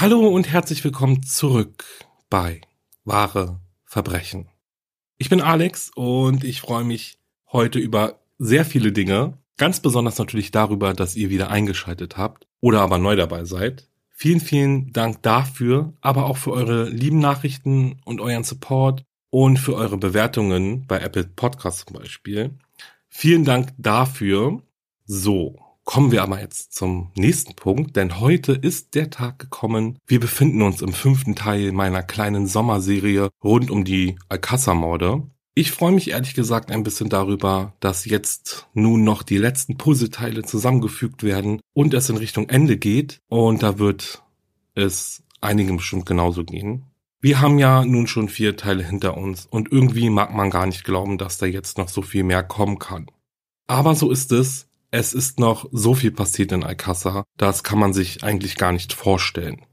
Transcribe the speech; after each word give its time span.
Hallo 0.00 0.28
und 0.28 0.48
herzlich 0.48 0.84
willkommen 0.84 1.24
zurück 1.24 1.84
bei 2.30 2.60
Wahre 3.04 3.58
Verbrechen. 3.84 4.46
Ich 5.16 5.28
bin 5.28 5.40
Alex 5.40 5.90
und 5.92 6.44
ich 6.44 6.60
freue 6.60 6.84
mich 6.84 7.18
heute 7.50 7.80
über 7.80 8.20
sehr 8.38 8.64
viele 8.64 8.92
Dinge. 8.92 9.38
Ganz 9.56 9.80
besonders 9.80 10.16
natürlich 10.16 10.52
darüber, 10.52 10.94
dass 10.94 11.16
ihr 11.16 11.30
wieder 11.30 11.50
eingeschaltet 11.50 12.16
habt 12.16 12.46
oder 12.60 12.80
aber 12.80 12.98
neu 12.98 13.16
dabei 13.16 13.44
seid. 13.44 13.88
Vielen, 14.10 14.38
vielen 14.38 14.92
Dank 14.92 15.20
dafür, 15.22 15.94
aber 16.00 16.26
auch 16.26 16.36
für 16.36 16.52
eure 16.52 16.88
lieben 16.88 17.18
Nachrichten 17.18 18.00
und 18.04 18.20
euren 18.20 18.44
Support 18.44 19.02
und 19.30 19.56
für 19.56 19.74
eure 19.74 19.98
Bewertungen 19.98 20.86
bei 20.86 21.00
Apple 21.00 21.24
Podcasts 21.24 21.84
zum 21.84 21.96
Beispiel. 21.96 22.56
Vielen 23.08 23.44
Dank 23.44 23.70
dafür. 23.78 24.62
So, 25.06 25.56
Kommen 25.88 26.12
wir 26.12 26.22
aber 26.22 26.38
jetzt 26.38 26.74
zum 26.74 27.12
nächsten 27.16 27.54
Punkt, 27.54 27.96
denn 27.96 28.20
heute 28.20 28.52
ist 28.52 28.94
der 28.94 29.08
Tag 29.08 29.38
gekommen. 29.38 29.98
Wir 30.06 30.20
befinden 30.20 30.60
uns 30.60 30.82
im 30.82 30.92
fünften 30.92 31.34
Teil 31.34 31.72
meiner 31.72 32.02
kleinen 32.02 32.46
Sommerserie 32.46 33.30
rund 33.42 33.70
um 33.70 33.84
die 33.84 34.16
Alcázar-Morde. 34.28 35.22
Ich 35.54 35.72
freue 35.72 35.92
mich 35.92 36.10
ehrlich 36.10 36.34
gesagt 36.34 36.70
ein 36.70 36.82
bisschen 36.82 37.08
darüber, 37.08 37.72
dass 37.80 38.04
jetzt 38.04 38.68
nun 38.74 39.02
noch 39.02 39.22
die 39.22 39.38
letzten 39.38 39.78
Puzzleteile 39.78 40.42
zusammengefügt 40.42 41.22
werden 41.22 41.62
und 41.72 41.94
es 41.94 42.10
in 42.10 42.18
Richtung 42.18 42.50
Ende 42.50 42.76
geht. 42.76 43.22
Und 43.28 43.62
da 43.62 43.78
wird 43.78 44.22
es 44.74 45.22
einigen 45.40 45.78
bestimmt 45.78 46.04
genauso 46.04 46.44
gehen. 46.44 46.84
Wir 47.22 47.40
haben 47.40 47.58
ja 47.58 47.82
nun 47.86 48.06
schon 48.08 48.28
vier 48.28 48.58
Teile 48.58 48.84
hinter 48.84 49.16
uns 49.16 49.46
und 49.46 49.72
irgendwie 49.72 50.10
mag 50.10 50.34
man 50.34 50.50
gar 50.50 50.66
nicht 50.66 50.84
glauben, 50.84 51.16
dass 51.16 51.38
da 51.38 51.46
jetzt 51.46 51.78
noch 51.78 51.88
so 51.88 52.02
viel 52.02 52.24
mehr 52.24 52.42
kommen 52.42 52.78
kann. 52.78 53.06
Aber 53.66 53.94
so 53.94 54.10
ist 54.10 54.32
es 54.32 54.67
es 54.90 55.12
ist 55.12 55.38
noch 55.38 55.68
so 55.72 55.94
viel 55.94 56.12
passiert 56.12 56.52
in 56.52 56.64
Alcázar, 56.64 57.24
das 57.36 57.62
kann 57.62 57.78
man 57.78 57.92
sich 57.92 58.24
eigentlich 58.24 58.56
gar 58.56 58.72
nicht 58.72 58.92
vorstellen. 58.92 59.64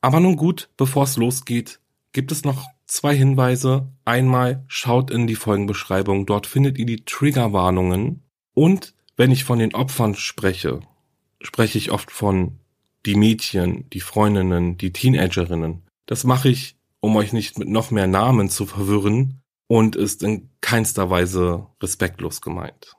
Aber 0.00 0.20
nun 0.20 0.36
gut, 0.36 0.68
bevor 0.76 1.04
es 1.04 1.16
losgeht, 1.16 1.80
gibt 2.12 2.30
es 2.30 2.44
noch 2.44 2.66
zwei 2.86 3.16
Hinweise. 3.16 3.90
Einmal 4.04 4.64
schaut 4.66 5.10
in 5.10 5.26
die 5.26 5.34
Folgenbeschreibung, 5.34 6.26
dort 6.26 6.46
findet 6.46 6.78
ihr 6.78 6.86
die 6.86 7.04
Triggerwarnungen. 7.04 8.22
Und 8.52 8.94
wenn 9.16 9.30
ich 9.30 9.44
von 9.44 9.58
den 9.58 9.74
Opfern 9.74 10.14
spreche, 10.14 10.80
spreche 11.40 11.78
ich 11.78 11.90
oft 11.90 12.10
von 12.10 12.58
die 13.06 13.14
Mädchen, 13.14 13.88
die 13.90 14.00
Freundinnen, 14.00 14.76
die 14.76 14.92
Teenagerinnen. 14.92 15.82
Das 16.06 16.24
mache 16.24 16.48
ich, 16.48 16.76
um 17.00 17.16
euch 17.16 17.32
nicht 17.32 17.58
mit 17.58 17.68
noch 17.68 17.90
mehr 17.90 18.06
Namen 18.06 18.48
zu 18.48 18.66
verwirren 18.66 19.40
und 19.66 19.96
ist 19.96 20.22
in 20.22 20.50
keinster 20.60 21.10
Weise 21.10 21.66
respektlos 21.82 22.40
gemeint. 22.40 22.94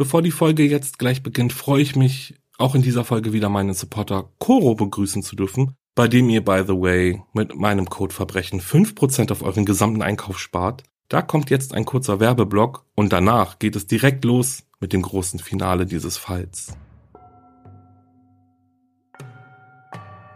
Bevor 0.00 0.22
die 0.22 0.30
Folge 0.30 0.64
jetzt 0.64 0.98
gleich 0.98 1.22
beginnt, 1.22 1.52
freue 1.52 1.82
ich 1.82 1.94
mich, 1.94 2.34
auch 2.56 2.74
in 2.74 2.80
dieser 2.80 3.04
Folge 3.04 3.34
wieder 3.34 3.50
meinen 3.50 3.74
Supporter 3.74 4.30
Koro 4.38 4.74
begrüßen 4.74 5.22
zu 5.22 5.36
dürfen, 5.36 5.74
bei 5.94 6.08
dem 6.08 6.30
ihr, 6.30 6.42
by 6.42 6.62
the 6.66 6.72
way, 6.72 7.20
mit 7.34 7.54
meinem 7.54 7.84
Code 7.90 8.14
Verbrechen 8.14 8.62
5% 8.62 9.30
auf 9.30 9.42
euren 9.42 9.66
gesamten 9.66 10.00
Einkauf 10.00 10.38
spart. 10.38 10.84
Da 11.08 11.20
kommt 11.20 11.50
jetzt 11.50 11.74
ein 11.74 11.84
kurzer 11.84 12.18
Werbeblock 12.18 12.86
und 12.94 13.12
danach 13.12 13.58
geht 13.58 13.76
es 13.76 13.86
direkt 13.86 14.24
los 14.24 14.62
mit 14.80 14.94
dem 14.94 15.02
großen 15.02 15.38
Finale 15.38 15.84
dieses 15.84 16.16
Falls. 16.16 16.68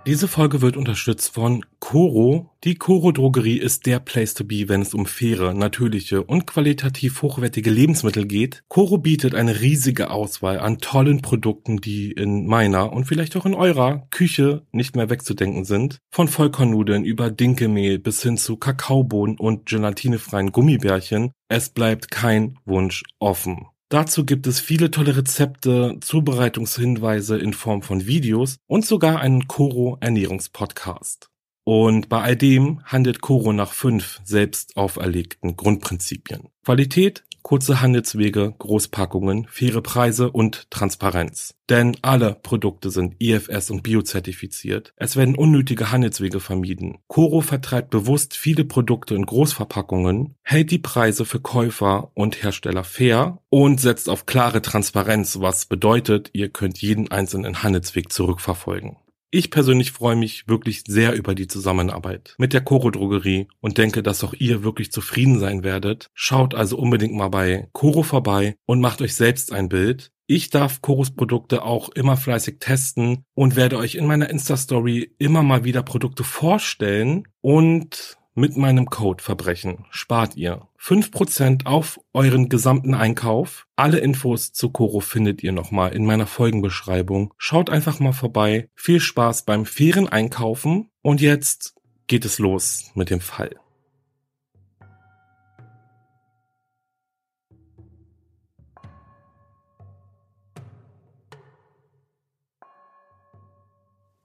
Diese 0.07 0.29
Folge 0.29 0.61
wird 0.61 0.77
unterstützt 0.77 1.33
von 1.33 1.65
Coro. 1.79 2.51
Die 2.63 2.75
Coro 2.75 3.11
Drogerie 3.11 3.57
ist 3.57 3.87
der 3.87 4.01
Place 4.01 4.35
to 4.35 4.45
be, 4.45 4.69
wenn 4.69 4.83
es 4.83 4.93
um 4.93 5.07
faire, 5.07 5.55
natürliche 5.55 6.23
und 6.23 6.47
qualitativ 6.47 7.23
hochwertige 7.23 7.71
Lebensmittel 7.71 8.27
geht. 8.27 8.65
Coro 8.69 8.99
bietet 8.99 9.35
eine 9.35 9.61
riesige 9.63 10.11
Auswahl 10.11 10.59
an 10.59 10.77
tollen 10.77 11.23
Produkten, 11.23 11.79
die 11.79 12.13
in 12.13 12.47
meiner 12.47 12.93
und 12.93 13.07
vielleicht 13.07 13.35
auch 13.35 13.47
in 13.47 13.55
eurer 13.55 14.07
Küche 14.11 14.67
nicht 14.73 14.95
mehr 14.95 15.09
wegzudenken 15.09 15.65
sind. 15.65 15.97
Von 16.11 16.29
Vollkornnudeln 16.29 17.05
über 17.07 17.31
Dinkelmehl 17.31 17.99
bis 17.99 18.23
hin 18.23 18.37
zu 18.37 18.59
Kakaobohnen 18.59 19.39
und 19.39 19.65
gelatinefreien 19.65 20.53
Gummibärchen. 20.53 21.33
Es 21.49 21.71
bleibt 21.71 22.11
kein 22.11 22.59
Wunsch 22.67 23.05
offen. 23.21 23.69
Dazu 23.95 24.25
gibt 24.25 24.49
es 24.49 24.59
viele 24.59 24.91
tolle 24.91 25.17
Rezepte, 25.17 25.99
Zubereitungshinweise 26.01 27.39
in 27.39 27.53
Form 27.53 27.81
von 27.81 28.07
Videos 28.07 28.57
und 28.67 28.85
sogar 28.85 29.21
einen 29.21 29.47
Koro 29.47 29.99
Ernährungspodcast. 30.01 31.31
Und 31.63 32.09
bei 32.09 32.21
all 32.21 32.35
dem 32.35 32.83
handelt 32.83 33.21
Koro 33.21 33.53
nach 33.53 33.73
fünf 33.73 34.21
selbst 34.25 34.77
auferlegten 34.77 35.55
Grundprinzipien. 35.55 36.49
Qualität, 36.65 37.23
kurze 37.45 37.83
Handelswege, 37.83 38.55
Großpackungen, 38.59 39.47
faire 39.49 39.83
Preise 39.83 40.31
und 40.31 40.69
Transparenz. 40.71 41.55
Denn 41.69 41.95
alle 42.01 42.35
Produkte 42.43 42.91
sind 42.91 43.17
IFS 43.21 43.71
und 43.71 43.83
biozertifiziert. 43.83 44.95
Es 44.97 45.15
werden 45.17 45.37
unnötige 45.37 45.93
Handelswege 45.93 46.41
vermieden. 46.41 46.99
Coro 47.07 47.43
vertreibt 47.43 47.91
bewusst 47.91 48.35
viele 48.35 48.65
Produkte 48.65 49.15
in 49.15 49.27
Großverpackungen, 49.27 50.35
hält 50.43 50.71
die 50.71 50.79
Preise 50.79 51.27
für 51.27 51.41
Käufer 51.41 52.11
und 52.15 52.43
Hersteller 52.43 52.83
fair 52.83 53.39
und 53.51 53.79
setzt 53.79 54.09
auf 54.09 54.25
klare 54.25 54.63
Transparenz, 54.63 55.39
was 55.39 55.67
bedeutet, 55.67 56.31
ihr 56.33 56.49
könnt 56.49 56.81
jeden 56.81 57.11
einzelnen 57.11 57.63
Handelsweg 57.63 58.11
zurückverfolgen. 58.11 58.97
Ich 59.37 59.51
persönlich 59.51 59.91
freue 59.91 60.15
mich 60.15 60.47
wirklich 60.47 60.85
sehr 60.87 61.13
über 61.13 61.35
die 61.35 61.49
Zusammenarbeit 61.49 62.37
mit 62.39 62.53
der 62.53 62.61
Coro 62.61 62.93
Drogerie 62.93 63.49
und 63.61 63.79
denke, 63.79 64.05
dass 64.05 64.23
auch 64.23 64.33
ihr 64.33 64.63
wirklich 64.63 64.93
zufrieden 64.93 65.41
sein 65.41 65.65
werdet. 65.65 66.09
Schaut 66.15 66.55
also 66.55 66.79
unbedingt 66.79 67.15
mal 67.15 67.31
bei 67.31 67.69
Coro 67.73 68.05
vorbei 68.05 68.55
und 68.65 68.81
macht 68.81 69.03
euch 69.03 69.17
selbst 69.17 69.53
ein 69.53 69.69
Bild. 69.69 70.13
Ich 70.29 70.51
darf 70.51 70.83
Coros 70.83 71.17
Produkte 71.17 71.65
auch 71.65 71.89
immer 71.89 72.17
fleißig 72.17 72.61
testen 72.61 73.25
und 73.35 73.57
werde 73.57 73.77
euch 73.77 73.97
in 73.97 74.07
meiner 74.07 74.31
Insta-Story 74.31 75.17
immer 75.19 75.43
mal 75.43 75.65
wieder 75.65 75.83
Produkte 75.83 76.23
vorstellen 76.23 77.27
und 77.41 78.17
mit 78.35 78.57
meinem 78.57 78.87
Code 78.87 79.23
Verbrechen 79.23 79.85
spart 79.91 80.37
ihr 80.37 80.67
5% 80.81 81.67
auf 81.67 82.01
euren 82.13 82.49
gesamten 82.49 82.95
Einkauf. 82.95 83.67
Alle 83.77 83.99
Infos 83.99 84.53
zu 84.53 84.71
Koro 84.71 85.01
findet 85.01 85.43
ihr 85.43 85.53
nochmal 85.53 85.93
in 85.93 86.05
meiner 86.05 86.27
Folgenbeschreibung. 86.27 87.33
Schaut 87.39 87.71
einfach 87.71 88.01
mal 88.01 88.13
vorbei. 88.13 88.69
Viel 88.75 89.01
Spaß 89.01 89.45
beim 89.45 89.67
fairen 89.67 90.09
Einkaufen. 90.09 90.91
Und 91.01 91.21
jetzt 91.21 91.75
geht 92.07 92.25
es 92.25 92.39
los 92.39 92.91
mit 92.95 93.11
dem 93.11 93.21
Fall. 93.21 93.57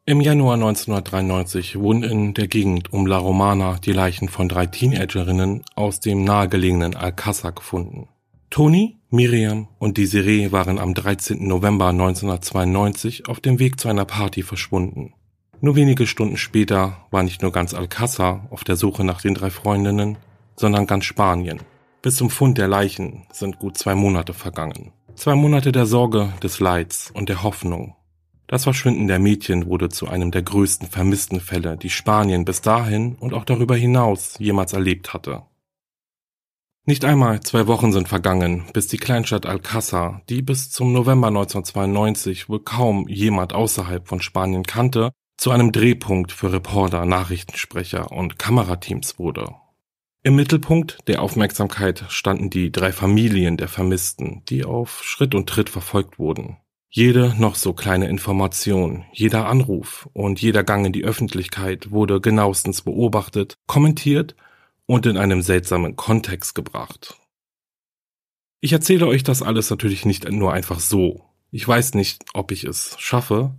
Im 0.10 0.22
Januar 0.22 0.56
1993 0.56 1.78
wurden 1.78 2.02
in 2.02 2.34
der 2.34 2.48
Gegend 2.48 2.92
um 2.92 3.06
La 3.06 3.20
Romana 3.20 3.78
die 3.78 3.92
Leichen 3.92 4.28
von 4.28 4.50
drei 4.50 4.66
Teenagerinnen 4.66 5.62
aus 5.76 6.00
dem 6.00 6.24
nahegelegenen 6.24 6.96
Alcázar 6.96 7.52
gefunden. 7.52 8.08
Toni, 8.50 8.98
Miriam 9.12 9.68
und 9.78 10.00
Desiree 10.00 10.52
waren 10.52 10.80
am 10.80 10.96
13. 10.96 11.48
November 11.48 11.90
1992 11.90 13.28
auf 13.28 13.40
dem 13.40 13.60
Weg 13.60 13.80
zu 13.80 13.88
einer 13.88 14.06
Party 14.06 14.42
verschwunden. 14.42 15.14
Nur 15.62 15.76
wenige 15.76 16.08
Stunden 16.08 16.38
später 16.38 17.06
war 17.12 17.22
nicht 17.22 17.44
nur 17.44 17.52
ganz 17.52 17.76
Alcázar 17.76 18.48
auf 18.50 18.64
der 18.64 18.78
Suche 18.78 19.04
nach 19.04 19.22
den 19.22 19.36
drei 19.36 19.52
Freundinnen, 19.52 20.18
sondern 20.56 20.88
ganz 20.88 21.06
Spanien. 21.06 21.60
Bis 22.02 22.16
zum 22.16 22.32
Fund 22.32 22.58
der 22.58 22.68
Leichen 22.68 23.28
sind 23.32 23.60
gut 23.60 23.78
zwei 23.78 23.94
Monate 23.94 24.34
vergangen. 24.34 24.92
Zwei 25.14 25.36
Monate 25.36 25.72
der 25.72 25.86
Sorge, 25.86 26.34
des 26.42 26.60
Leids 26.60 27.12
und 27.14 27.30
der 27.30 27.44
Hoffnung 27.44 27.94
das 28.50 28.63
Verschwinden 28.63 29.07
der 29.07 29.19
Mädchen 29.19 29.68
wurde 29.68 29.90
zu 29.90 30.07
einem 30.07 30.31
der 30.31 30.42
größten 30.42 30.90
vermissten 30.90 31.40
Fälle, 31.40 31.78
die 31.78 31.92
Spanien 31.92 32.46
bis 32.46 32.62
dahin 32.62 33.13
und 33.16 33.36
auch 33.36 33.46
darüber 33.46 33.75
hinaus 33.75 34.40
jemals 34.40 34.74
erlebt 34.74 35.13
hatte. 35.13 35.44
Nicht 36.84 37.06
einmal 37.06 37.42
zwei 37.42 37.68
Wochen 37.68 37.92
sind 37.92 38.07
vergangen, 38.07 38.66
bis 38.74 38.88
die 38.88 38.98
Kleinstadt 38.98 39.46
Alcázar, 39.46 40.22
die 40.30 40.42
bis 40.42 40.72
zum 40.72 40.92
November 40.94 41.28
1992 41.28 42.50
wohl 42.50 42.63
kaum 42.63 43.07
jemand 43.07 43.54
außerhalb 43.54 44.07
von 44.07 44.19
Spanien 44.19 44.63
kannte, 44.63 45.12
zu 45.38 45.51
einem 45.51 45.72
Drehpunkt 45.72 46.31
für 46.31 46.51
Reporter, 46.51 47.06
Nachrichtensprecher 47.06 48.12
und 48.12 48.40
Kamerateams 48.40 49.19
wurde. 49.19 49.54
Im 50.24 50.36
Mittelpunkt 50.36 51.07
der 51.07 51.22
Aufmerksamkeit 51.22 52.06
standen 52.10 52.50
die 52.50 52.72
drei 52.72 52.92
Familien 52.92 53.57
der 53.57 53.68
Vermissten, 53.68 54.42
die 54.50 54.66
auf 54.66 55.04
Schritt 55.04 55.36
und 55.36 55.48
Tritt 55.48 55.69
verfolgt 55.69 56.18
wurden. 56.18 56.57
Jede 56.91 57.36
noch 57.38 57.53
so 57.53 57.74
kleine 57.74 58.07
Information, 58.07 59.06
jeder 59.12 59.47
Anruf 59.47 60.09
und 60.13 60.41
jeder 60.41 60.63
Gang 60.63 60.88
in 60.88 60.91
die 60.91 61.03
Öffentlichkeit 61.03 61.91
wurde 61.91 62.19
genauestens 62.19 62.81
beobachtet, 62.81 63.59
kommentiert 63.68 64.36
und 64.88 65.06
in 65.06 65.15
einem 65.15 65.44
seltsamen 65.44 65.95
Kontext 65.95 66.56
gebracht. 66.56 67.15
Ich 68.59 68.74
erzähle 68.74 69.06
euch 69.06 69.24
das 69.24 69.44
alles 69.44 69.69
natürlich 69.69 70.03
nicht 70.03 70.30
nur 70.31 70.51
einfach 70.51 70.80
so. 70.80 71.25
Ich 71.51 71.68
weiß 71.68 71.94
nicht, 71.94 72.25
ob 72.33 72.51
ich 72.51 72.63
es 72.63 72.95
schaffe, 72.97 73.53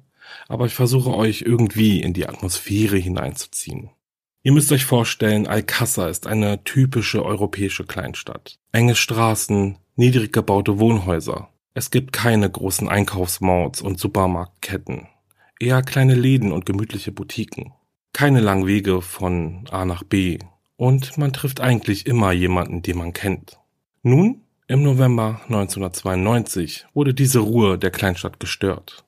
aber 0.49 0.67
ich 0.67 0.75
versuche 0.75 1.15
euch 1.15 1.43
irgendwie 1.43 2.01
in 2.01 2.13
die 2.13 2.29
Atmosphäre 2.29 2.97
hineinzuziehen. 2.97 3.91
Ihr 4.43 4.53
müsst 4.53 4.73
euch 4.73 4.85
vorstellen, 4.85 5.47
Alcázar 5.47 6.11
ist 6.11 6.27
eine 6.27 6.65
typische 6.65 7.25
europäische 7.25 7.85
Kleinstadt. 7.85 8.59
Enge 8.73 8.97
Straßen, 8.97 9.79
niedrig 9.95 10.33
gebaute 10.33 10.81
Wohnhäuser, 10.81 11.51
es 11.73 11.91
gibt 11.91 12.13
keine 12.13 12.51
großen 12.51 12.89
Einkaufsmalls 12.89 13.81
und 13.81 13.99
Supermarktketten, 13.99 15.07
eher 15.61 15.83
kleine 15.83 16.15
Läden 16.15 16.51
und 16.51 16.67
gemütliche 16.67 17.13
Boutiquen. 17.13 17.73
Keine 18.13 18.41
langen 18.41 18.67
Wege 18.67 19.03
von 19.03 19.67
A 19.71 19.85
nach 19.85 20.03
B 20.03 20.39
und 20.77 21.17
man 21.17 21.33
trifft 21.33 21.61
eigentlich 21.61 22.07
immer 22.07 22.33
jemanden, 22.33 22.83
den 22.83 22.99
man 22.99 23.13
kennt. 23.13 23.59
Nun, 24.03 24.43
im 24.67 24.83
November 24.83 25.41
1992 25.45 26.87
wurde 26.93 27.15
diese 27.15 27.41
Ruhe 27.41 27.79
der 27.79 27.91
Kleinstadt 27.91 28.41
gestört. 28.41 29.05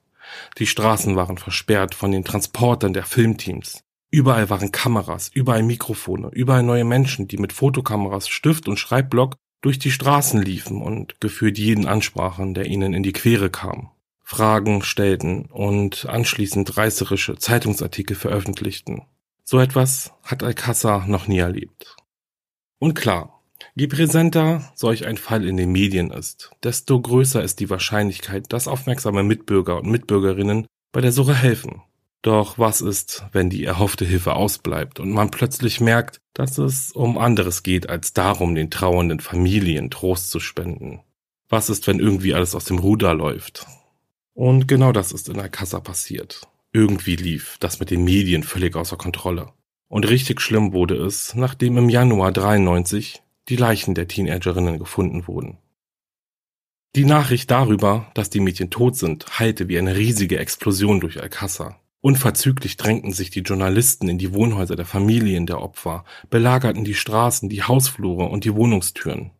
Die 0.57 0.67
Straßen 0.67 1.15
waren 1.15 1.37
versperrt 1.37 1.95
von 1.95 2.11
den 2.11 2.23
Transportern 2.23 2.93
der 2.93 3.03
Filmteams. 3.03 3.83
Überall 4.09 4.49
waren 4.49 4.71
Kameras, 4.71 5.31
überall 5.33 5.63
Mikrofone, 5.63 6.29
überall 6.31 6.63
neue 6.63 6.85
Menschen, 6.85 7.27
die 7.27 7.37
mit 7.37 7.51
Fotokameras, 7.51 8.29
Stift 8.29 8.67
und 8.67 8.77
Schreibblock 8.77 9.35
durch 9.63 9.79
die 9.79 9.91
Straßen 9.91 10.41
liefen 10.41 10.81
und 10.81 11.19
gefühlt 11.21 11.57
jeden 11.57 11.87
ansprachen, 11.87 12.53
der 12.53 12.67
ihnen 12.67 12.93
in 12.93 13.01
die 13.01 13.13
Quere 13.13 13.49
kam, 13.49 13.89
Fragen 14.21 14.83
stellten 14.83 15.45
und 15.45 16.05
anschließend 16.07 16.77
reißerische 16.77 17.37
Zeitungsartikel 17.37 18.15
veröffentlichten. 18.15 19.03
So 19.45 19.59
etwas 19.59 20.13
hat 20.21 20.43
Alcázar 20.43 21.07
noch 21.07 21.27
nie 21.27 21.39
erlebt. 21.39 21.95
Und 22.77 22.93
klar, 22.93 23.41
je 23.73 23.87
präsenter 23.87 24.69
solch 24.75 25.05
ein 25.05 25.17
Fall 25.17 25.47
in 25.47 25.55
den 25.55 25.71
Medien 25.71 26.11
ist, 26.11 26.51
desto 26.61 27.01
größer 27.01 27.41
ist 27.41 27.61
die 27.61 27.69
Wahrscheinlichkeit, 27.69 28.51
dass 28.51 28.67
aufmerksame 28.67 29.23
Mitbürger 29.23 29.77
und 29.77 29.89
Mitbürgerinnen 29.89 30.67
bei 30.91 30.99
der 30.99 31.13
Suche 31.13 31.35
helfen. 31.35 31.81
Doch 32.23 32.57
was 32.57 32.79
ist, 32.79 33.25
wenn 33.33 33.49
die 33.49 33.65
erhoffte 33.65 34.05
Hilfe 34.05 34.33
ausbleibt 34.33 35.01
und 35.01 35.11
man 35.11 35.29
plötzlich 35.29 35.81
merkt, 35.81 36.21
dass 36.33 36.57
es 36.57 36.93
um 36.93 37.17
anderes 37.17 37.63
geht, 37.63 37.89
als 37.89 38.13
darum, 38.13 38.55
den 38.55 38.71
trauernden 38.71 39.19
Familien 39.19 39.91
Trost 39.91 40.31
zu 40.31 40.39
spenden? 40.39 41.01
Was 41.49 41.69
ist, 41.69 41.85
wenn 41.85 41.99
irgendwie 41.99 42.33
alles 42.33 42.55
aus 42.55 42.63
dem 42.63 42.79
Ruder 42.79 43.13
läuft? 43.13 43.67
Und 44.33 44.69
genau 44.69 44.93
das 44.93 45.11
ist 45.11 45.27
in 45.27 45.37
Alcázar 45.37 45.81
passiert. 45.81 46.47
Irgendwie 46.71 47.17
lief 47.17 47.57
das 47.59 47.81
mit 47.81 47.91
den 47.91 48.05
Medien 48.05 48.43
völlig 48.43 48.77
außer 48.77 48.95
Kontrolle. 48.95 49.51
Und 49.89 50.09
richtig 50.09 50.39
schlimm 50.39 50.71
wurde 50.71 50.95
es, 50.95 51.35
nachdem 51.35 51.77
im 51.77 51.89
Januar 51.89 52.31
93 52.31 53.21
die 53.49 53.57
Leichen 53.57 53.95
der 53.95 54.07
Teenagerinnen 54.07 54.79
gefunden 54.79 55.27
wurden. 55.27 55.57
Die 56.95 57.05
Nachricht 57.05 57.51
darüber, 57.51 58.09
dass 58.13 58.29
die 58.29 58.39
Mädchen 58.39 58.69
tot 58.69 58.95
sind, 58.95 59.39
heilte 59.39 59.67
wie 59.67 59.77
eine 59.77 59.97
riesige 59.97 60.39
Explosion 60.39 61.01
durch 61.01 61.21
Alcázar. 61.21 61.82
Unverzüglich 62.05 62.75
drängten 62.75 63.13
sich 63.13 63.29
die 63.29 63.43
Journalisten 63.43 64.09
in 64.09 64.17
die 64.17 64.33
Wohnhäuser 64.33 64.75
der 64.75 64.85
Familien 64.85 65.45
der 65.45 65.61
Opfer, 65.61 66.03
belagerten 66.29 66.83
die 66.83 66.95
Straßen, 66.95 67.47
die 67.47 67.63
Hausflure 67.63 68.25
und 68.25 68.43
die 68.43 68.53
Wohnungstüren. 68.53 69.31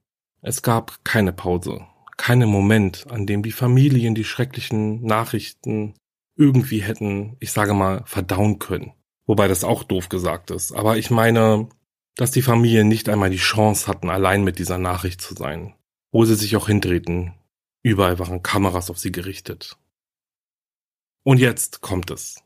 Es 0.41 0.61
gab 0.61 1.03
keine 1.03 1.33
Pause, 1.33 1.81
keinen 2.15 2.47
Moment, 2.47 3.05
an 3.11 3.27
dem 3.27 3.43
die 3.43 3.51
Familien 3.51 4.15
die 4.15 4.23
schrecklichen 4.23 5.03
Nachrichten 5.03 5.95
irgendwie 6.37 6.81
hätten, 6.81 7.35
ich 7.41 7.51
sage 7.51 7.73
mal, 7.73 8.01
verdauen 8.05 8.59
können. 8.59 8.93
Wobei 9.25 9.49
das 9.49 9.65
auch 9.65 9.83
doof 9.83 10.07
gesagt 10.07 10.49
ist. 10.49 10.71
Aber 10.71 10.95
ich 10.95 11.11
meine, 11.11 11.67
dass 12.15 12.31
die 12.31 12.41
Familien 12.41 12.87
nicht 12.87 13.09
einmal 13.09 13.29
die 13.29 13.35
Chance 13.35 13.87
hatten, 13.87 14.09
allein 14.09 14.41
mit 14.45 14.57
dieser 14.57 14.77
Nachricht 14.77 15.19
zu 15.19 15.33
sein. 15.35 15.73
Wo 16.13 16.23
sie 16.23 16.35
sich 16.35 16.55
auch 16.55 16.67
hindrehten, 16.67 17.33
überall 17.81 18.19
waren 18.19 18.41
Kameras 18.41 18.89
auf 18.89 18.99
sie 18.99 19.11
gerichtet. 19.11 19.77
Und 21.23 21.39
jetzt 21.39 21.81
kommt 21.81 22.09
es. 22.09 22.42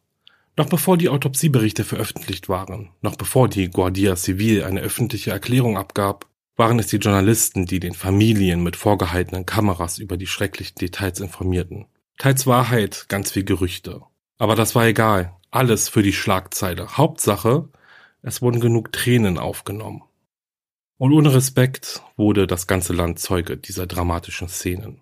Noch 0.58 0.70
bevor 0.70 0.98
die 0.98 1.10
Autopsieberichte 1.10 1.84
veröffentlicht 1.84 2.50
waren, 2.50 2.90
noch 3.02 3.16
bevor 3.16 3.48
die 3.48 3.70
Guardia 3.70 4.16
Civil 4.16 4.64
eine 4.64 4.82
öffentliche 4.82 5.30
Erklärung 5.30 5.78
abgab, 5.78 6.26
waren 6.56 6.80
es 6.80 6.88
die 6.88 6.98
Journalisten, 6.98 7.68
die 7.68 7.80
den 7.80 7.94
Familien 7.94 8.64
mit 8.64 8.76
vorgehaltenen 8.76 9.46
Kameras 9.46 10.00
über 10.00 10.18
die 10.18 10.26
schrecklichen 10.26 10.76
Details 10.80 11.20
informierten. 11.20 11.86
Teils 12.18 12.48
Wahrheit, 12.48 13.06
ganz 13.08 13.32
viel 13.32 13.44
Gerüchte. 13.44 14.02
Aber 14.40 14.56
das 14.56 14.74
war 14.74 14.88
egal. 14.88 15.36
Alles 15.52 15.90
für 15.90 16.02
die 16.02 16.14
Schlagzeile. 16.14 16.98
Hauptsache, 16.98 17.70
es 18.24 18.42
wurden 18.42 18.60
genug 18.60 18.92
Tränen 18.92 19.38
aufgenommen. 19.38 20.02
Und 20.98 21.14
ohne 21.14 21.36
Respekt 21.36 22.02
wurde 22.16 22.48
das 22.48 22.66
ganze 22.66 22.94
Land 22.94 23.20
Zeuge 23.20 23.58
dieser 23.58 23.86
dramatischen 23.86 24.50
Szenen. 24.50 25.02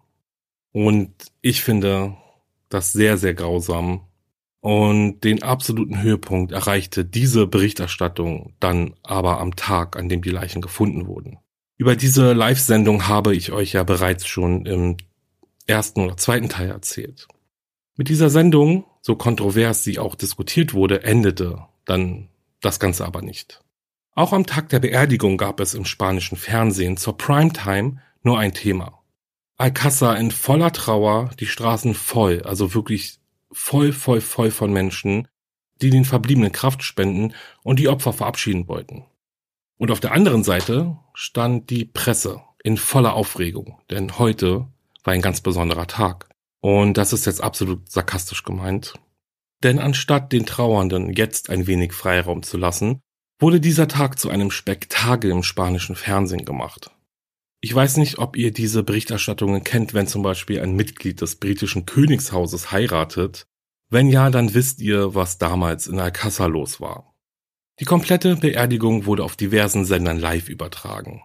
Und 0.73 1.13
ich 1.39 1.63
finde 1.63 2.17
das 2.67 2.91
sehr, 2.91 3.17
sehr 3.17 3.33
grausam 3.33 4.01
und 4.65 5.19
den 5.23 5.43
absoluten 5.43 6.01
Höhepunkt 6.01 6.51
erreichte 6.51 7.05
diese 7.05 7.45
Berichterstattung 7.45 8.55
dann 8.59 8.95
aber 9.03 9.39
am 9.39 9.55
Tag, 9.55 9.95
an 9.95 10.09
dem 10.09 10.23
die 10.23 10.31
Leichen 10.31 10.59
gefunden 10.59 11.05
wurden. 11.05 11.37
Über 11.77 11.95
diese 11.95 12.33
Live-Sendung 12.33 13.07
habe 13.07 13.35
ich 13.35 13.51
euch 13.51 13.73
ja 13.73 13.83
bereits 13.83 14.25
schon 14.25 14.65
im 14.65 14.97
ersten 15.67 16.01
oder 16.01 16.17
zweiten 16.17 16.49
Teil 16.49 16.71
erzählt. 16.71 17.27
Mit 17.95 18.09
dieser 18.09 18.31
Sendung, 18.31 18.85
so 19.01 19.15
kontrovers 19.15 19.83
sie 19.83 19.99
auch 19.99 20.15
diskutiert 20.15 20.73
wurde, 20.73 21.03
endete 21.03 21.59
dann 21.85 22.29
das 22.59 22.79
Ganze 22.79 23.05
aber 23.05 23.21
nicht. 23.21 23.61
Auch 24.15 24.33
am 24.33 24.47
Tag 24.47 24.69
der 24.69 24.79
Beerdigung 24.79 25.37
gab 25.37 25.59
es 25.59 25.75
im 25.75 25.85
spanischen 25.85 26.39
Fernsehen 26.39 26.97
zur 26.97 27.15
Primetime 27.19 28.01
nur 28.23 28.39
ein 28.39 28.55
Thema. 28.55 28.99
Alcázar 29.59 30.17
in 30.17 30.31
voller 30.31 30.73
Trauer, 30.73 31.29
die 31.39 31.45
Straßen 31.45 31.93
voll, 31.93 32.41
also 32.41 32.73
wirklich 32.73 33.19
voll, 33.55 33.93
voll, 33.93 34.21
voll 34.21 34.51
von 34.51 34.71
Menschen, 34.71 35.27
die 35.81 35.89
den 35.89 36.05
Verbliebenen 36.05 36.51
Kraft 36.51 36.83
spenden 36.83 37.33
und 37.63 37.79
die 37.79 37.87
Opfer 37.87 38.13
verabschieden 38.13 38.67
wollten. 38.67 39.05
Und 39.77 39.91
auf 39.91 39.99
der 39.99 40.11
anderen 40.11 40.43
Seite 40.43 40.97
stand 41.13 41.69
die 41.69 41.85
Presse 41.85 42.41
in 42.63 42.77
voller 42.77 43.13
Aufregung, 43.13 43.79
denn 43.89 44.19
heute 44.19 44.67
war 45.03 45.13
ein 45.13 45.21
ganz 45.21 45.41
besonderer 45.41 45.87
Tag. 45.87 46.29
Und 46.61 46.97
das 46.97 47.13
ist 47.13 47.25
jetzt 47.25 47.43
absolut 47.43 47.91
sarkastisch 47.91 48.43
gemeint. 48.43 48.93
Denn 49.63 49.79
anstatt 49.79 50.31
den 50.31 50.45
Trauernden 50.45 51.13
jetzt 51.13 51.49
ein 51.49 51.67
wenig 51.67 51.93
Freiraum 51.93 52.43
zu 52.43 52.57
lassen, 52.57 53.01
wurde 53.39 53.59
dieser 53.59 53.87
Tag 53.87 54.19
zu 54.19 54.29
einem 54.29 54.51
Spektakel 54.51 55.31
im 55.31 55.43
spanischen 55.43 55.95
Fernsehen 55.95 56.45
gemacht. 56.45 56.91
Ich 57.65 57.73
weiß 57.73 57.97
nicht, 57.97 58.19
ob 58.19 58.37
ihr 58.37 58.51
diese 58.51 58.83
Berichterstattungen 58.83 59.63
kennt, 59.63 59.95
wenn 59.95 60.05
zum 60.05 60.21
Beispiel 60.21 60.61
ein 60.61 60.75
Mitglied 60.75 61.19
des 61.19 61.37
britischen 61.37 61.87
Königshauses 61.87 62.71
heiratet. 62.71 63.47
Wenn 63.89 64.07
ja, 64.07 64.29
dann 64.29 64.53
wisst 64.53 64.81
ihr, 64.81 65.15
was 65.15 65.39
damals 65.39 65.87
in 65.87 65.99
Alcázar 65.99 66.47
los 66.47 66.79
war. 66.79 67.15
Die 67.79 67.85
komplette 67.85 68.35
Beerdigung 68.35 69.07
wurde 69.07 69.23
auf 69.23 69.35
diversen 69.35 69.83
Sendern 69.83 70.19
live 70.19 70.47
übertragen. 70.47 71.23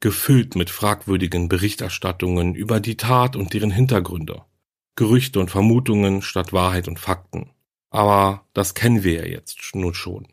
Gefüllt 0.00 0.56
mit 0.56 0.68
fragwürdigen 0.68 1.48
Berichterstattungen 1.48 2.56
über 2.56 2.80
die 2.80 2.96
Tat 2.96 3.36
und 3.36 3.52
deren 3.52 3.70
Hintergründe. 3.70 4.42
Gerüchte 4.96 5.38
und 5.38 5.52
Vermutungen 5.52 6.22
statt 6.22 6.52
Wahrheit 6.52 6.88
und 6.88 6.98
Fakten. 6.98 7.50
Aber 7.90 8.48
das 8.52 8.74
kennen 8.74 9.04
wir 9.04 9.12
ja 9.12 9.26
jetzt 9.26 9.76
nun 9.76 9.94
schon. 9.94 10.26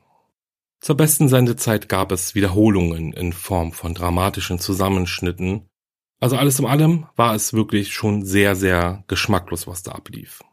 Zur 0.85 0.95
besten 0.97 1.29
Sendezeit 1.29 1.89
gab 1.89 2.11
es 2.11 2.35
Wiederholungen 2.35 3.11
in 3.11 3.33
Form 3.33 3.71
von 3.71 3.95
dramatischen 3.95 4.59
Zusammenschnitten. 4.59 5.65
Also 6.19 6.37
alles 6.37 6.59
in 6.59 6.67
allem 6.67 7.07
war 7.15 7.33
es 7.33 7.53
wirklich 7.53 7.95
schon 7.95 8.23
sehr, 8.23 8.55
sehr 8.55 9.03
geschmacklos, 9.07 9.65
was 9.65 9.81
da 9.81 9.93
ablief. 9.93 10.43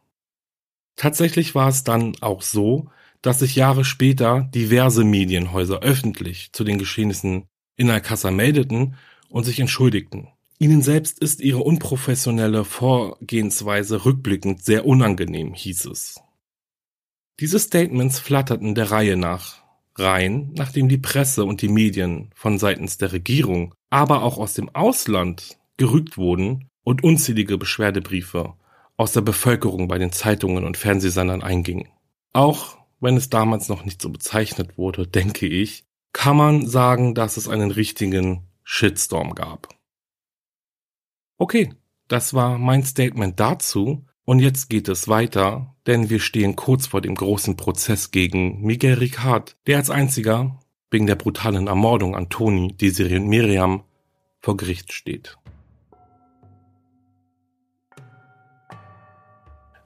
Tatsächlich 0.96 1.54
war 1.54 1.68
es 1.68 1.84
dann 1.84 2.16
auch 2.22 2.40
so, 2.40 2.88
dass 3.20 3.40
sich 3.40 3.56
Jahre 3.56 3.84
später 3.84 4.48
diverse 4.54 5.04
Medienhäuser 5.04 5.80
öffentlich 5.80 6.50
zu 6.54 6.64
den 6.64 6.78
Geschehnissen 6.78 7.44
in 7.76 7.90
Alcázar 7.90 8.30
meldeten 8.30 8.96
und 9.28 9.44
sich 9.44 9.60
entschuldigten. 9.60 10.28
Ihnen 10.58 10.80
selbst 10.80 11.18
ist 11.18 11.42
ihre 11.42 11.62
unprofessionelle 11.62 12.64
Vorgehensweise 12.64 14.06
rückblickend 14.06 14.64
sehr 14.64 14.86
unangenehm, 14.86 15.52
hieß 15.52 15.84
es. 15.84 16.22
Diese 17.38 17.58
Statements 17.58 18.18
flatterten 18.18 18.74
der 18.74 18.90
Reihe 18.90 19.18
nach 19.18 19.61
rein, 19.96 20.50
nachdem 20.54 20.88
die 20.88 20.98
Presse 20.98 21.44
und 21.44 21.62
die 21.62 21.68
Medien 21.68 22.30
von 22.34 22.58
seitens 22.58 22.98
der 22.98 23.12
Regierung, 23.12 23.74
aber 23.90 24.22
auch 24.22 24.38
aus 24.38 24.54
dem 24.54 24.68
Ausland 24.74 25.58
gerügt 25.76 26.16
wurden 26.16 26.68
und 26.84 27.04
unzählige 27.04 27.58
Beschwerdebriefe 27.58 28.54
aus 28.96 29.12
der 29.12 29.20
Bevölkerung 29.22 29.88
bei 29.88 29.98
den 29.98 30.12
Zeitungen 30.12 30.64
und 30.64 30.76
Fernsehsendern 30.76 31.42
eingingen. 31.42 31.88
Auch 32.32 32.78
wenn 33.00 33.16
es 33.16 33.30
damals 33.30 33.68
noch 33.68 33.84
nicht 33.84 34.00
so 34.00 34.10
bezeichnet 34.10 34.78
wurde, 34.78 35.06
denke 35.06 35.46
ich, 35.46 35.84
kann 36.12 36.36
man 36.36 36.66
sagen, 36.66 37.14
dass 37.14 37.36
es 37.36 37.48
einen 37.48 37.70
richtigen 37.70 38.46
Shitstorm 38.62 39.34
gab. 39.34 39.68
Okay, 41.38 41.74
das 42.08 42.34
war 42.34 42.58
mein 42.58 42.84
Statement 42.84 43.40
dazu 43.40 44.06
und 44.24 44.38
jetzt 44.38 44.70
geht 44.70 44.88
es 44.88 45.08
weiter, 45.08 45.74
denn 45.86 46.10
wir 46.10 46.20
stehen 46.20 46.56
kurz 46.56 46.86
vor 46.86 47.00
dem 47.00 47.14
großen 47.14 47.56
Prozess 47.56 48.10
gegen 48.10 48.62
Miguel 48.62 48.94
Ricard, 48.94 49.56
der 49.66 49.78
als 49.78 49.90
einziger 49.90 50.58
wegen 50.90 51.06
der 51.06 51.16
brutalen 51.16 51.66
Ermordung 51.66 52.14
an 52.14 52.28
Toni, 52.28 52.76
Desiree 52.76 53.16
und 53.16 53.28
Miriam 53.28 53.82
vor 54.40 54.56
Gericht 54.56 54.92
steht. 54.92 55.38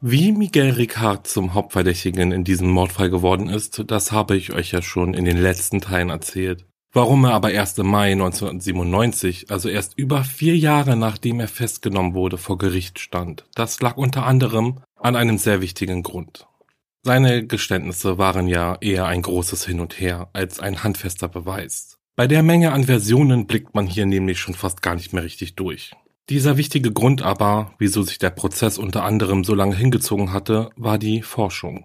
Wie 0.03 0.31
Miguel 0.33 0.73
Ricard 0.73 1.27
zum 1.27 1.55
Hauptverdächtigen 1.55 2.31
in 2.31 2.45
diesem 2.45 2.71
Mordfall 2.71 3.09
geworden 3.09 3.49
ist, 3.49 3.83
das 3.91 4.13
habe 4.13 4.37
ich 4.37 4.53
euch 4.53 4.73
ja 4.73 4.83
schon 4.83 5.15
in 5.15 5.25
den 5.25 5.39
letzten 5.39 5.81
Teilen 5.81 6.11
erzählt. 6.11 6.67
Warum 6.97 7.25
er 7.25 7.35
aber 7.35 7.51
erst 7.51 7.79
im 7.79 7.89
Mai 7.89 8.13
1997, 8.13 9.51
also 9.51 9.69
erst 9.69 9.99
über 9.99 10.25
vier 10.25 10.57
Jahre 10.57 10.97
nachdem 10.97 11.41
er 11.41 11.47
festgenommen 11.47 12.15
wurde, 12.15 12.39
vor 12.39 12.57
Gericht 12.57 13.01
stand, 13.01 13.45
das 13.55 13.83
lag 13.83 13.99
unter 13.99 14.25
anderem 14.25 14.81
an 14.99 15.15
einem 15.15 15.37
sehr 15.37 15.61
wichtigen 15.61 16.03
Grund. 16.03 16.47
Seine 17.03 17.47
Geständnisse 17.47 18.17
waren 18.17 18.49
ja 18.49 18.79
eher 18.81 19.05
ein 19.05 19.21
großes 19.21 19.67
Hin 19.67 19.81
und 19.81 20.01
Her 20.01 20.31
als 20.33 20.59
ein 20.59 20.83
handfester 20.83 21.29
Beweis. 21.29 21.99
Bei 22.17 22.27
der 22.27 22.43
Menge 22.43 22.73
an 22.73 22.85
Versionen 22.85 23.47
blickt 23.47 23.75
man 23.75 23.87
hier 23.87 24.07
nämlich 24.07 24.41
schon 24.41 24.55
fast 24.55 24.81
gar 24.81 24.95
nicht 24.95 25.13
mehr 25.13 25.23
richtig 25.23 25.55
durch. 25.55 25.93
Dieser 26.31 26.57
wichtige 26.57 26.93
Grund 26.93 27.21
aber, 27.21 27.73
wieso 27.79 28.01
sich 28.01 28.17
der 28.17 28.31
Prozess 28.31 28.79
unter 28.79 29.05
anderem 29.05 29.45
so 29.45 29.55
lange 29.55 29.77
hingezogen 29.77 30.33
hatte, 30.33 30.71
war 30.77 30.97
die 30.97 31.21
Forschung. 31.21 31.85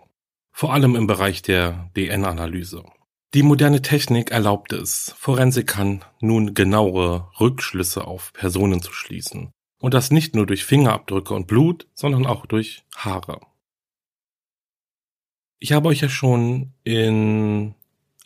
Vor 0.53 0.71
allem 0.71 0.95
im 0.95 1.05
Bereich 1.05 1.41
der 1.41 1.89
DNA-Analyse. 1.97 2.85
Die 3.33 3.43
moderne 3.43 3.81
Technik 3.81 4.31
erlaubte 4.31 4.75
es, 4.75 5.15
Forensikern 5.17 6.03
nun 6.19 6.53
genauere 6.53 7.29
Rückschlüsse 7.39 8.05
auf 8.05 8.33
Personen 8.33 8.81
zu 8.81 8.91
schließen. 8.91 9.51
Und 9.79 9.93
das 9.93 10.11
nicht 10.11 10.35
nur 10.35 10.45
durch 10.45 10.65
Fingerabdrücke 10.65 11.33
und 11.33 11.47
Blut, 11.47 11.87
sondern 11.93 12.25
auch 12.25 12.45
durch 12.45 12.83
Haare. 12.93 13.39
Ich 15.59 15.71
habe 15.71 15.87
euch 15.87 16.01
ja 16.01 16.09
schon 16.09 16.73
in 16.83 17.73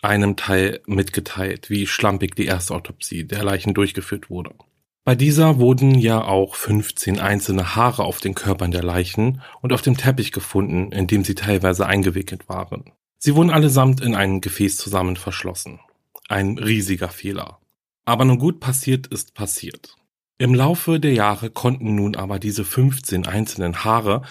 einem 0.01 0.38
Teil 0.38 0.81
mitgeteilt, 0.88 1.69
wie 1.69 1.85
schlampig 1.85 2.35
die 2.35 2.45
erste 2.45 2.74
Autopsie 2.74 3.25
der 3.25 3.43
Leichen 3.43 3.75
durchgeführt 3.75 4.31
wurde. 4.31 4.55
Bei 5.03 5.13
dieser 5.13 5.59
wurden 5.59 5.93
ja 5.93 6.24
auch 6.24 6.55
15 6.55 7.19
einzelne 7.19 7.75
Haare 7.75 8.05
auf 8.05 8.21
den 8.21 8.33
Körpern 8.33 8.71
der 8.71 8.83
Leichen 8.83 9.43
und 9.62 9.71
auf 9.71 9.83
dem 9.83 9.97
Teppich 9.97 10.31
gefunden, 10.31 10.91
in 10.91 11.05
dem 11.05 11.24
sie 11.24 11.35
teilweise 11.35 11.85
eingewickelt 11.85 12.50
waren. 12.50 12.91
Sie 13.17 13.36
wurden 13.36 13.51
allesamt 13.51 14.01
in 14.01 14.15
ein 14.15 14.41
Gefäß 14.41 14.77
zusammen 14.77 15.15
verschlossen. 15.15 15.79
Ein 16.27 16.57
riesiger 16.57 17.10
Fehler. 17.10 17.60
Aber 18.05 18.25
nun 18.25 18.39
gut 18.39 18.60
passiert 18.60 19.07
ist 19.07 19.34
passiert. 19.34 19.95
Im 20.38 20.53
Laufe 20.53 21.00
der 21.00 21.13
Jahre 21.13 21.50
konnten 21.50 21.95
nun 21.95 22.15
aber 22.15 22.39
diese 22.39 22.65
15 22.65 23.25
einzelnen 23.25 23.84
Haare 23.84 24.24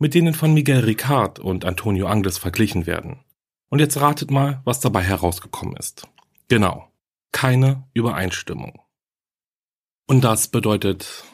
mit 0.00 0.14
denen 0.14 0.32
von 0.32 0.54
Miguel 0.54 0.80
Ricard 0.80 1.38
und 1.38 1.64
Antonio 1.64 2.06
Angles 2.06 2.38
verglichen 2.38 2.86
werden. 2.86 3.20
Und 3.68 3.78
jetzt 3.78 4.00
ratet 4.00 4.30
mal, 4.30 4.62
was 4.64 4.80
dabei 4.80 5.02
herausgekommen 5.02 5.76
ist. 5.76 6.08
Genau. 6.48 6.90
Keine 7.32 7.86
Übereinstimmung. 7.92 8.80
Und 10.06 10.24
das 10.24 10.48
bedeutet 10.48 11.24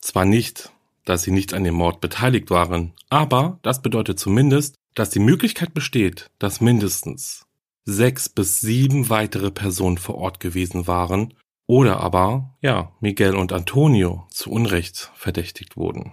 zwar 0.00 0.24
nicht, 0.24 0.72
dass 1.04 1.22
sie 1.22 1.30
nicht 1.30 1.52
an 1.52 1.64
dem 1.64 1.74
Mord 1.74 2.00
beteiligt 2.00 2.50
waren, 2.50 2.94
aber 3.10 3.58
das 3.62 3.82
bedeutet 3.82 4.18
zumindest, 4.18 4.76
dass 4.94 5.10
die 5.10 5.20
Möglichkeit 5.20 5.74
besteht, 5.74 6.30
dass 6.38 6.60
mindestens 6.60 7.46
sechs 7.84 8.28
bis 8.28 8.60
sieben 8.60 9.10
weitere 9.10 9.50
Personen 9.50 9.98
vor 9.98 10.16
Ort 10.16 10.40
gewesen 10.40 10.86
waren 10.86 11.34
oder 11.66 12.00
aber, 12.00 12.56
ja, 12.60 12.92
Miguel 13.00 13.34
und 13.36 13.52
Antonio 13.52 14.26
zu 14.30 14.50
Unrecht 14.50 15.10
verdächtigt 15.14 15.76
wurden. 15.76 16.12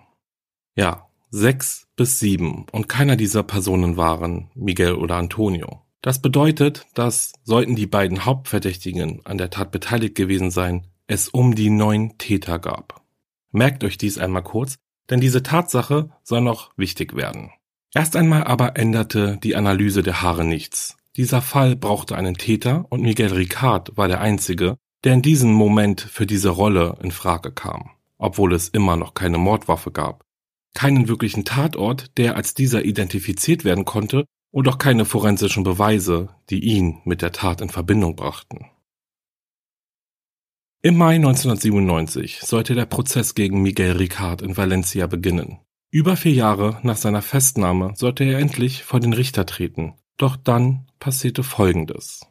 Ja, 0.75 1.09
sechs 1.29 1.87
bis 1.95 2.19
sieben 2.19 2.65
und 2.71 2.89
keiner 2.89 3.15
dieser 3.15 3.43
Personen 3.43 3.97
waren 3.97 4.49
Miguel 4.55 4.95
oder 4.95 5.15
Antonio. 5.15 5.81
Das 6.01 6.21
bedeutet, 6.21 6.87
dass 6.93 7.33
sollten 7.43 7.75
die 7.75 7.85
beiden 7.85 8.25
Hauptverdächtigen 8.25 9.25
an 9.25 9.37
der 9.37 9.49
Tat 9.49 9.71
beteiligt 9.71 10.15
gewesen 10.15 10.51
sein, 10.51 10.87
es 11.07 11.29
um 11.29 11.55
die 11.55 11.69
neun 11.69 12.17
Täter 12.17 12.57
gab. 12.57 13.01
Merkt 13.51 13.83
euch 13.83 13.97
dies 13.97 14.17
einmal 14.17 14.43
kurz, 14.43 14.77
denn 15.09 15.19
diese 15.19 15.43
Tatsache 15.43 16.09
soll 16.23 16.41
noch 16.41 16.71
wichtig 16.77 17.15
werden. 17.15 17.51
Erst 17.93 18.15
einmal 18.15 18.45
aber 18.45 18.77
änderte 18.77 19.37
die 19.43 19.55
Analyse 19.55 20.01
der 20.01 20.21
Haare 20.21 20.45
nichts. 20.45 20.97
Dieser 21.17 21.41
Fall 21.41 21.75
brauchte 21.75 22.15
einen 22.15 22.35
Täter 22.35 22.85
und 22.89 23.01
Miguel 23.01 23.33
Ricard 23.33 23.97
war 23.97 24.07
der 24.07 24.21
einzige, 24.21 24.77
der 25.03 25.13
in 25.13 25.21
diesem 25.21 25.51
Moment 25.51 25.99
für 25.99 26.25
diese 26.25 26.49
Rolle 26.49 26.97
in 27.01 27.11
Frage 27.11 27.51
kam, 27.51 27.91
obwohl 28.17 28.53
es 28.53 28.69
immer 28.69 28.95
noch 28.95 29.13
keine 29.13 29.37
Mordwaffe 29.37 29.91
gab, 29.91 30.23
keinen 30.73 31.09
wirklichen 31.09 31.43
Tatort, 31.43 32.17
der 32.17 32.37
als 32.37 32.53
dieser 32.53 32.85
identifiziert 32.85 33.65
werden 33.65 33.83
konnte 33.83 34.25
und 34.51 34.67
auch 34.69 34.77
keine 34.77 35.03
forensischen 35.03 35.63
Beweise, 35.63 36.29
die 36.49 36.63
ihn 36.63 37.01
mit 37.03 37.21
der 37.21 37.33
Tat 37.33 37.59
in 37.59 37.69
Verbindung 37.69 38.15
brachten. 38.15 38.67
Im 40.81 40.97
Mai 40.97 41.15
1997 41.15 42.39
sollte 42.41 42.73
der 42.73 42.85
Prozess 42.85 43.35
gegen 43.35 43.61
Miguel 43.61 43.97
Ricard 43.97 44.41
in 44.41 44.55
Valencia 44.55 45.07
beginnen. 45.07 45.59
Über 45.93 46.15
vier 46.15 46.31
Jahre 46.31 46.79
nach 46.83 46.95
seiner 46.95 47.21
Festnahme 47.21 47.91
sollte 47.97 48.23
er 48.23 48.39
endlich 48.39 48.83
vor 48.83 49.01
den 49.01 49.11
Richter 49.11 49.45
treten. 49.45 49.95
Doch 50.15 50.37
dann 50.37 50.87
passierte 50.99 51.43
Folgendes. 51.43 52.25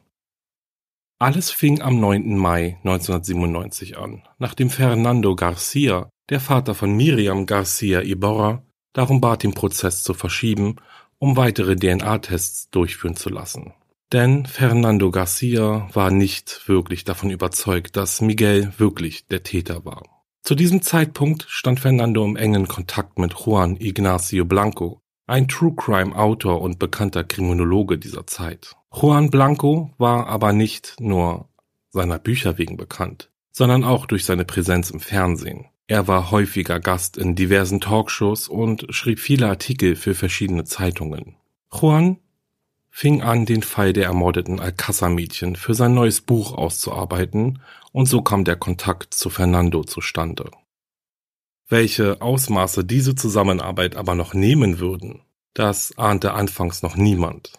Alles 1.19 1.51
fing 1.51 1.79
am 1.79 1.99
9. 1.99 2.35
Mai 2.35 2.79
1997 2.83 3.99
an, 3.99 4.23
nachdem 4.39 4.71
Fernando 4.71 5.35
Garcia, 5.35 6.09
der 6.29 6.39
Vater 6.39 6.73
von 6.73 6.97
Miriam 6.97 7.45
Garcia 7.45 8.01
Iborra, 8.01 8.63
darum 8.93 9.21
bat, 9.21 9.43
den 9.43 9.53
Prozess 9.53 10.01
zu 10.01 10.15
verschieben, 10.15 10.77
um 11.19 11.37
weitere 11.37 11.75
DNA-Tests 11.75 12.71
durchführen 12.71 13.15
zu 13.15 13.29
lassen. 13.29 13.75
Denn 14.11 14.47
Fernando 14.47 15.11
Garcia 15.11 15.87
war 15.93 16.09
nicht 16.09 16.67
wirklich 16.67 17.03
davon 17.03 17.29
überzeugt, 17.29 17.95
dass 17.95 18.21
Miguel 18.21 18.73
wirklich 18.79 19.27
der 19.27 19.43
Täter 19.43 19.85
war. 19.85 20.20
Zu 20.43 20.55
diesem 20.55 20.81
Zeitpunkt 20.81 21.45
stand 21.47 21.79
Fernando 21.79 22.25
im 22.25 22.35
engen 22.35 22.67
Kontakt 22.67 23.19
mit 23.19 23.33
Juan 23.33 23.77
Ignacio 23.79 24.43
Blanco, 24.43 24.99
ein 25.27 25.47
True 25.47 25.73
Crime 25.75 26.15
Autor 26.15 26.61
und 26.61 26.79
bekannter 26.79 27.23
Kriminologe 27.23 27.99
dieser 27.99 28.25
Zeit. 28.25 28.75
Juan 28.91 29.29
Blanco 29.29 29.93
war 29.99 30.27
aber 30.27 30.51
nicht 30.51 30.95
nur 30.99 31.47
seiner 31.91 32.17
Bücher 32.17 32.57
wegen 32.57 32.75
bekannt, 32.75 33.29
sondern 33.51 33.83
auch 33.83 34.07
durch 34.07 34.25
seine 34.25 34.43
Präsenz 34.43 34.89
im 34.89 34.99
Fernsehen. 34.99 35.67
Er 35.85 36.07
war 36.07 36.31
häufiger 36.31 36.79
Gast 36.79 37.17
in 37.17 37.35
diversen 37.35 37.79
Talkshows 37.79 38.47
und 38.47 38.87
schrieb 38.89 39.19
viele 39.19 39.47
Artikel 39.47 39.95
für 39.95 40.15
verschiedene 40.15 40.63
Zeitungen. 40.63 41.35
Juan 41.71 42.17
fing 42.89 43.21
an, 43.21 43.45
den 43.45 43.61
Fall 43.61 43.93
der 43.93 44.05
ermordeten 44.05 44.59
Alcázar-Mädchen 44.59 45.55
für 45.55 45.75
sein 45.75 45.93
neues 45.93 46.21
Buch 46.21 46.53
auszuarbeiten 46.53 47.61
und 47.91 48.07
so 48.07 48.21
kam 48.21 48.43
der 48.43 48.55
Kontakt 48.55 49.13
zu 49.13 49.29
Fernando 49.29 49.83
zustande. 49.83 50.51
Welche 51.67 52.21
Ausmaße 52.21 52.83
diese 52.83 53.15
Zusammenarbeit 53.15 53.95
aber 53.95 54.15
noch 54.15 54.33
nehmen 54.33 54.79
würden, 54.79 55.21
das 55.53 55.97
ahnte 55.97 56.33
anfangs 56.33 56.81
noch 56.81 56.95
niemand. 56.95 57.53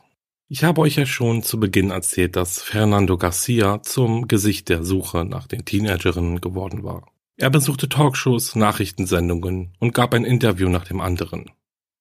Ich 0.49 0.65
habe 0.65 0.83
euch 0.83 0.97
ja 0.97 1.07
schon 1.07 1.43
zu 1.43 1.59
Beginn 1.59 1.91
erzählt, 1.91 2.37
dass 2.37 2.61
Fernando 2.61 3.17
Garcia 3.17 3.83
zum 3.83 4.29
Gesicht 4.29 4.69
der 4.69 4.85
Suche 4.85 5.25
nach 5.25 5.47
den 5.47 5.65
Teenagerinnen 5.65 6.43
geworden 6.43 6.85
war. 6.85 7.07
Er 7.39 7.49
besuchte 7.49 7.89
Talkshows, 7.89 8.55
Nachrichtensendungen 8.55 9.75
und 9.81 9.95
gab 9.95 10.13
ein 10.13 10.25
Interview 10.25 10.69
nach 10.69 10.85
dem 10.85 11.01
anderen. 11.01 11.51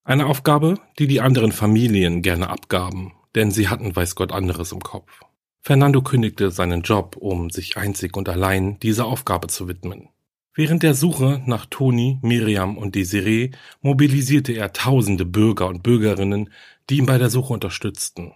Eine 0.04 0.26
Aufgabe, 0.26 0.80
die 1.00 1.08
die 1.08 1.22
anderen 1.22 1.54
Familien 1.54 2.22
gerne 2.22 2.50
abgaben, 2.50 3.14
denn 3.36 3.52
sie 3.52 3.70
hatten 3.70 3.96
weiß 3.96 4.16
Gott 4.16 4.34
anderes 4.34 4.74
im 4.74 4.82
Kopf. 4.82 5.22
Fernando 5.64 6.02
kündigte 6.02 6.50
seinen 6.50 6.82
Job, 6.82 7.16
um 7.18 7.52
sich 7.52 7.78
einzig 7.78 8.18
und 8.18 8.28
allein 8.28 8.80
dieser 8.80 9.06
Aufgabe 9.06 9.48
zu 9.48 9.68
widmen. 9.68 10.10
Während 10.56 10.82
der 10.82 10.96
Suche 10.96 11.42
nach 11.46 11.68
Toni, 11.68 12.18
Miriam 12.24 12.78
und 12.78 12.96
Desiree 12.96 13.52
mobilisierte 13.82 14.54
er 14.54 14.74
tausende 14.74 15.24
Bürger 15.24 15.68
und 15.68 15.84
Bürgerinnen, 15.84 16.50
die 16.90 16.98
ihn 16.98 17.06
bei 17.06 17.18
der 17.20 17.30
Suche 17.30 17.54
unterstützten, 17.54 18.34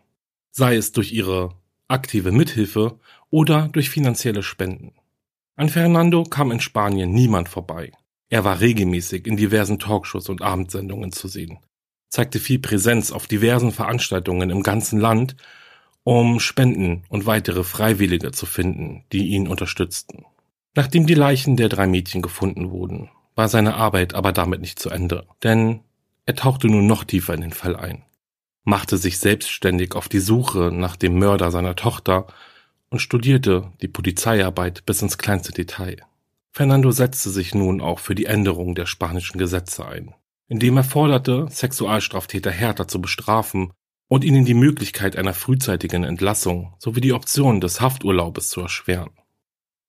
sei 0.52 0.76
es 0.76 0.92
durch 0.92 1.12
ihre 1.12 1.56
aktive 1.88 2.32
Mithilfe 2.32 3.00
oder 3.32 3.70
durch 3.70 3.90
finanzielle 3.90 4.44
Spenden. 4.44 4.94
An 5.56 5.70
Fernando 5.70 6.24
kam 6.24 6.52
in 6.52 6.60
Spanien 6.60 7.12
niemand 7.12 7.50
vorbei. 7.50 7.92
Er 8.30 8.44
war 8.44 8.60
regelmäßig 8.60 9.26
in 9.26 9.36
diversen 9.36 9.80
Talkshows 9.80 10.30
und 10.30 10.42
Abendsendungen 10.42 11.12
zu 11.12 11.28
sehen, 11.28 11.58
zeigte 12.10 12.40
viel 12.40 12.60
Präsenz 12.60 13.12
auf 13.12 13.28
diversen 13.28 13.72
Veranstaltungen 13.72 14.52
im 14.52 14.64
ganzen 14.64 15.00
Land, 15.00 15.36
um 16.06 16.40
Spenden 16.40 17.04
und 17.10 17.26
weitere 17.26 17.64
Freiwillige 17.64 18.32
zu 18.32 18.46
finden, 18.46 19.04
die 19.12 19.30
ihn 19.30 19.48
unterstützten. 19.48 20.24
Nachdem 20.76 21.08
die 21.08 21.16
Leichen 21.16 21.58
der 21.58 21.68
drei 21.68 21.88
Mädchen 21.88 22.22
gefunden 22.22 22.70
wurden, 22.70 23.10
war 23.34 23.50
seine 23.50 23.74
Arbeit 23.74 24.14
aber 24.14 24.32
damit 24.32 24.62
nicht 24.62 24.78
zu 24.78 24.92
Ende, 24.92 25.26
denn 25.42 25.80
er 26.28 26.36
tauchte 26.36 26.68
nun 26.68 26.86
noch 26.86 27.06
tiefer 27.06 27.34
in 27.34 27.42
den 27.42 27.54
Fall 27.54 27.76
ein, 27.76 28.04
machte 28.64 28.98
sich 28.98 29.18
selbstständig 29.18 29.96
auf 29.96 30.08
die 30.08 30.20
Suche 30.20 30.72
nach 30.72 30.96
dem 30.96 31.18
Mörder 31.18 31.50
seiner 31.50 31.76
Tochter 31.76 32.28
und 32.90 33.00
studierte 33.00 33.72
die 33.82 33.88
Polizeiarbeit 33.88 34.86
bis 34.86 35.02
ins 35.02 35.18
kleinste 35.18 35.54
Detail. 35.54 35.98
Fernando 36.52 36.92
setzte 36.92 37.32
sich 37.32 37.56
nun 37.56 37.82
auch 37.82 37.98
für 37.98 38.14
die 38.14 38.26
Änderung 38.26 38.76
der 38.76 38.86
spanischen 38.86 39.40
Gesetze 39.40 39.88
ein, 39.88 40.14
indem 40.48 40.78
er 40.78 40.84
forderte, 40.84 41.48
Sexualstraftäter 41.50 42.52
härter 42.52 42.88
zu 42.88 43.02
bestrafen 43.02 43.74
und 44.08 44.24
ihnen 44.24 44.46
die 44.46 44.54
Möglichkeit 44.54 45.16
einer 45.16 45.34
frühzeitigen 45.34 46.04
Entlassung 46.04 46.74
sowie 46.80 47.02
die 47.02 47.14
Option 47.14 47.62
des 47.62 47.82
Hafturlaubes 47.82 48.50
zu 48.50 48.62
erschweren. 48.62 49.12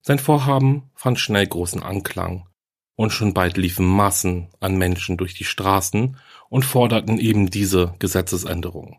Sein 0.03 0.19
Vorhaben 0.19 0.91
fand 0.95 1.19
schnell 1.19 1.47
großen 1.47 1.83
Anklang 1.83 2.47
und 2.95 3.11
schon 3.11 3.35
bald 3.35 3.57
liefen 3.57 3.87
Massen 3.87 4.49
an 4.61 4.77
Menschen 4.77 5.17
durch 5.17 5.35
die 5.35 5.45
Straßen 5.45 6.17
und 6.49 6.65
forderten 6.65 7.19
eben 7.19 7.51
diese 7.51 7.95
Gesetzesänderung. 7.99 8.99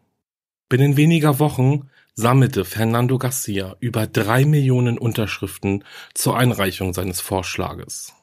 Binnen 0.70 0.98
weniger 0.98 1.40
Wochen 1.40 1.90
sammelte 2.14 2.66
Fernando 2.66 3.18
Garcia 3.18 3.76
über 3.80 4.06
drei 4.06 4.44
Millionen 4.46 4.98
Unterschriften 4.98 5.84
zur 6.14 6.38
Einreichung 6.38 6.94
seines 6.94 7.22
Vorschlages. 7.22 8.14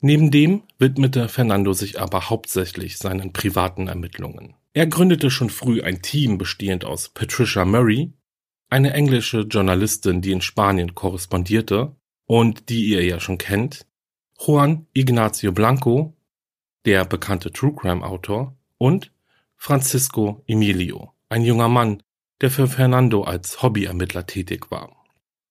Neben 0.00 0.30
dem 0.30 0.62
widmete 0.78 1.28
Fernando 1.28 1.74
sich 1.74 2.00
aber 2.00 2.30
hauptsächlich 2.30 2.98
seinen 2.98 3.32
privaten 3.32 3.86
Ermittlungen. 3.86 4.54
Er 4.72 4.86
gründete 4.86 5.30
schon 5.30 5.50
früh 5.50 5.82
ein 5.82 6.00
Team 6.02 6.38
bestehend 6.38 6.84
aus 6.84 7.08
Patricia 7.08 7.64
Murray, 7.64 8.12
eine 8.68 8.92
englische 8.92 9.40
Journalistin, 9.40 10.22
die 10.22 10.30
in 10.30 10.40
Spanien 10.40 10.94
korrespondierte 10.94 11.96
und 12.26 12.68
die 12.68 12.84
ihr 12.86 13.04
ja 13.04 13.18
schon 13.18 13.38
kennt, 13.38 13.86
Juan 14.38 14.86
Ignacio 14.94 15.50
Blanco, 15.52 16.16
der 16.84 17.04
bekannte 17.04 17.52
True 17.52 17.74
Crime 17.74 18.06
Autor, 18.06 18.56
und 18.78 19.12
Francisco 19.56 20.42
Emilio, 20.46 21.12
ein 21.28 21.44
junger 21.44 21.68
Mann, 21.68 22.02
der 22.40 22.50
für 22.50 22.68
Fernando 22.68 23.24
als 23.24 23.62
Hobbyermittler 23.62 24.26
tätig 24.26 24.70
war. 24.70 24.96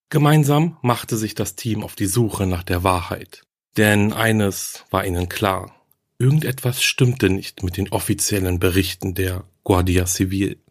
Gemeinsam 0.09 0.77
machte 0.81 1.17
sich 1.17 1.35
das 1.35 1.55
Team 1.55 1.83
auf 1.83 1.95
die 1.95 2.07
Suche 2.07 2.47
nach 2.47 2.63
der 2.63 2.83
Wahrheit. 2.83 3.43
Denn 3.77 4.11
eines 4.11 4.85
war 4.89 5.05
ihnen 5.05 5.29
klar. 5.29 5.78
Irgendetwas 6.21 6.83
stimmte 6.83 7.29
nicht 7.29 7.63
mit 7.63 7.77
den 7.77 7.89
offiziellen 7.89 8.59
Berichten 8.59 9.15
der 9.15 9.45
Guardia 9.63 10.05
Civil. 10.05 10.61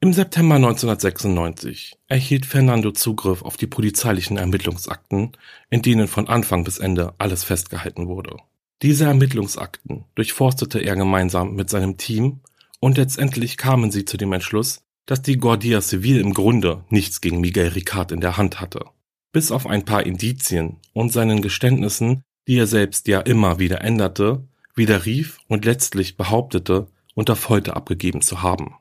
Im 0.00 0.12
September 0.12 0.56
1996 0.56 1.96
erhielt 2.08 2.44
Fernando 2.44 2.92
Zugriff 2.92 3.40
auf 3.40 3.56
die 3.56 3.66
polizeilichen 3.66 4.36
Ermittlungsakten, 4.36 5.32
in 5.70 5.80
denen 5.80 6.08
von 6.08 6.28
Anfang 6.28 6.64
bis 6.64 6.76
Ende 6.76 7.14
alles 7.16 7.42
festgehalten 7.42 8.06
wurde. 8.06 8.36
Diese 8.82 9.06
Ermittlungsakten 9.06 10.04
durchforstete 10.14 10.80
er 10.80 10.96
gemeinsam 10.96 11.54
mit 11.54 11.70
seinem 11.70 11.96
Team 11.96 12.40
und 12.80 12.98
letztendlich 12.98 13.56
kamen 13.56 13.90
sie 13.90 14.04
zu 14.04 14.18
dem 14.18 14.34
Entschluss, 14.34 14.82
dass 15.06 15.22
die 15.22 15.38
Guardia 15.38 15.80
Civil 15.80 16.20
im 16.20 16.34
Grunde 16.34 16.84
nichts 16.90 17.22
gegen 17.22 17.40
Miguel 17.40 17.68
Ricard 17.68 18.12
in 18.12 18.20
der 18.20 18.36
Hand 18.36 18.60
hatte. 18.60 18.84
Bis 19.32 19.50
auf 19.50 19.66
ein 19.66 19.86
paar 19.86 20.04
Indizien 20.04 20.76
und 20.92 21.14
seinen 21.14 21.40
Geständnissen, 21.40 22.22
die 22.46 22.58
er 22.58 22.66
selbst 22.66 23.08
ja 23.08 23.20
immer 23.20 23.58
wieder 23.58 23.82
änderte, 23.82 24.46
widerrief 24.74 25.38
und 25.48 25.64
letztlich 25.64 26.16
behauptete, 26.16 26.88
unter 27.14 27.36
Folter 27.36 27.76
abgegeben 27.76 28.20
zu 28.20 28.42
haben. 28.42 28.76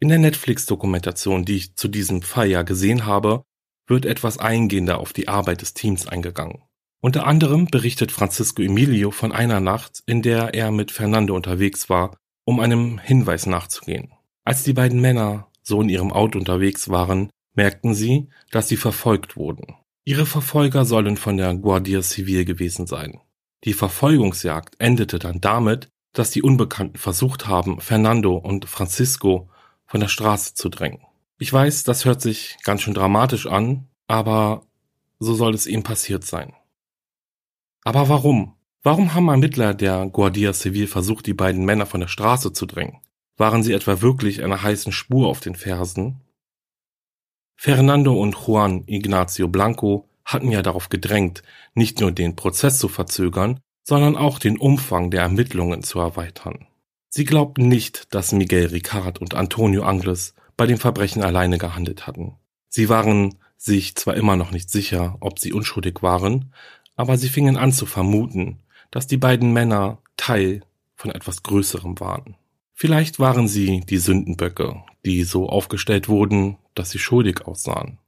In 0.00 0.08
der 0.08 0.18
Netflix-Dokumentation, 0.18 1.44
die 1.44 1.56
ich 1.56 1.76
zu 1.76 1.88
diesem 1.88 2.22
ja 2.36 2.62
gesehen 2.62 3.06
habe, 3.06 3.42
wird 3.86 4.06
etwas 4.06 4.38
eingehender 4.38 4.98
auf 4.98 5.12
die 5.12 5.28
Arbeit 5.28 5.62
des 5.62 5.74
Teams 5.74 6.06
eingegangen. 6.06 6.62
Unter 7.00 7.26
anderem 7.26 7.66
berichtet 7.66 8.12
Francisco 8.12 8.62
Emilio 8.62 9.10
von 9.10 9.32
einer 9.32 9.60
Nacht, 9.60 10.02
in 10.06 10.22
der 10.22 10.54
er 10.54 10.70
mit 10.70 10.90
Fernando 10.90 11.34
unterwegs 11.34 11.88
war 11.88 12.16
um 12.48 12.60
einem 12.60 12.98
Hinweis 12.98 13.44
nachzugehen. 13.44 14.10
Als 14.42 14.62
die 14.62 14.72
beiden 14.72 15.02
Männer 15.02 15.48
so 15.62 15.82
in 15.82 15.90
ihrem 15.90 16.10
Auto 16.10 16.38
unterwegs 16.38 16.88
waren, 16.88 17.28
merkten 17.52 17.92
sie, 17.94 18.30
dass 18.50 18.68
sie 18.68 18.78
verfolgt 18.78 19.36
wurden. 19.36 19.74
Ihre 20.08 20.24
Verfolger 20.24 20.86
sollen 20.86 21.18
von 21.18 21.36
der 21.36 21.54
Guardia 21.54 22.00
Civil 22.00 22.46
gewesen 22.46 22.86
sein. 22.86 23.20
Die 23.64 23.74
Verfolgungsjagd 23.74 24.76
endete 24.78 25.18
dann 25.18 25.42
damit, 25.42 25.90
dass 26.14 26.30
die 26.30 26.40
Unbekannten 26.40 26.96
versucht 26.96 27.46
haben, 27.46 27.78
Fernando 27.82 28.38
und 28.38 28.64
Francisco 28.64 29.50
von 29.84 30.00
der 30.00 30.08
Straße 30.08 30.54
zu 30.54 30.70
drängen. 30.70 31.02
Ich 31.38 31.52
weiß, 31.52 31.84
das 31.84 32.06
hört 32.06 32.22
sich 32.22 32.56
ganz 32.64 32.80
schön 32.80 32.94
dramatisch 32.94 33.46
an, 33.46 33.86
aber 34.06 34.62
so 35.18 35.34
soll 35.34 35.52
es 35.52 35.66
eben 35.66 35.82
passiert 35.82 36.24
sein. 36.24 36.54
Aber 37.84 38.08
warum? 38.08 38.54
Warum 38.82 39.12
haben 39.12 39.28
Ermittler 39.28 39.74
der 39.74 40.06
Guardia 40.06 40.54
Civil 40.54 40.86
versucht, 40.86 41.26
die 41.26 41.34
beiden 41.34 41.66
Männer 41.66 41.84
von 41.84 42.00
der 42.00 42.08
Straße 42.08 42.54
zu 42.54 42.64
drängen? 42.64 42.96
Waren 43.36 43.62
sie 43.62 43.74
etwa 43.74 44.00
wirklich 44.00 44.42
einer 44.42 44.62
heißen 44.62 44.90
Spur 44.90 45.28
auf 45.28 45.40
den 45.40 45.54
Fersen? 45.54 46.22
Fernando 47.60 48.14
und 48.14 48.36
Juan 48.36 48.84
Ignacio 48.86 49.48
Blanco 49.48 50.08
hatten 50.24 50.52
ja 50.52 50.62
darauf 50.62 50.90
gedrängt, 50.90 51.42
nicht 51.74 51.98
nur 51.98 52.12
den 52.12 52.36
Prozess 52.36 52.78
zu 52.78 52.86
verzögern, 52.86 53.58
sondern 53.82 54.16
auch 54.16 54.38
den 54.38 54.58
Umfang 54.58 55.10
der 55.10 55.22
Ermittlungen 55.22 55.82
zu 55.82 55.98
erweitern. 55.98 56.68
Sie 57.08 57.24
glaubten 57.24 57.66
nicht, 57.66 58.14
dass 58.14 58.30
Miguel 58.30 58.66
Ricard 58.66 59.18
und 59.18 59.34
Antonio 59.34 59.82
Angles 59.82 60.36
bei 60.56 60.66
dem 60.66 60.78
Verbrechen 60.78 61.24
alleine 61.24 61.58
gehandelt 61.58 62.06
hatten. 62.06 62.36
Sie 62.68 62.88
waren 62.88 63.34
sich 63.56 63.96
zwar 63.96 64.14
immer 64.14 64.36
noch 64.36 64.52
nicht 64.52 64.70
sicher, 64.70 65.16
ob 65.18 65.40
sie 65.40 65.52
unschuldig 65.52 66.00
waren, 66.00 66.54
aber 66.94 67.18
sie 67.18 67.28
fingen 67.28 67.56
an 67.56 67.72
zu 67.72 67.86
vermuten, 67.86 68.60
dass 68.92 69.08
die 69.08 69.16
beiden 69.16 69.52
Männer 69.52 69.98
Teil 70.16 70.60
von 70.94 71.10
etwas 71.10 71.42
Größerem 71.42 71.98
waren. 71.98 72.36
Vielleicht 72.72 73.18
waren 73.18 73.48
sie 73.48 73.80
die 73.80 73.98
Sündenböcke, 73.98 74.80
die 75.04 75.24
so 75.24 75.48
aufgestellt 75.48 76.08
wurden, 76.08 76.56
dass 76.78 76.90
sie 76.90 76.98
schuldig 76.98 77.46
aussahen. 77.46 77.98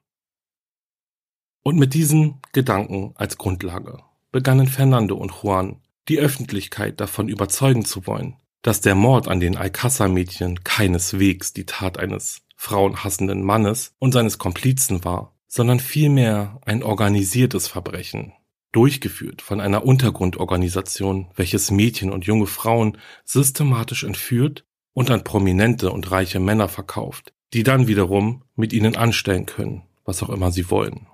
Und 1.62 1.78
mit 1.78 1.94
diesen 1.94 2.40
Gedanken 2.52 3.12
als 3.16 3.37
Grundlage 3.37 3.98
begannen 4.33 4.66
Fernando 4.66 5.16
und 5.16 5.33
Juan, 5.42 5.80
die 6.09 6.18
Öffentlichkeit 6.18 7.00
davon 7.00 7.28
überzeugen 7.28 7.85
zu 7.85 8.06
wollen, 8.06 8.37
dass 8.62 8.80
der 8.80 8.94
Mord 8.94 9.28
an 9.28 9.40
den 9.40 9.56
Alcázar-Mädchen 9.56 10.64
keineswegs 10.64 11.52
die 11.52 11.66
Tat 11.66 11.98
eines 11.98 12.42
frauenhassenden 12.56 13.42
Mannes 13.42 13.94
und 13.98 14.12
seines 14.12 14.38
Komplizen 14.38 15.04
war, 15.04 15.35
sondern 15.46 15.80
vielmehr 15.80 16.61
ein 16.64 16.83
organisiertes 16.83 17.68
Verbrechen, 17.68 18.33
durchgeführt 18.72 19.42
von 19.42 19.61
einer 19.61 19.85
Untergrundorganisation, 19.85 21.30
welches 21.35 21.70
Mädchen 21.70 22.11
und 22.11 22.26
junge 22.26 22.46
Frauen 22.46 22.98
systematisch 23.24 24.04
entführt 24.04 24.64
und 24.92 25.11
an 25.11 25.24
prominente 25.24 25.90
und 25.90 26.11
reiche 26.11 26.38
Männer 26.38 26.68
verkauft, 26.68 27.33
die 27.52 27.62
dann 27.62 27.88
wiederum 27.88 28.42
mit 28.56 28.72
ihnen 28.72 28.96
anstellen 28.96 29.46
können, 29.46 29.82
was 30.04 30.22
auch 30.22 30.30
immer 30.30 30.52
sie 30.52 30.70
wollen. 30.70 31.06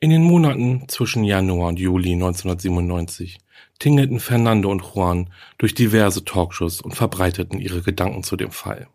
In 0.00 0.10
den 0.10 0.24
Monaten 0.24 0.88
zwischen 0.88 1.22
Januar 1.22 1.68
und 1.68 1.78
Juli 1.78 2.14
1997 2.14 3.38
tingelten 3.78 4.18
Fernando 4.18 4.70
und 4.70 4.82
Juan 4.82 5.30
durch 5.58 5.74
diverse 5.74 6.24
Talkshows 6.24 6.80
und 6.80 6.96
verbreiteten 6.96 7.60
ihre 7.60 7.82
Gedanken 7.82 8.24
zu 8.24 8.36
dem 8.36 8.50
Fall. 8.50 8.88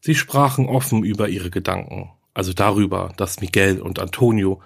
Sie 0.00 0.14
sprachen 0.14 0.66
offen 0.66 1.04
über 1.04 1.28
ihre 1.28 1.50
Gedanken, 1.50 2.10
also 2.32 2.52
darüber, 2.52 3.12
dass 3.16 3.40
Miguel 3.40 3.80
und 3.80 3.98
Antonio 3.98 4.62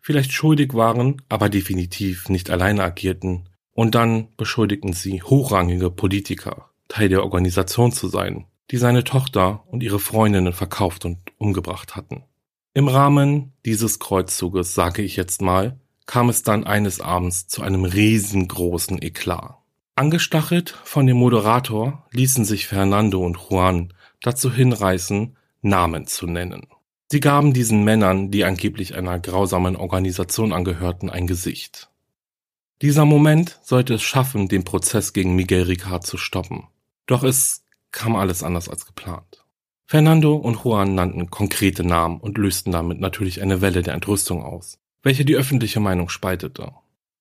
vielleicht 0.00 0.32
schuldig 0.32 0.74
waren, 0.74 1.22
aber 1.28 1.48
definitiv 1.48 2.28
nicht 2.28 2.50
alleine 2.50 2.84
agierten, 2.84 3.48
und 3.72 3.96
dann 3.96 4.28
beschuldigten 4.36 4.92
sie 4.92 5.22
hochrangige 5.22 5.90
Politiker, 5.90 6.70
Teil 6.86 7.08
der 7.08 7.24
Organisation 7.24 7.90
zu 7.90 8.06
sein, 8.06 8.44
die 8.70 8.76
seine 8.76 9.04
Tochter 9.04 9.64
und 9.66 9.82
ihre 9.82 10.00
Freundinnen 10.00 10.52
verkauft 10.52 11.04
und 11.04 11.18
umgebracht 11.38 11.96
hatten. 11.96 12.24
Im 12.72 12.88
Rahmen 12.88 13.52
dieses 13.64 13.98
Kreuzzuges, 13.98 14.74
sage 14.74 15.02
ich 15.02 15.16
jetzt 15.16 15.42
mal, 15.42 15.78
kam 16.06 16.28
es 16.28 16.42
dann 16.42 16.64
eines 16.64 17.00
Abends 17.00 17.46
zu 17.46 17.62
einem 17.62 17.84
riesengroßen 17.84 19.00
Eklat. 19.00 19.56
Angestachelt 19.96 20.70
von 20.84 21.06
dem 21.06 21.16
Moderator 21.18 22.04
ließen 22.10 22.44
sich 22.44 22.66
Fernando 22.66 23.24
und 23.24 23.38
Juan 23.38 23.94
dazu 24.20 24.52
hinreißen, 24.52 25.36
Namen 25.62 26.06
zu 26.06 26.26
nennen. 26.26 26.66
Sie 27.10 27.20
gaben 27.20 27.52
diesen 27.52 27.84
Männern, 27.84 28.30
die 28.30 28.44
angeblich 28.44 28.96
einer 28.96 29.20
grausamen 29.20 29.76
Organisation 29.76 30.52
angehörten, 30.52 31.10
ein 31.10 31.26
Gesicht. 31.26 31.90
Dieser 32.82 33.04
Moment 33.04 33.60
sollte 33.62 33.94
es 33.94 34.02
schaffen, 34.02 34.48
den 34.48 34.64
Prozess 34.64 35.12
gegen 35.12 35.36
Miguel 35.36 35.62
Ricard 35.62 36.04
zu 36.04 36.16
stoppen. 36.16 36.64
Doch 37.06 37.22
es 37.22 37.63
kam 37.94 38.16
alles 38.16 38.42
anders 38.42 38.68
als 38.68 38.84
geplant. 38.84 39.44
Fernando 39.86 40.34
und 40.34 40.64
Juan 40.64 40.94
nannten 40.94 41.30
konkrete 41.30 41.84
Namen 41.84 42.20
und 42.20 42.36
lösten 42.36 42.72
damit 42.72 43.00
natürlich 43.00 43.40
eine 43.40 43.60
Welle 43.60 43.82
der 43.82 43.94
Entrüstung 43.94 44.42
aus, 44.42 44.78
welche 45.02 45.24
die 45.24 45.36
öffentliche 45.36 45.80
Meinung 45.80 46.08
spaltete. 46.08 46.72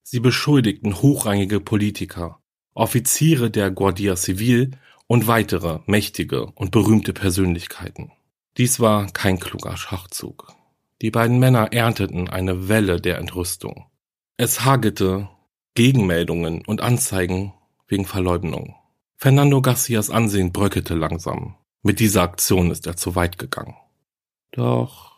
Sie 0.01 0.19
beschuldigten 0.19 1.01
hochrangige 1.01 1.59
Politiker, 1.59 2.39
Offiziere 2.73 3.51
der 3.51 3.69
Guardia 3.69 4.15
Civil 4.15 4.71
und 5.05 5.27
weitere 5.27 5.79
mächtige 5.85 6.47
und 6.47 6.71
berühmte 6.71 7.13
Persönlichkeiten. 7.13 8.11
Dies 8.57 8.79
war 8.79 9.07
kein 9.11 9.39
kluger 9.39 9.77
Schachzug. 9.77 10.53
Die 11.01 11.11
beiden 11.11 11.37
Männer 11.37 11.71
ernteten 11.71 12.29
eine 12.29 12.67
Welle 12.67 12.99
der 12.99 13.19
Entrüstung. 13.19 13.85
Es 14.37 14.65
hagelte 14.65 15.29
Gegenmeldungen 15.75 16.65
und 16.65 16.81
Anzeigen 16.81 17.53
wegen 17.87 18.05
Verleugnung. 18.05 18.75
Fernando 19.23 19.61
Garcias 19.61 20.09
Ansehen 20.09 20.51
bröckelte 20.51 20.95
langsam. 20.95 21.55
Mit 21.81 22.01
dieser 22.01 22.23
Aktion 22.23 22.71
ist 22.71 22.85
er 22.87 22.97
zu 22.97 23.15
weit 23.15 23.37
gegangen. 23.37 23.77
Doch 24.51 25.13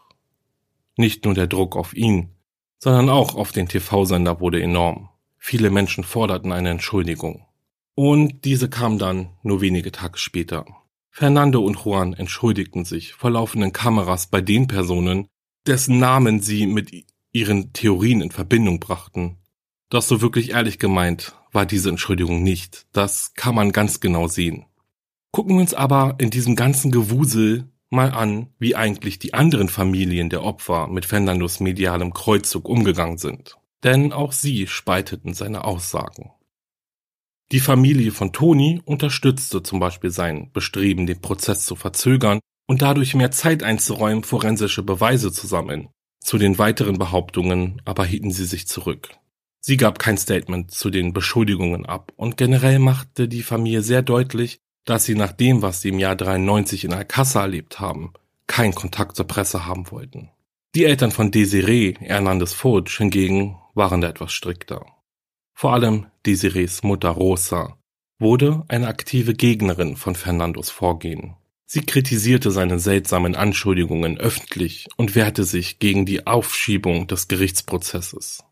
nicht 0.96 1.26
nur 1.26 1.34
der 1.34 1.48
Druck 1.48 1.76
auf 1.76 1.96
ihn, 1.96 2.30
sondern 2.78 3.10
auch 3.10 3.34
auf 3.34 3.52
den 3.52 3.68
TV-Sender 3.68 4.40
wurde 4.40 4.62
enorm. 4.62 5.10
Viele 5.40 5.72
Menschen 5.72 6.04
forderten 6.04 6.52
eine 6.52 6.70
Entschuldigung. 6.70 7.48
Und 7.96 8.46
diese 8.46 8.70
kam 8.70 9.00
dann 9.00 9.30
nur 9.42 9.62
wenige 9.62 9.92
Tage 9.92 10.20
später. 10.20 10.68
Fernando 11.10 11.62
und 11.62 11.84
Juan 11.84 12.14
entschuldigten 12.14 12.86
sich 12.86 13.14
vor 13.14 13.32
laufenden 13.32 13.74
Kameras 13.74 14.28
bei 14.28 14.40
den 14.40 14.68
Personen, 14.68 15.26
dessen 15.66 15.98
Namen 15.98 16.42
sie 16.42 16.68
mit 16.68 16.92
ihren 17.32 17.74
Theorien 17.74 18.22
in 18.22 18.30
Verbindung 18.30 18.80
brachten. 18.80 19.40
Doch 19.90 20.04
so 20.04 20.22
wirklich 20.22 20.52
ehrlich 20.52 20.78
gemeint 20.78 21.36
war 21.56 21.66
diese 21.66 21.90
Entschuldigung 21.90 22.44
nicht. 22.44 22.86
Das 22.92 23.34
kann 23.34 23.56
man 23.56 23.72
ganz 23.72 24.00
genau 24.00 24.28
sehen. 24.28 24.66
Gucken 25.32 25.56
wir 25.56 25.62
uns 25.62 25.74
aber 25.74 26.16
in 26.20 26.30
diesem 26.30 26.56
ganzen 26.56 26.92
Gewusel 26.92 27.70
mal 27.90 28.12
an, 28.12 28.48
wie 28.60 28.76
eigentlich 28.76 29.20
die 29.20 29.34
anderen 29.34 29.70
Familien 29.70 30.30
der 30.30 30.44
Opfer 30.44 30.88
mit 30.88 31.06
Fernandos 31.06 31.60
medialem 31.60 32.14
Kreuzzug 32.14 32.68
umgegangen 32.68 33.18
sind 33.18 33.58
denn 33.86 34.14
auch 34.14 34.32
sie 34.32 34.66
spalteten 34.66 35.36
seine 35.36 35.64
Aussagen. 35.64 36.32
Die 37.52 37.60
Familie 37.60 38.12
von 38.12 38.34
Toni 38.34 38.82
unterstützte 38.84 39.62
zum 39.62 39.80
Beispiel 39.80 40.10
sein 40.10 40.52
Bestreben, 40.52 41.06
den 41.06 41.22
Prozess 41.22 41.66
zu 41.66 41.76
verzögern 41.76 42.40
und 42.66 42.82
dadurch 42.82 43.14
mehr 43.14 43.30
Zeit 43.30 43.62
einzuräumen, 43.62 44.24
forensische 44.24 44.82
Beweise 44.82 45.32
zu 45.32 45.46
sammeln. 45.46 45.90
Zu 46.20 46.40
den 46.40 46.58
weiteren 46.58 46.98
Behauptungen 46.98 47.80
aber 47.86 48.06
hielten 48.06 48.32
sie 48.32 48.46
sich 48.46 48.68
zurück. 48.68 49.10
Sie 49.68 49.78
gab 49.78 49.98
kein 49.98 50.16
Statement 50.16 50.70
zu 50.70 50.92
den 50.92 51.12
Beschuldigungen 51.12 51.88
ab 51.88 52.14
und 52.18 52.38
generell 52.38 52.78
machte 52.78 53.28
die 53.28 53.42
Familie 53.42 53.82
sehr 53.82 54.04
deutlich, 54.04 54.60
dass 54.86 55.06
sie 55.06 55.16
nach 55.16 55.32
dem, 55.32 55.64
was 55.64 55.82
sie 55.82 55.90
im 55.90 55.98
Jahr 55.98 56.16
93 56.16 56.84
in 56.84 56.94
Alcázar 56.94 57.46
erlebt 57.46 57.80
haben, 57.80 58.14
keinen 58.46 58.76
Kontakt 58.76 59.16
zur 59.16 59.26
Presse 59.26 59.66
haben 59.66 59.90
wollten. 59.90 60.30
Die 60.76 60.86
Eltern 60.86 61.10
von 61.10 61.32
Desiree 61.32 61.96
Hernandez 61.98 62.54
Fudge 62.54 62.98
hingegen 63.00 63.58
waren 63.74 64.02
da 64.02 64.10
etwas 64.10 64.34
strikter. 64.34 64.86
Vor 65.56 65.74
allem 65.74 66.06
Desirees 66.28 66.84
Mutter 66.84 67.10
Rosa 67.10 67.76
wurde 68.20 68.66
eine 68.68 68.88
aktive 68.88 69.34
Gegnerin 69.34 69.96
von 69.96 70.14
Fernandos 70.14 70.70
Vorgehen. 70.70 71.38
Sie 71.66 71.82
kritisierte 71.82 72.52
seine 72.52 72.78
seltsamen 72.78 73.34
Anschuldigungen 73.34 74.20
öffentlich 74.20 74.90
und 74.96 75.16
wehrte 75.16 75.44
sich 75.44 75.80
gegen 75.80 76.06
die 76.06 76.28
Aufschiebung 76.28 77.08
des 77.08 77.28
Gerichtsprozesses. 77.28 78.45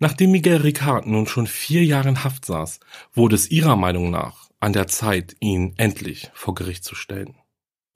Nachdem 0.00 0.30
Miguel 0.30 0.58
Ricard 0.58 1.06
nun 1.06 1.26
schon 1.26 1.48
vier 1.48 1.84
Jahre 1.84 2.10
in 2.10 2.22
Haft 2.22 2.44
saß, 2.44 2.78
wurde 3.14 3.34
es 3.34 3.50
ihrer 3.50 3.74
Meinung 3.74 4.10
nach 4.10 4.48
an 4.60 4.72
der 4.72 4.86
Zeit, 4.86 5.36
ihn 5.40 5.74
endlich 5.76 6.30
vor 6.34 6.54
Gericht 6.54 6.84
zu 6.84 6.94
stellen. 6.94 7.34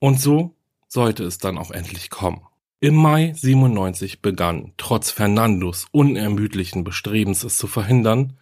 Und 0.00 0.20
so 0.20 0.56
sollte 0.88 1.24
es 1.24 1.38
dann 1.38 1.58
auch 1.58 1.70
endlich 1.70 2.10
kommen. 2.10 2.42
Im 2.80 2.96
Mai 2.96 3.32
97 3.36 4.20
begann, 4.20 4.72
trotz 4.76 5.12
Fernandos 5.12 5.86
unermüdlichen 5.92 6.82
Bestrebens 6.82 7.44
es 7.44 7.56
zu 7.56 7.68
verhindern, 7.68 8.36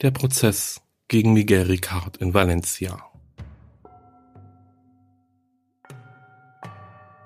der 0.00 0.12
Prozess 0.12 0.80
gegen 1.08 1.32
Miguel 1.32 1.62
Ricard 1.62 2.18
in 2.18 2.34
Valencia. 2.34 3.04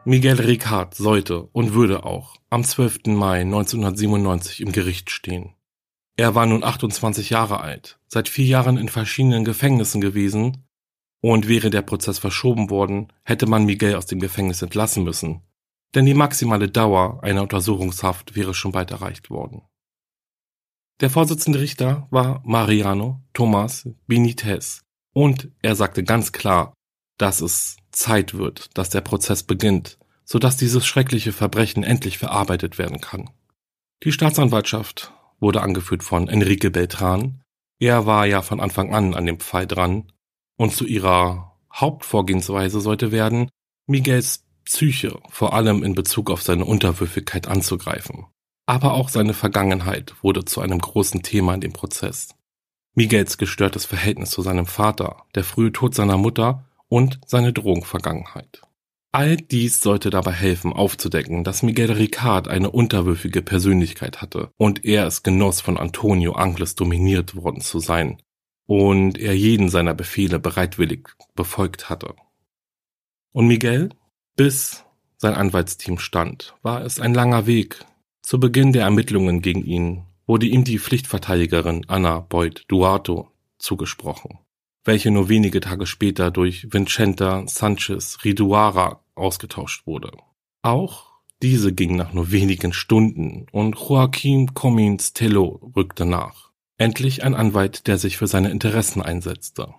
Miguel 0.07 0.41
Ricard 0.41 0.95
sollte 0.95 1.43
und 1.53 1.75
würde 1.75 2.05
auch 2.05 2.37
am 2.49 2.65
12. 2.65 3.07
Mai 3.09 3.41
1997 3.41 4.63
im 4.63 4.73
Gericht 4.73 5.11
stehen. 5.11 5.56
Er 6.17 6.35
war 6.35 6.47
nun 6.47 6.65
28 6.65 7.31
Jahre 7.31 7.61
alt, 7.61 7.99
seit 8.09 8.29
vier 8.29 8.47
Jahren 8.47 8.79
in 8.79 8.89
verschiedenen 8.89 9.45
Gefängnissen 9.45 10.01
gewesen, 10.01 10.67
und 11.21 11.49
wäre 11.49 11.71
der 11.71 11.83
Prozess 11.83 12.19
verschoben 12.19 12.71
worden, 12.71 13.13
hätte 13.25 13.47
man 13.47 13.65
Miguel 13.65 13.97
aus 13.97 14.07
dem 14.07 14.21
Gefängnis 14.21 14.63
entlassen 14.63 15.03
müssen, 15.05 15.43
denn 15.95 16.07
die 16.07 16.15
maximale 16.15 16.69
Dauer 16.69 17.23
einer 17.23 17.43
Untersuchungshaft 17.43 18.37
wäre 18.37 18.55
schon 18.55 18.73
bald 18.73 18.91
erreicht 18.91 19.29
worden. 19.31 19.63
Der 21.01 21.11
Vorsitzende 21.11 21.61
Richter 21.61 22.07
war 22.11 22.43
Mariano 22.45 23.21
Tomás 23.35 23.93
Benitez 24.07 24.83
und 25.13 25.51
er 25.63 25.75
sagte 25.75 26.05
ganz 26.05 26.33
klar, 26.33 26.73
dass 27.19 27.41
es 27.41 27.77
Zeit 27.91 28.35
wird, 28.35 28.77
dass 28.79 28.91
der 28.91 29.01
Prozess 29.01 29.43
beginnt, 29.43 29.99
so 30.25 30.39
dass 30.39 30.57
dieses 30.57 30.87
schreckliche 30.87 31.33
Verbrechen 31.33 31.83
endlich 31.83 32.19
verarbeitet 32.19 32.79
werden 32.79 33.01
kann. 33.01 33.31
Die 34.05 34.13
Staatsanwaltschaft 34.13 35.13
wurde 35.41 35.63
angeführt 35.63 36.03
von 36.03 36.29
Enrique 36.29 36.71
Beltran. 36.71 37.43
Er 37.79 38.07
war 38.07 38.27
ja 38.27 38.43
von 38.43 38.61
Anfang 38.61 38.95
an 38.95 39.15
an 39.15 39.27
dem 39.27 39.41
Fall 39.41 39.67
dran 39.67 40.13
und 40.57 40.73
zu 40.75 40.87
ihrer 40.87 41.57
Hauptvorgehensweise 41.73 42.81
sollte 42.81 43.13
werden, 43.13 43.51
Miguels 43.87 44.45
Psyche, 44.65 45.21
vor 45.29 45.53
allem 45.53 45.83
in 45.83 45.95
Bezug 45.95 46.31
auf 46.31 46.43
seine 46.43 46.65
Unterwürfigkeit 46.65 47.47
anzugreifen. 47.47 48.27
Aber 48.67 48.95
auch 48.95 49.09
seine 49.09 49.33
Vergangenheit 49.33 50.15
wurde 50.23 50.45
zu 50.45 50.61
einem 50.61 50.81
großen 50.81 51.23
Thema 51.23 51.55
in 51.55 51.61
dem 51.61 51.73
Prozess. 51.73 52.35
Miguels 52.95 53.39
gestörtes 53.39 53.85
Verhältnis 53.85 54.31
zu 54.31 54.43
seinem 54.43 54.67
Vater, 54.67 55.25
der 55.35 55.45
frühe 55.45 55.71
Tod 55.71 55.95
seiner 55.95 56.17
Mutter 56.17 56.65
und 56.89 57.21
seine 57.27 57.53
Drogenvergangenheit. 57.53 58.63
All 59.17 59.39
dies 59.39 59.81
sollte 59.81 60.11
dabei 60.11 60.33
helfen, 60.33 60.75
aufzudecken, 60.75 61.43
dass 61.43 61.63
Miguel 61.63 61.91
Ricard 61.91 62.49
eine 62.49 62.71
unterwürfige 62.71 63.41
Persönlichkeit 63.41 64.21
hatte 64.21 64.51
und 64.59 64.85
er 64.85 65.07
es 65.07 65.23
genoss, 65.23 65.63
von 65.63 65.79
Antonio 65.79 66.33
Angles 66.33 66.75
dominiert 66.75 67.35
worden 67.35 67.63
zu 67.63 67.79
sein 67.79 68.21
und 68.67 69.17
er 69.17 69.35
jeden 69.35 69.71
seiner 69.71 69.95
Befehle 69.95 70.39
bereitwillig 70.39 71.09
befolgt 71.35 71.89
hatte. 71.89 72.15
Und 73.33 73.47
Miguel 73.47 73.89
bis 74.37 74.85
sein 75.17 75.33
Anwaltsteam 75.33 75.99
stand, 75.99 76.55
war 76.61 76.85
es 76.85 77.01
ein 77.01 77.15
langer 77.15 77.47
Weg. 77.47 77.87
Zu 78.21 78.39
Beginn 78.39 78.75
der 78.75 78.83
Ermittlungen 78.83 79.41
gegen 79.41 79.65
ihn 79.65 80.03
wurde 80.27 80.45
ihm 80.45 80.63
die 80.63 80.79
Pflichtverteidigerin 80.79 81.87
Anna 81.89 82.21
Boyd 82.21 82.65
Duarto 82.69 83.31
zugesprochen, 83.57 84.41
welche 84.85 85.11
nur 85.11 85.31
wenige 85.31 85.61
Tage 85.61 85.87
später 85.87 86.31
durch 86.31 86.67
Vincenta 86.71 87.45
Sanchez 87.47 88.19
Riduara 88.23 89.01
ausgetauscht 89.17 89.87
wurde. 89.87 90.13
Auch 90.63 91.07
diese 91.43 91.73
ging 91.73 91.97
nach 91.97 92.13
nur 92.13 92.31
wenigen 92.31 92.73
Stunden 92.73 93.47
und 93.53 93.77
Joaquim 93.77 94.55
Comins 94.55 95.13
Tello 95.13 95.73
rückte 95.77 96.07
nach. 96.07 96.51
Endlich 96.79 97.25
ein 97.25 97.35
Anwalt, 97.35 97.87
der 97.87 97.99
sich 97.99 98.17
für 98.17 98.27
seine 98.27 98.51
Interessen 98.51 99.03
einsetzte. 99.03 99.75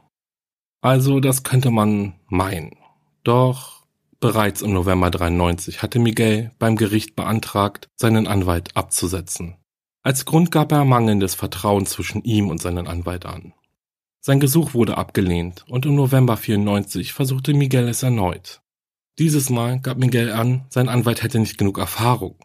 Also 0.82 1.20
das 1.20 1.44
könnte 1.44 1.72
man 1.72 2.20
meinen. 2.28 2.76
Doch 3.24 3.78
Bereits 4.20 4.64
im 4.64 4.74
November 4.74 5.12
93 5.12 5.84
hatte 5.84 6.00
Miguel 6.00 6.52
beim 6.58 6.76
Gericht 6.76 7.16
beantragt, 7.16 7.88
seinen 7.96 8.26
Anwalt 8.26 8.76
abzusetzen. 8.76 9.58
Als 10.02 10.26
Grund 10.26 10.50
gab 10.52 10.72
er 10.72 10.86
mangelndes 10.86 11.36
Vertrauen 11.36 11.86
zwischen 11.86 12.24
ihm 12.24 12.50
und 12.50 12.60
seinen 12.60 12.88
Anwalt 12.88 13.28
an. 13.28 13.54
Sein 14.20 14.40
Gesuch 14.40 14.74
wurde 14.74 14.98
abgelehnt 14.98 15.66
und 15.68 15.86
im 15.86 15.94
November 15.94 16.36
94 16.36 17.14
versuchte 17.14 17.54
Miguel 17.54 17.88
es 17.88 18.02
erneut. 18.02 18.62
Dieses 19.20 19.50
Mal 19.50 19.80
gab 19.80 19.98
Miguel 19.98 20.32
an, 20.32 20.66
sein 20.70 20.90
Anwalt 20.90 21.24
hätte 21.24 21.40
nicht 21.40 21.58
genug 21.58 21.80
Erfahrung. 21.80 22.36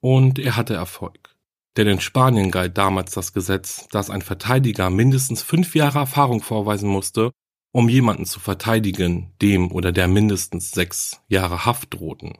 Und 0.00 0.38
er 0.38 0.56
hatte 0.56 0.74
Erfolg. 0.74 1.34
Denn 1.76 1.88
in 1.88 2.00
Spanien 2.00 2.52
galt 2.52 2.78
damals 2.78 3.14
das 3.14 3.32
Gesetz, 3.32 3.88
dass 3.88 4.10
ein 4.10 4.22
Verteidiger 4.22 4.90
mindestens 4.90 5.42
fünf 5.42 5.74
Jahre 5.74 5.98
Erfahrung 5.98 6.40
vorweisen 6.40 6.88
musste, 6.88 7.32
um 7.72 7.88
jemanden 7.88 8.26
zu 8.26 8.38
verteidigen, 8.38 9.32
dem 9.42 9.72
oder 9.72 9.90
der 9.90 10.06
mindestens 10.06 10.70
sechs 10.70 11.20
Jahre 11.26 11.64
Haft 11.64 11.94
drohten. 11.94 12.38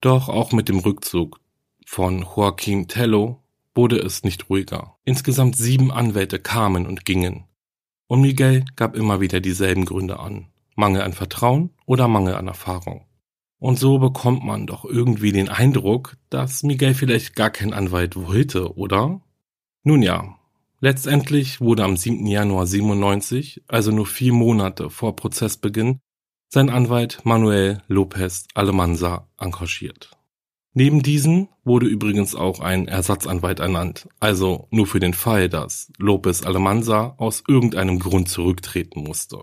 Doch 0.00 0.30
auch 0.30 0.52
mit 0.52 0.70
dem 0.70 0.78
Rückzug 0.78 1.40
von 1.84 2.20
Joaquin 2.20 2.88
Tello 2.88 3.42
wurde 3.74 3.98
es 3.98 4.24
nicht 4.24 4.48
ruhiger. 4.48 4.96
Insgesamt 5.04 5.56
sieben 5.56 5.92
Anwälte 5.92 6.38
kamen 6.38 6.86
und 6.86 7.04
gingen. 7.04 7.44
Und 8.06 8.22
Miguel 8.22 8.64
gab 8.74 8.96
immer 8.96 9.20
wieder 9.20 9.40
dieselben 9.40 9.84
Gründe 9.84 10.18
an. 10.18 10.46
Mangel 10.78 11.02
an 11.02 11.12
Vertrauen 11.12 11.70
oder 11.86 12.06
Mangel 12.06 12.36
an 12.36 12.46
Erfahrung. 12.46 13.04
Und 13.58 13.80
so 13.80 13.98
bekommt 13.98 14.44
man 14.44 14.66
doch 14.68 14.84
irgendwie 14.84 15.32
den 15.32 15.48
Eindruck, 15.48 16.16
dass 16.30 16.62
Miguel 16.62 16.94
vielleicht 16.94 17.34
gar 17.34 17.50
kein 17.50 17.74
Anwalt 17.74 18.14
wollte, 18.14 18.76
oder? 18.76 19.20
Nun 19.82 20.02
ja, 20.02 20.38
letztendlich 20.80 21.60
wurde 21.60 21.82
am 21.82 21.96
7. 21.96 22.24
Januar 22.26 22.66
97, 22.66 23.64
also 23.66 23.90
nur 23.90 24.06
vier 24.06 24.32
Monate 24.32 24.88
vor 24.88 25.16
Prozessbeginn, 25.16 25.98
sein 26.48 26.70
Anwalt 26.70 27.24
Manuel 27.24 27.82
Lopez 27.88 28.46
Alemanza 28.54 29.26
engagiert. 29.36 30.12
Neben 30.74 31.02
diesen 31.02 31.48
wurde 31.64 31.86
übrigens 31.86 32.36
auch 32.36 32.60
ein 32.60 32.86
Ersatzanwalt 32.86 33.58
ernannt, 33.58 34.08
also 34.20 34.68
nur 34.70 34.86
für 34.86 35.00
den 35.00 35.14
Fall, 35.14 35.48
dass 35.48 35.90
Lopez 35.98 36.44
Alemanza 36.44 37.16
aus 37.18 37.42
irgendeinem 37.48 37.98
Grund 37.98 38.28
zurücktreten 38.28 39.02
musste. 39.02 39.42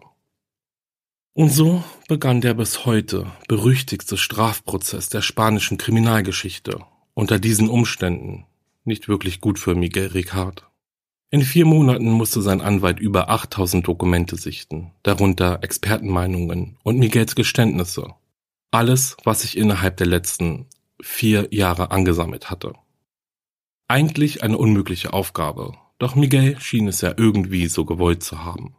Und 1.37 1.49
so 1.49 1.83
begann 2.07 2.39
der 2.39 2.53
bis 2.53 2.85
heute 2.85 3.29
berüchtigste 3.49 4.15
Strafprozess 4.15 5.09
der 5.09 5.21
spanischen 5.21 5.77
Kriminalgeschichte. 5.77 6.79
Unter 7.13 7.39
diesen 7.39 7.67
Umständen 7.67 8.45
nicht 8.85 9.09
wirklich 9.09 9.41
gut 9.41 9.59
für 9.59 9.75
Miguel 9.75 10.07
Ricard. 10.07 10.65
In 11.31 11.41
vier 11.41 11.65
Monaten 11.65 12.09
musste 12.09 12.41
sein 12.41 12.61
Anwalt 12.61 13.01
über 13.01 13.29
8000 13.29 13.85
Dokumente 13.85 14.37
sichten, 14.37 14.93
darunter 15.03 15.59
Expertenmeinungen 15.61 16.77
und 16.83 16.99
Miguels 16.99 17.35
Geständnisse. 17.35 18.13
Alles, 18.71 19.17
was 19.25 19.41
sich 19.41 19.57
innerhalb 19.57 19.97
der 19.97 20.07
letzten 20.07 20.67
vier 21.01 21.49
Jahre 21.51 21.91
angesammelt 21.91 22.49
hatte. 22.49 22.75
Eigentlich 23.89 24.41
eine 24.41 24.57
unmögliche 24.57 25.11
Aufgabe, 25.11 25.73
doch 25.99 26.15
Miguel 26.15 26.57
schien 26.61 26.87
es 26.87 27.01
ja 27.01 27.13
irgendwie 27.17 27.67
so 27.67 27.83
gewollt 27.83 28.23
zu 28.23 28.45
haben. 28.45 28.77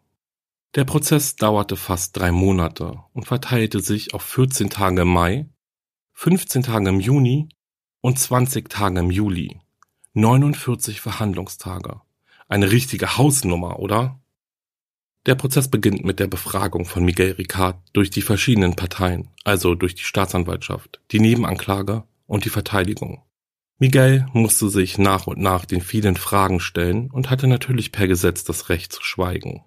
Der 0.77 0.85
Prozess 0.85 1.37
dauerte 1.37 1.75
fast 1.75 2.19
drei 2.19 2.31
Monate 2.33 3.01
und 3.15 3.25
verteilte 3.25 3.81
sich 3.81 4.13
auf 4.13 4.21
14 4.21 4.69
Tage 4.69 5.03
im 5.03 5.09
Mai, 5.09 5.49
15 6.13 6.65
Tage 6.65 6.91
im 6.91 7.01
Juni 7.01 7.49
und 8.03 8.19
20 8.19 8.69
Tage 8.69 9.01
im 9.01 9.11
Juli. 9.11 9.59
49 10.13 11.01
Verhandlungstage. 11.01 12.03
Eine 12.47 12.71
richtige 12.73 13.17
Hausnummer, 13.17 13.79
oder? 13.79 14.21
Der 15.25 15.35
Prozess 15.35 15.69
beginnt 15.69 16.05
mit 16.05 16.21
der 16.21 16.27
Befragung 16.27 16.85
von 16.85 17.07
Miguel 17.07 17.33
Ricard 17.33 17.79
durch 17.95 18.11
die 18.11 18.21
verschiedenen 18.21 18.77
Parteien, 18.77 19.31
also 19.45 19.75
durch 19.75 19.95
die 19.95 20.05
Staatsanwaltschaft, 20.05 21.01
die 21.11 21.21
Nebenanklage 21.21 22.05
und 22.27 22.45
die 22.45 22.51
Verteidigung. 22.51 23.23
Miguel 23.79 24.27
musste 24.35 24.69
sich 24.69 24.99
nach 24.99 25.27
und 25.27 25.39
nach 25.39 25.65
den 25.65 25.81
vielen 25.81 26.17
Fragen 26.17 26.61
stellen 26.61 27.11
und 27.11 27.31
hatte 27.31 27.47
natürlich 27.47 27.93
per 27.93 28.09
Gesetz 28.09 28.45
das 28.45 28.69
Recht 28.69 28.93
zu 28.93 29.03
schweigen. 29.03 29.65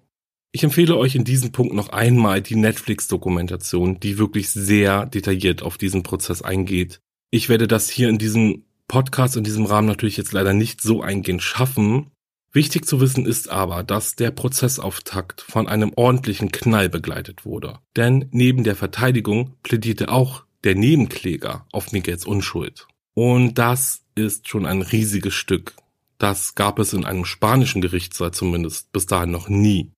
Ich 0.52 0.64
empfehle 0.64 0.96
euch 0.96 1.14
in 1.14 1.24
diesem 1.24 1.52
Punkt 1.52 1.74
noch 1.74 1.90
einmal 1.90 2.42
die 2.42 2.56
Netflix-Dokumentation, 2.56 4.00
die 4.00 4.18
wirklich 4.18 4.50
sehr 4.50 5.06
detailliert 5.06 5.62
auf 5.62 5.78
diesen 5.78 6.02
Prozess 6.02 6.42
eingeht. 6.42 7.00
Ich 7.30 7.48
werde 7.48 7.68
das 7.68 7.88
hier 7.88 8.08
in 8.08 8.18
diesem 8.18 8.64
Podcast 8.88 9.36
in 9.36 9.44
diesem 9.44 9.66
Rahmen 9.66 9.86
natürlich 9.86 10.16
jetzt 10.16 10.32
leider 10.32 10.52
nicht 10.52 10.80
so 10.80 11.00
eingehend 11.00 11.42
schaffen. 11.42 12.10
Wichtig 12.52 12.84
zu 12.84 13.00
wissen 13.00 13.24
ist 13.24 13.48
aber, 13.48 13.84
dass 13.84 14.16
der 14.16 14.32
Prozessauftakt 14.32 15.40
von 15.40 15.68
einem 15.68 15.92
ordentlichen 15.94 16.50
Knall 16.50 16.88
begleitet 16.88 17.44
wurde. 17.44 17.78
Denn 17.94 18.28
neben 18.32 18.64
der 18.64 18.74
Verteidigung 18.74 19.54
plädierte 19.62 20.08
auch 20.08 20.42
der 20.64 20.74
Nebenkläger 20.74 21.64
auf 21.70 21.92
Miguels 21.92 22.26
Unschuld. 22.26 22.88
Und 23.14 23.54
das 23.54 24.02
ist 24.16 24.48
schon 24.48 24.66
ein 24.66 24.82
riesiges 24.82 25.34
Stück. 25.34 25.76
Das 26.18 26.56
gab 26.56 26.80
es 26.80 26.92
in 26.92 27.04
einem 27.04 27.24
spanischen 27.24 27.80
Gerichtssaal 27.80 28.32
zumindest 28.32 28.90
bis 28.90 29.06
dahin 29.06 29.30
noch 29.30 29.48
nie. 29.48 29.92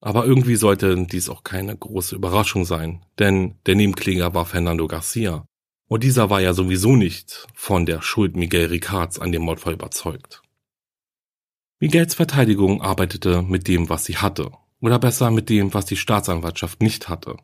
Aber 0.00 0.24
irgendwie 0.24 0.56
sollte 0.56 1.06
dies 1.06 1.28
auch 1.28 1.44
keine 1.44 1.76
große 1.76 2.16
Überraschung 2.16 2.64
sein, 2.64 3.04
denn 3.18 3.56
der 3.66 3.74
Nebenkläger 3.74 4.34
war 4.34 4.46
Fernando 4.46 4.86
Garcia. 4.86 5.44
Und 5.88 6.04
dieser 6.04 6.30
war 6.30 6.40
ja 6.40 6.54
sowieso 6.54 6.96
nicht 6.96 7.46
von 7.54 7.84
der 7.84 8.00
Schuld 8.00 8.36
Miguel 8.36 8.66
Ricards 8.66 9.18
an 9.18 9.32
dem 9.32 9.42
Mordfall 9.42 9.74
überzeugt. 9.74 10.42
Miguels 11.80 12.14
Verteidigung 12.14 12.82
arbeitete 12.82 13.42
mit 13.42 13.66
dem, 13.66 13.88
was 13.88 14.04
sie 14.04 14.18
hatte, 14.18 14.52
oder 14.80 14.98
besser 14.98 15.30
mit 15.30 15.48
dem, 15.48 15.74
was 15.74 15.86
die 15.86 15.96
Staatsanwaltschaft 15.96 16.82
nicht 16.82 17.08
hatte, 17.08 17.36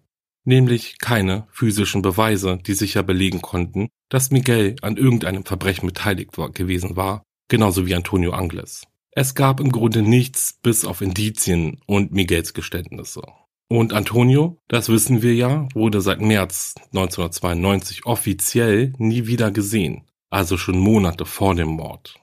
nämlich 0.45 0.99
keine 0.99 1.47
physischen 1.51 2.03
Beweise, 2.03 2.59
die 2.59 2.75
sicher 2.75 3.03
belegen 3.03 3.43
konnten, 3.43 3.89
dass 4.09 4.31
Miguel 4.31 4.77
an 4.83 4.97
irgendeinem 4.97 5.45
Verbrechen 5.45 5.87
beteiligt 5.87 6.39
war, 6.39 6.51
gewesen 6.51 6.97
war, 6.97 7.23
genauso 7.49 7.87
wie 7.87 7.95
Antonio 7.95 8.33
Angles. 8.33 8.87
Es 9.19 9.35
gab 9.35 9.61
im 9.61 9.73
Grunde 9.73 10.03
nichts 10.03 10.59
bis 10.61 10.85
auf 10.85 11.01
Indizien 11.01 11.81
und 11.87 12.13
Miguels 12.13 12.53
Geständnisse. 12.53 13.23
Und 13.67 13.95
Antonio, 13.95 14.61
das 14.69 14.91
wissen 14.91 15.23
wir 15.23 15.35
ja, 15.35 15.71
wurde 15.73 16.03
seit 16.03 16.21
März 16.21 16.75
1992 16.93 18.05
offiziell 18.05 18.93
nie 18.99 19.27
wieder 19.27 19.51
gesehen, 19.51 20.03
also 20.29 20.59
schon 20.59 20.79
Monate 20.79 21.25
vor 21.25 21.55
dem 21.55 21.69
Mord. 21.69 22.21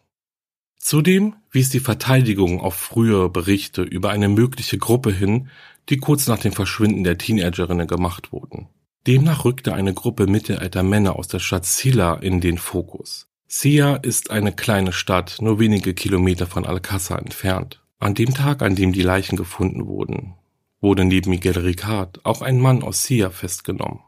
Zudem 0.77 1.34
wies 1.49 1.71
die 1.71 1.79
Verteidigung 1.79 2.62
auf 2.62 2.75
frühere 2.75 3.27
Berichte 3.27 3.82
über 3.82 4.12
eine 4.12 4.29
mögliche 4.29 4.77
Gruppe 4.77 5.12
hin, 5.12 5.49
die 5.89 5.97
kurz 5.97 6.27
nach 6.27 6.39
dem 6.39 6.51
Verschwinden 6.51 7.03
der 7.03 7.17
Teenagerinnen 7.17 7.88
gemacht 7.88 8.32
wurden. 8.32 8.67
Demnach 9.08 9.45
rückte 9.45 9.73
eine 9.73 9.95
Gruppe 9.95 10.27
mittelalter 10.27 10.84
Männer 10.84 11.15
aus 11.15 11.27
der 11.27 11.39
Stadt 11.39 11.65
Silla 11.65 12.13
in 12.13 12.39
den 12.39 12.60
Fokus. 12.60 13.33
Sia 13.56 13.98
ist 13.98 14.32
eine 14.32 14.52
kleine 14.52 14.92
Stadt, 14.92 15.38
nur 15.39 15.60
wenige 15.60 15.94
Kilometer 15.94 16.48
von 16.48 16.66
Alcázar 16.66 17.20
entfernt. 17.20 17.84
An 18.00 18.16
dem 18.16 18.34
Tag, 18.34 18.63
an 18.63 18.76
dem 18.76 18.94
die 18.94 19.04
Leichen 19.04 19.36
gefunden 19.36 19.86
wurden, 19.86 20.34
wurde 20.82 21.06
neben 21.06 21.30
Miguel 21.30 21.60
Ricard 21.60 22.26
auch 22.26 22.42
ein 22.42 22.60
Mann 22.60 22.82
aus 22.82 23.04
Sia 23.04 23.30
festgenommen. 23.30 24.00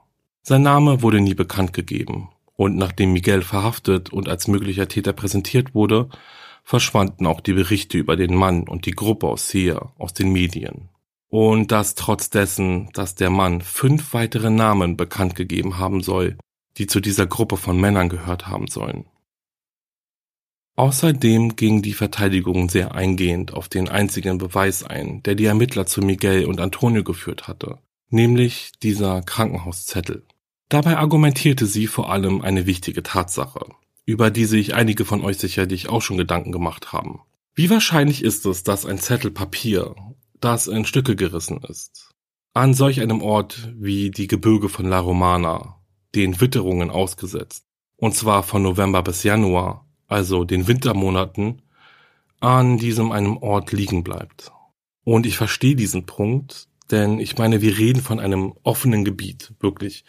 Sein 0.41 0.63
Name 0.63 1.03
wurde 1.03 1.21
nie 1.21 1.35
bekannt 1.35 1.73
gegeben, 1.73 2.29
und 2.55 2.75
nachdem 2.75 3.13
Miguel 3.13 3.43
verhaftet 3.43 4.11
und 4.11 4.27
als 4.27 4.47
möglicher 4.47 4.87
Täter 4.87 5.13
präsentiert 5.13 5.75
wurde, 5.75 6.09
verschwanden 6.63 7.27
auch 7.27 7.39
die 7.39 7.53
Berichte 7.53 7.99
über 7.99 8.15
den 8.15 8.33
Mann 8.33 8.67
und 8.67 8.87
die 8.87 8.93
Gruppe 8.93 9.27
aus 9.27 9.47
Sia 9.49 9.93
aus 9.99 10.15
den 10.15 10.33
Medien. 10.33 10.89
Und 11.29 11.71
das 11.71 11.93
trotz 11.93 12.31
dessen, 12.31 12.89
dass 12.93 13.13
der 13.13 13.29
Mann 13.29 13.61
fünf 13.61 14.15
weitere 14.15 14.49
Namen 14.49 14.97
bekannt 14.97 15.35
gegeben 15.35 15.77
haben 15.77 16.01
soll, 16.01 16.35
die 16.77 16.87
zu 16.87 16.99
dieser 16.99 17.27
Gruppe 17.27 17.57
von 17.57 17.79
Männern 17.79 18.09
gehört 18.09 18.47
haben 18.47 18.65
sollen. 18.67 19.05
Außerdem 20.77 21.55
ging 21.55 21.81
die 21.81 21.93
Verteidigung 21.93 22.69
sehr 22.69 22.93
eingehend 22.93 23.53
auf 23.53 23.69
den 23.69 23.87
einzigen 23.87 24.37
Beweis 24.37 24.83
ein, 24.83 25.23
der 25.23 25.35
die 25.35 25.45
Ermittler 25.45 25.85
zu 25.85 26.01
Miguel 26.01 26.45
und 26.45 26.59
Antonio 26.59 27.03
geführt 27.03 27.47
hatte, 27.47 27.79
nämlich 28.09 28.73
dieser 28.83 29.21
Krankenhauszettel. 29.21 30.23
Dabei 30.67 30.97
argumentierte 30.97 31.65
sie 31.65 31.87
vor 31.87 32.11
allem 32.11 32.41
eine 32.41 32.65
wichtige 32.65 33.03
Tatsache, 33.03 33.65
über 34.05 34.31
die 34.31 34.45
sich 34.45 34.73
einige 34.73 35.05
von 35.05 35.21
euch 35.23 35.37
sicherlich 35.37 35.87
auch 35.87 36.01
schon 36.01 36.17
Gedanken 36.17 36.51
gemacht 36.51 36.91
haben. 36.91 37.21
Wie 37.53 37.69
wahrscheinlich 37.69 38.21
ist 38.21 38.45
es, 38.45 38.63
dass 38.63 38.85
ein 38.85 38.99
Zettel 38.99 39.31
Papier, 39.31 39.95
das 40.41 40.67
in 40.67 40.85
Stücke 40.85 41.15
gerissen 41.15 41.61
ist, 41.69 42.09
an 42.53 42.73
solch 42.73 42.99
einem 42.99 43.21
Ort 43.21 43.73
wie 43.77 44.11
die 44.11 44.27
Gebirge 44.27 44.67
von 44.67 44.85
La 44.85 44.99
Romana, 44.99 45.81
den 46.15 46.41
Witterungen 46.41 46.89
ausgesetzt, 46.89 47.65
und 47.95 48.13
zwar 48.13 48.43
von 48.43 48.61
November 48.61 49.01
bis 49.03 49.23
Januar, 49.23 49.84
also 50.07 50.43
den 50.43 50.67
Wintermonaten, 50.67 51.61
an 52.39 52.77
diesem 52.77 53.11
einem 53.11 53.37
Ort 53.37 53.71
liegen 53.71 54.03
bleibt. 54.03 54.51
Und 55.03 55.25
ich 55.25 55.37
verstehe 55.37 55.75
diesen 55.75 56.05
Punkt, 56.05 56.67
denn 56.91 57.19
ich 57.19 57.37
meine, 57.37 57.61
wir 57.61 57.77
reden 57.77 58.01
von 58.01 58.19
einem 58.19 58.53
offenen 58.63 59.05
Gebiet, 59.05 59.53
wirklich 59.59 60.05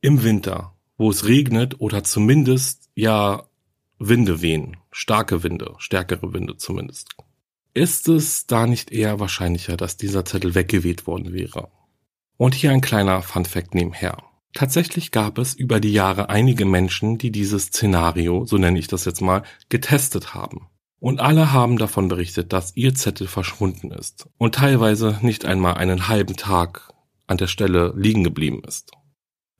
im 0.00 0.22
Winter, 0.22 0.74
wo 0.96 1.10
es 1.10 1.26
regnet 1.26 1.80
oder 1.80 2.04
zumindest 2.04 2.88
ja 2.94 3.44
Winde 3.98 4.40
wehen, 4.40 4.78
starke 4.90 5.42
Winde, 5.42 5.74
stärkere 5.78 6.32
Winde 6.32 6.56
zumindest. 6.56 7.10
Ist 7.74 8.08
es 8.08 8.46
da 8.46 8.66
nicht 8.66 8.90
eher 8.90 9.20
wahrscheinlicher, 9.20 9.76
dass 9.76 9.96
dieser 9.96 10.24
Zettel 10.24 10.54
weggeweht 10.54 11.06
worden 11.06 11.32
wäre? 11.32 11.68
Und 12.36 12.54
hier 12.54 12.70
ein 12.70 12.80
kleiner 12.80 13.22
Fun 13.22 13.44
Fact 13.44 13.74
nebenher. 13.74 14.16
Tatsächlich 14.52 15.12
gab 15.12 15.38
es 15.38 15.54
über 15.54 15.80
die 15.80 15.92
Jahre 15.92 16.28
einige 16.28 16.64
Menschen, 16.64 17.18
die 17.18 17.30
dieses 17.30 17.66
Szenario, 17.66 18.44
so 18.44 18.58
nenne 18.58 18.78
ich 18.78 18.88
das 18.88 19.04
jetzt 19.04 19.20
mal, 19.20 19.42
getestet 19.68 20.34
haben. 20.34 20.68
Und 20.98 21.20
alle 21.20 21.52
haben 21.52 21.78
davon 21.78 22.08
berichtet, 22.08 22.52
dass 22.52 22.76
ihr 22.76 22.94
Zettel 22.94 23.26
verschwunden 23.26 23.90
ist 23.90 24.28
und 24.36 24.56
teilweise 24.56 25.18
nicht 25.22 25.44
einmal 25.44 25.74
einen 25.74 26.08
halben 26.08 26.36
Tag 26.36 26.92
an 27.26 27.38
der 27.38 27.46
Stelle 27.46 27.94
liegen 27.96 28.24
geblieben 28.24 28.62
ist. 28.66 28.90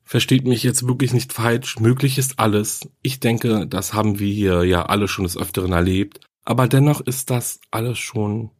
Versteht 0.03 0.45
mich 0.45 0.61
jetzt 0.61 0.85
wirklich 0.87 1.13
nicht 1.13 1.31
falsch, 1.31 1.79
möglich 1.79 2.17
ist 2.17 2.37
alles. 2.37 2.89
Ich 3.01 3.21
denke, 3.21 3.65
das 3.65 3.93
haben 3.93 4.19
wir 4.19 4.31
hier 4.31 4.63
ja 4.65 4.85
alle 4.85 5.07
schon 5.07 5.23
des 5.23 5.37
Öfteren 5.37 5.71
erlebt. 5.71 6.19
Aber 6.43 6.67
dennoch 6.67 6.99
ist 7.01 7.29
das 7.29 7.61
alles 7.71 7.97
schon 7.97 8.51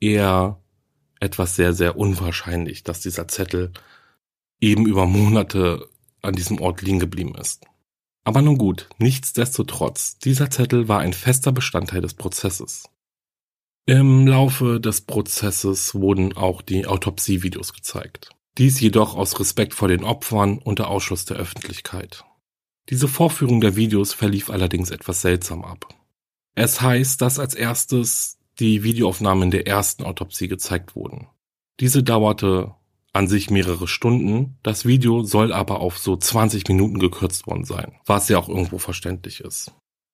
eher 0.00 0.58
etwas 1.20 1.54
sehr, 1.54 1.74
sehr 1.74 1.96
unwahrscheinlich, 1.98 2.82
dass 2.82 3.00
dieser 3.00 3.28
Zettel 3.28 3.72
eben 4.60 4.86
über 4.86 5.06
Monate 5.06 5.88
an 6.22 6.34
diesem 6.34 6.60
Ort 6.60 6.82
liegen 6.82 6.98
geblieben 6.98 7.34
ist. 7.34 7.64
Aber 8.24 8.42
nun 8.42 8.58
gut, 8.58 8.88
nichtsdestotrotz, 8.98 10.18
dieser 10.18 10.50
Zettel 10.50 10.88
war 10.88 11.00
ein 11.00 11.14
fester 11.14 11.52
Bestandteil 11.52 12.02
des 12.02 12.14
Prozesses. 12.14 12.84
Im 13.86 14.26
Laufe 14.26 14.78
des 14.78 15.00
Prozesses 15.00 15.94
wurden 15.94 16.36
auch 16.36 16.62
die 16.62 16.86
Autopsievideos 16.86 17.72
gezeigt. 17.72 18.30
Dies 18.58 18.78
jedoch 18.80 19.16
aus 19.16 19.40
Respekt 19.40 19.74
vor 19.74 19.88
den 19.88 20.04
Opfern 20.04 20.58
unter 20.58 20.88
Ausschuss 20.88 21.24
der 21.24 21.38
Öffentlichkeit. 21.38 22.24
Diese 22.88 23.08
Vorführung 23.08 23.60
der 23.60 23.76
Videos 23.76 24.12
verlief 24.12 24.50
allerdings 24.50 24.90
etwas 24.90 25.22
seltsam 25.22 25.64
ab. 25.64 25.88
Es 26.54 26.80
heißt, 26.80 27.20
dass 27.22 27.38
als 27.38 27.54
erstes 27.54 28.38
die 28.58 28.82
Videoaufnahmen 28.82 29.50
der 29.50 29.66
ersten 29.66 30.04
Autopsie 30.04 30.48
gezeigt 30.48 30.94
wurden. 30.94 31.28
Diese 31.78 32.02
dauerte 32.02 32.74
an 33.12 33.28
sich 33.28 33.50
mehrere 33.50 33.88
Stunden. 33.88 34.58
Das 34.62 34.86
Video 34.86 35.22
soll 35.22 35.52
aber 35.52 35.80
auf 35.80 35.98
so 35.98 36.16
20 36.16 36.66
Minuten 36.68 36.98
gekürzt 36.98 37.46
worden 37.46 37.64
sein, 37.64 37.92
was 38.06 38.28
ja 38.28 38.38
auch 38.38 38.48
irgendwo 38.48 38.78
verständlich 38.78 39.40
ist. 39.40 39.72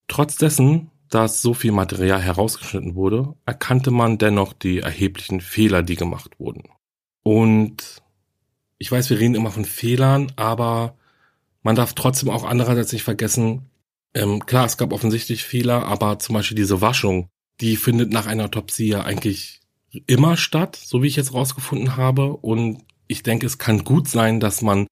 Trotz 0.09 0.37
dessen, 0.37 0.90
dass 1.11 1.42
so 1.42 1.54
viel 1.54 1.72
Material 1.72 2.20
herausgeschnitten 2.20 2.94
wurde, 2.94 3.35
erkannte 3.44 3.90
man 3.90 4.18
dennoch 4.18 4.52
die 4.52 4.80
erheblichen 4.80 5.40
Fehler, 5.40 5.82
die 5.82 5.96
gemacht 5.96 6.38
wurden. 6.38 6.64
Und 7.22 8.02
ich 8.78 8.90
weiß, 8.90 9.11
wir 9.11 9.18
reden 9.18 9.35
immer 9.35 9.50
von 9.50 9.64
Fehlern, 9.64 10.32
aber 10.37 10.96
man 11.62 11.76
darf 11.76 11.94
trotzdem 11.94 12.30
auch 12.30 12.44
andererseits 12.44 12.92
nicht 12.92 13.02
vergessen, 13.02 13.70
ähm, 14.14 14.46
klar, 14.46 14.64
es 14.64 14.78
gab 14.78 14.92
offensichtlich 14.92 15.44
Fehler, 15.44 15.85
aber 15.85 16.18
zum 16.18 16.35
Beispiel 16.35 16.56
diese 16.56 16.80
Waschung, 16.80 17.28
die 17.61 17.76
findet 17.76 18.11
nach 18.12 18.26
einer 18.26 18.44
Autopsie 18.44 18.88
ja 18.88 19.02
eigentlich 19.02 19.61
immer 20.07 20.37
statt, 20.37 20.77
so 20.77 21.03
wie 21.03 21.07
ich 21.07 21.16
jetzt 21.16 21.35
rausgefunden 21.35 21.96
habe. 21.96 22.37
Und 22.37 22.83
ich 23.07 23.22
denke, 23.22 23.46
es 23.46 23.59
kann 23.59 23.85
gut 23.85 24.09
sein, 24.09 24.40
dass 24.40 24.62
man 24.62 24.87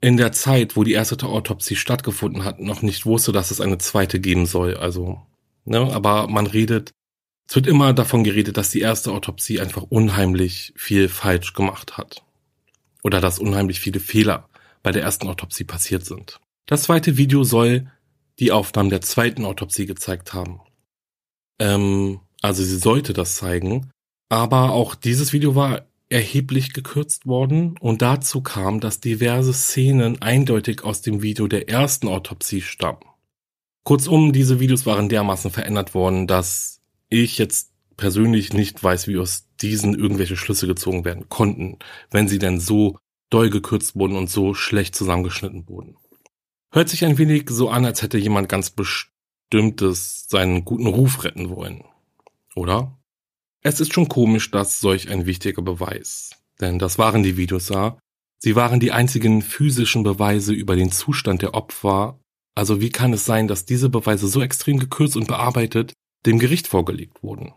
in 0.00 0.16
der 0.16 0.32
Zeit, 0.32 0.76
wo 0.76 0.84
die 0.84 0.92
erste 0.92 1.26
Autopsie 1.26 1.76
stattgefunden 1.76 2.44
hat, 2.44 2.60
noch 2.60 2.82
nicht 2.82 3.04
wusste, 3.06 3.32
dass 3.32 3.50
es 3.50 3.60
eine 3.60 3.78
zweite 3.78 4.18
geben 4.18 4.46
soll. 4.46 4.76
Also, 4.76 5.20
ne, 5.64 5.80
aber 5.92 6.26
man 6.28 6.46
redet, 6.46 6.92
es 7.48 7.56
wird 7.56 7.66
immer 7.66 7.92
davon 7.92 8.24
geredet, 8.24 8.56
dass 8.56 8.70
die 8.70 8.80
erste 8.80 9.12
Autopsie 9.12 9.60
einfach 9.60 9.82
unheimlich 9.82 10.72
viel 10.76 11.08
falsch 11.08 11.52
gemacht 11.52 11.98
hat. 11.98 12.22
Oder 13.02 13.20
dass 13.20 13.38
unheimlich 13.38 13.80
viele 13.80 14.00
Fehler 14.00 14.48
bei 14.82 14.92
der 14.92 15.02
ersten 15.02 15.26
Autopsie 15.26 15.64
passiert 15.64 16.04
sind. 16.04 16.40
Das 16.66 16.84
zweite 16.84 17.16
Video 17.16 17.44
soll 17.44 17.90
die 18.38 18.52
Aufnahmen 18.52 18.90
der 18.90 19.00
zweiten 19.00 19.44
Autopsie 19.44 19.86
gezeigt 19.86 20.32
haben. 20.32 20.60
Ähm, 21.58 22.20
also 22.40 22.62
sie 22.62 22.78
sollte 22.78 23.12
das 23.12 23.36
zeigen. 23.36 23.90
Aber 24.30 24.72
auch 24.72 24.94
dieses 24.94 25.32
Video 25.32 25.56
war 25.56 25.82
erheblich 26.08 26.72
gekürzt 26.72 27.26
worden 27.26 27.76
und 27.78 28.00
dazu 28.00 28.40
kam, 28.40 28.80
dass 28.80 29.00
diverse 29.00 29.52
Szenen 29.52 30.22
eindeutig 30.22 30.84
aus 30.84 31.02
dem 31.02 31.20
Video 31.20 31.48
der 31.48 31.68
ersten 31.68 32.08
Autopsie 32.08 32.62
stammen. 32.62 33.00
Kurzum, 33.82 34.32
diese 34.32 34.60
Videos 34.60 34.86
waren 34.86 35.08
dermaßen 35.08 35.50
verändert 35.50 35.94
worden, 35.94 36.28
dass 36.28 36.80
ich 37.08 37.38
jetzt 37.38 37.72
persönlich 37.96 38.52
nicht 38.52 38.82
weiß, 38.82 39.08
wie 39.08 39.18
aus 39.18 39.48
diesen 39.60 39.98
irgendwelche 39.98 40.36
Schlüsse 40.36 40.68
gezogen 40.68 41.04
werden 41.04 41.28
konnten, 41.28 41.78
wenn 42.10 42.28
sie 42.28 42.38
denn 42.38 42.60
so 42.60 42.98
doll 43.30 43.50
gekürzt 43.50 43.96
wurden 43.96 44.16
und 44.16 44.30
so 44.30 44.54
schlecht 44.54 44.94
zusammengeschnitten 44.94 45.68
wurden. 45.68 45.96
Hört 46.72 46.88
sich 46.88 47.04
ein 47.04 47.18
wenig 47.18 47.50
so 47.50 47.68
an, 47.68 47.84
als 47.84 48.02
hätte 48.02 48.16
jemand 48.16 48.48
ganz 48.48 48.70
bestimmtes 48.70 50.28
seinen 50.28 50.64
guten 50.64 50.86
Ruf 50.86 51.24
retten 51.24 51.50
wollen. 51.50 51.82
Oder? 52.54 52.96
Es 53.62 53.80
ist 53.80 53.92
schon 53.92 54.08
komisch, 54.08 54.50
dass 54.50 54.80
solch 54.80 55.10
ein 55.10 55.26
wichtiger 55.26 55.62
Beweis, 55.62 56.30
denn 56.60 56.78
das 56.78 56.98
waren 56.98 57.22
die 57.22 57.36
Videos 57.36 57.68
ja, 57.68 57.98
sie 58.38 58.56
waren 58.56 58.80
die 58.80 58.92
einzigen 58.92 59.42
physischen 59.42 60.02
Beweise 60.02 60.54
über 60.54 60.76
den 60.76 60.90
Zustand 60.90 61.42
der 61.42 61.54
Opfer, 61.54 62.18
also 62.54 62.80
wie 62.80 62.90
kann 62.90 63.12
es 63.12 63.24
sein, 63.24 63.48
dass 63.48 63.66
diese 63.66 63.90
Beweise 63.90 64.28
so 64.28 64.40
extrem 64.40 64.78
gekürzt 64.78 65.16
und 65.16 65.26
bearbeitet 65.26 65.92
dem 66.26 66.38
Gericht 66.38 66.68
vorgelegt 66.68 67.22
wurden? 67.22 67.52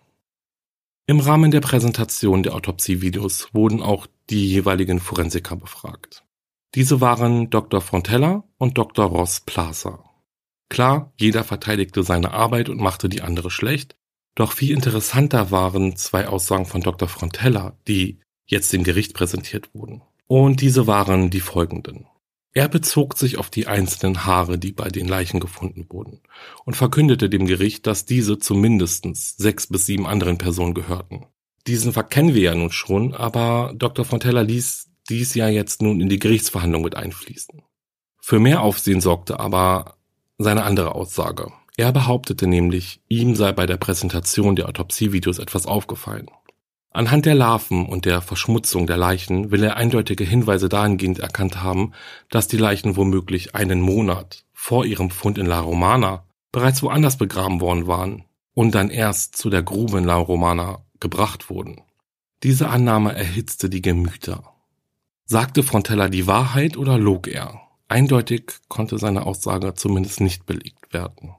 Im 1.07 1.19
Rahmen 1.19 1.51
der 1.51 1.61
Präsentation 1.61 2.43
der 2.43 2.55
Autopsievideos 2.55 3.53
wurden 3.53 3.81
auch 3.81 4.07
die 4.29 4.47
jeweiligen 4.47 4.99
Forensiker 4.99 5.55
befragt. 5.55 6.23
Diese 6.75 7.01
waren 7.01 7.49
Dr. 7.49 7.81
Frontella 7.81 8.43
und 8.57 8.77
Dr. 8.77 9.05
Ross 9.05 9.41
Plaza. 9.41 10.03
Klar, 10.69 11.13
jeder 11.19 11.43
verteidigte 11.43 12.03
seine 12.03 12.31
Arbeit 12.31 12.69
und 12.69 12.79
machte 12.79 13.09
die 13.09 13.21
andere 13.21 13.51
schlecht, 13.51 13.95
doch 14.35 14.53
viel 14.53 14.71
interessanter 14.71 15.51
waren 15.51 15.95
zwei 15.95 16.27
Aussagen 16.27 16.65
von 16.65 16.81
Dr. 16.81 17.07
Frontella, 17.07 17.77
die 17.87 18.19
jetzt 18.45 18.73
dem 18.73 18.83
Gericht 18.83 19.13
präsentiert 19.13 19.73
wurden. 19.73 20.01
Und 20.27 20.61
diese 20.61 20.87
waren 20.87 21.29
die 21.29 21.39
folgenden. 21.39 22.07
Er 22.55 22.67
bezog 22.67 23.17
sich 23.17 23.37
auf 23.37 23.49
die 23.49 23.65
einzelnen 23.65 24.25
Haare, 24.25 24.59
die 24.59 24.71
bei 24.71 24.89
den 24.89 25.07
Leichen 25.07 25.39
gefunden 25.39 25.87
wurden, 25.89 26.21
und 26.65 26.75
verkündete 26.75 27.29
dem 27.29 27.47
Gericht, 27.47 27.87
dass 27.87 28.05
diese 28.05 28.37
zu 28.37 28.53
mindestens 28.53 29.35
sechs 29.37 29.67
bis 29.67 29.87
sieben 29.87 30.05
anderen 30.05 30.37
Personen 30.37 30.75
gehörten. 30.75 31.25
Diesen 31.65 31.93
Fakt 31.93 32.11
kennen 32.11 32.35
wir 32.35 32.41
ja 32.41 32.55
nun 32.55 32.71
schon, 32.71 33.13
aber 33.15 33.73
Dr. 33.75 34.05
Fontella 34.05 34.41
ließ 34.41 34.89
dies 35.09 35.33
ja 35.33 35.49
jetzt 35.49 35.81
nun 35.81 35.99
in 35.99 36.09
die 36.09 36.19
Gerichtsverhandlung 36.19 36.83
mit 36.83 36.95
einfließen. 36.95 37.63
Für 38.21 38.39
mehr 38.39 38.61
Aufsehen 38.61 39.01
sorgte 39.01 39.39
aber 39.39 39.97
seine 40.37 40.63
andere 40.63 40.93
Aussage. 40.93 41.51
Er 41.75 41.91
behauptete 41.91 42.45
nämlich, 42.45 43.01
ihm 43.07 43.35
sei 43.35 43.51
bei 43.51 43.65
der 43.65 43.77
Präsentation 43.77 44.55
der 44.55 44.69
Autopsievideos 44.69 45.39
etwas 45.39 45.65
aufgefallen. 45.65 46.29
Anhand 46.91 47.25
der 47.25 47.33
Larven 47.33 47.87
und 47.87 48.05
der 48.05 48.21
Verschmutzung 48.21 48.85
der 48.85 48.97
Leichen 48.97 49.49
will 49.49 49.63
er 49.63 49.77
eindeutige 49.77 50.23
Hinweise 50.23 50.69
dahingehend 50.69 51.17
erkannt 51.17 51.63
haben, 51.63 51.93
dass 52.29 52.47
die 52.47 52.57
Leichen 52.57 52.95
womöglich 52.95 53.55
einen 53.55 53.81
Monat 53.81 54.45
vor 54.53 54.85
ihrem 54.85 55.09
Fund 55.09 55.39
in 55.39 55.47
La 55.47 55.59
Romana 55.59 56.25
bereits 56.51 56.83
woanders 56.83 57.17
begraben 57.17 57.61
worden 57.61 57.87
waren 57.87 58.25
und 58.53 58.75
dann 58.75 58.91
erst 58.91 59.35
zu 59.35 59.49
der 59.49 59.63
Grube 59.63 59.97
in 59.97 60.03
La 60.03 60.17
Romana 60.17 60.85
gebracht 60.99 61.49
wurden. 61.49 61.81
Diese 62.43 62.69
Annahme 62.69 63.15
erhitzte 63.15 63.69
die 63.69 63.81
Gemüter. 63.81 64.53
Sagte 65.25 65.63
Frontella 65.63 66.09
die 66.09 66.27
Wahrheit 66.27 66.77
oder 66.77 66.99
log 66.99 67.27
er? 67.27 67.61
Eindeutig 67.87 68.51
konnte 68.67 68.99
seine 68.99 69.25
Aussage 69.25 69.73
zumindest 69.73 70.21
nicht 70.21 70.45
belegt 70.45 70.93
werden. 70.93 71.33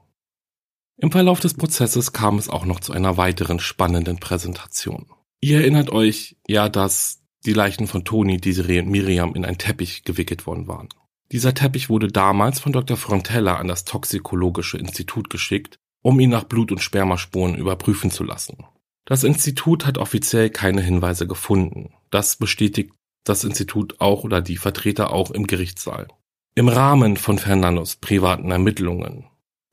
Im 0.97 1.11
Verlauf 1.11 1.39
des 1.41 1.55
Prozesses 1.55 2.13
kam 2.13 2.37
es 2.37 2.49
auch 2.49 2.65
noch 2.65 2.79
zu 2.79 2.93
einer 2.93 3.17
weiteren 3.17 3.59
spannenden 3.59 4.17
Präsentation. 4.17 5.07
Ihr 5.41 5.59
erinnert 5.59 5.89
euch 5.89 6.37
ja, 6.47 6.69
dass 6.69 7.21
die 7.45 7.53
Leichen 7.53 7.87
von 7.87 8.05
Toni, 8.05 8.37
Desiree 8.37 8.79
und 8.79 8.89
Miriam 8.89 9.35
in 9.35 9.45
einen 9.45 9.57
Teppich 9.57 10.03
gewickelt 10.03 10.47
worden 10.47 10.67
waren. 10.67 10.89
Dieser 11.31 11.53
Teppich 11.53 11.89
wurde 11.89 12.07
damals 12.07 12.59
von 12.59 12.71
Dr. 12.71 12.97
Frontella 12.97 13.57
an 13.57 13.67
das 13.67 13.83
Toxikologische 13.83 14.77
Institut 14.77 15.29
geschickt, 15.29 15.79
um 16.01 16.19
ihn 16.19 16.29
nach 16.29 16.45
Blut- 16.45 16.71
und 16.71 16.81
Spermaspuren 16.81 17.55
überprüfen 17.55 18.09
zu 18.09 18.23
lassen. 18.23 18.63
Das 19.05 19.23
Institut 19.23 19.85
hat 19.85 19.97
offiziell 19.97 20.49
keine 20.49 20.81
Hinweise 20.81 21.27
gefunden. 21.27 21.93
Das 22.09 22.37
bestätigt 22.37 22.93
das 23.23 23.43
Institut 23.43 23.99
auch 23.99 24.23
oder 24.23 24.41
die 24.41 24.57
Vertreter 24.57 25.11
auch 25.11 25.31
im 25.31 25.45
Gerichtssaal. 25.45 26.07
Im 26.55 26.69
Rahmen 26.69 27.17
von 27.17 27.37
Fernandos 27.37 27.97
privaten 27.97 28.51
Ermittlungen 28.51 29.25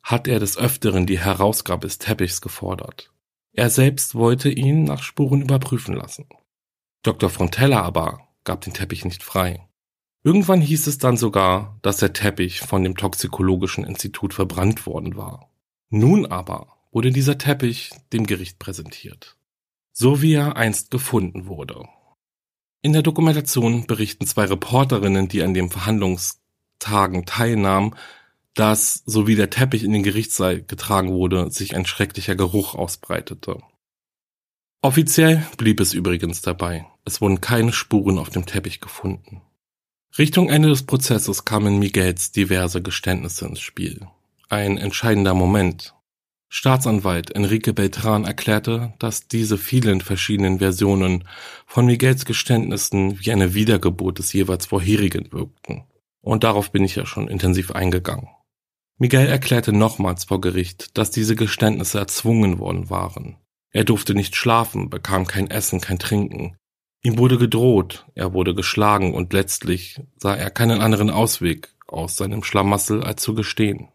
hat 0.03 0.27
er 0.29 0.41
des 0.41 0.57
Öfteren 0.57 1.07
die 1.07 1.19
Herausgabe 1.19 1.87
des 1.87 1.99
Teppichs 1.99 2.41
gefordert. 2.41 3.13
Er 3.53 3.71
selbst 3.71 4.15
wollte 4.15 4.49
ihn 4.49 4.85
nach 4.85 5.03
Spuren 5.03 5.43
überprüfen 5.43 5.95
lassen. 5.95 6.27
Dr. 7.03 7.31
Frontella 7.31 7.83
aber 7.83 8.29
gab 8.45 8.63
den 8.63 8.73
Teppich 8.73 9.05
nicht 9.05 9.23
frei. 9.23 9.69
Irgendwann 10.25 10.61
hieß 10.61 10.87
es 10.87 10.99
dann 10.99 11.17
sogar, 11.17 11.79
dass 11.83 11.99
der 11.99 12.13
Teppich 12.13 12.61
von 12.61 12.85
dem 12.85 12.97
Toxikologischen 12.97 13.85
Institut 13.85 14.35
verbrannt 14.35 14.87
worden 14.87 15.17
war. 15.17 15.51
Nun 15.91 16.27
aber 16.27 16.69
wurde 16.93 17.11
dieser 17.11 17.39
Teppich 17.39 17.91
dem 18.13 18.27
Gericht 18.27 18.59
präsentiert. 18.59 19.37
So 19.93 20.23
wie 20.23 20.35
er 20.35 20.57
einst 20.57 20.91
gefunden 20.91 21.47
wurde. 21.47 21.85
In 22.83 22.93
der 22.93 23.03
Dokumentation 23.03 23.87
berichten 23.87 24.27
zwei 24.27 24.45
Reporterinnen, 24.45 25.29
die 25.29 25.43
an 25.43 25.55
den 25.55 25.71
Verhandlungstagen 25.71 27.27
teilnahmen, 27.27 27.95
dass, 28.55 29.03
so 29.07 29.27
wie 29.27 29.35
der 29.35 29.51
Teppich 29.51 29.85
in 29.85 29.93
den 29.93 30.03
Gerichtssaal 30.03 30.63
getragen 30.63 31.11
wurde, 31.11 31.51
sich 31.51 31.75
ein 31.75 31.87
schrecklicher 31.87 32.35
Geruch 32.35 32.75
ausbreitete. 32.75 33.59
Offiziell 34.83 35.47
blieb 35.57 35.81
es 35.81 35.95
übrigens 35.95 36.43
dabei. 36.43 36.87
Es 37.05 37.21
wurden 37.21 37.41
keine 37.41 37.73
Spuren 37.73 38.19
auf 38.19 38.31
dem 38.31 38.47
Teppich 38.47 38.81
gefunden. 38.81 39.41
Richtung 40.19 40.51
Ende 40.51 40.69
des 40.69 40.83
Prozesses 40.83 41.45
kamen 41.45 41.79
Miguels 41.79 42.33
diverse 42.33 42.83
Geständnisse 42.83 43.47
ins 43.47 43.61
Spiel. 43.61 44.07
Ein 44.49 44.77
entscheidender 44.77 45.35
Moment. 45.35 45.95
Staatsanwalt 46.51 47.31
Enrique 47.31 47.73
Beltran 47.73 48.25
erklärte, 48.25 48.93
dass 48.99 49.27
diese 49.27 49.57
vielen 49.57 50.03
verschiedenen 50.03 50.59
Versionen 50.59 51.27
von 51.65 51.87
Miguels 51.87 52.27
Geständnissen 52.27 53.19
wie 53.21 53.33
eine 53.33 53.55
Wiedergeburt 53.55 54.19
des 54.19 54.35
jeweils 54.35 54.67
vorherigen 54.67 55.33
wirkten. 55.33 55.85
Und 56.21 56.45
darauf 56.45 56.71
bin 56.71 56.85
ich 56.85 56.95
ja 56.95 57.07
schon 57.07 57.29
intensiv 57.29 57.71
eingegangen. 57.71 58.29
Miguel 59.03 59.27
erklärte 59.27 59.73
nochmals 59.73 60.27
vor 60.27 60.41
Gericht, 60.41 60.97
dass 60.97 61.11
diese 61.11 61.35
Geständnisse 61.35 61.99
erzwungen 61.99 62.61
worden 62.61 62.89
waren. 62.89 63.37
Er 63.73 63.83
durfte 63.83 64.15
nicht 64.15 64.37
schlafen, 64.37 64.91
bekam 64.91 65.27
kein 65.27 65.51
Essen, 65.51 65.81
kein 65.81 65.99
Trinken. 65.99 66.57
Ihm 67.03 67.19
wurde 67.19 67.37
gedroht, 67.37 68.07
er 68.15 68.33
wurde 68.33 68.55
geschlagen 68.55 69.13
und 69.13 69.33
letztlich 69.33 70.01
sah 70.19 70.37
er 70.37 70.51
keinen 70.51 70.81
anderen 70.81 71.11
Ausweg 71.11 71.75
aus 71.89 72.17
seinem 72.17 72.45
Schlamassel 72.45 73.03
als 73.03 73.23
zu 73.23 73.35
gestehen. 73.35 73.89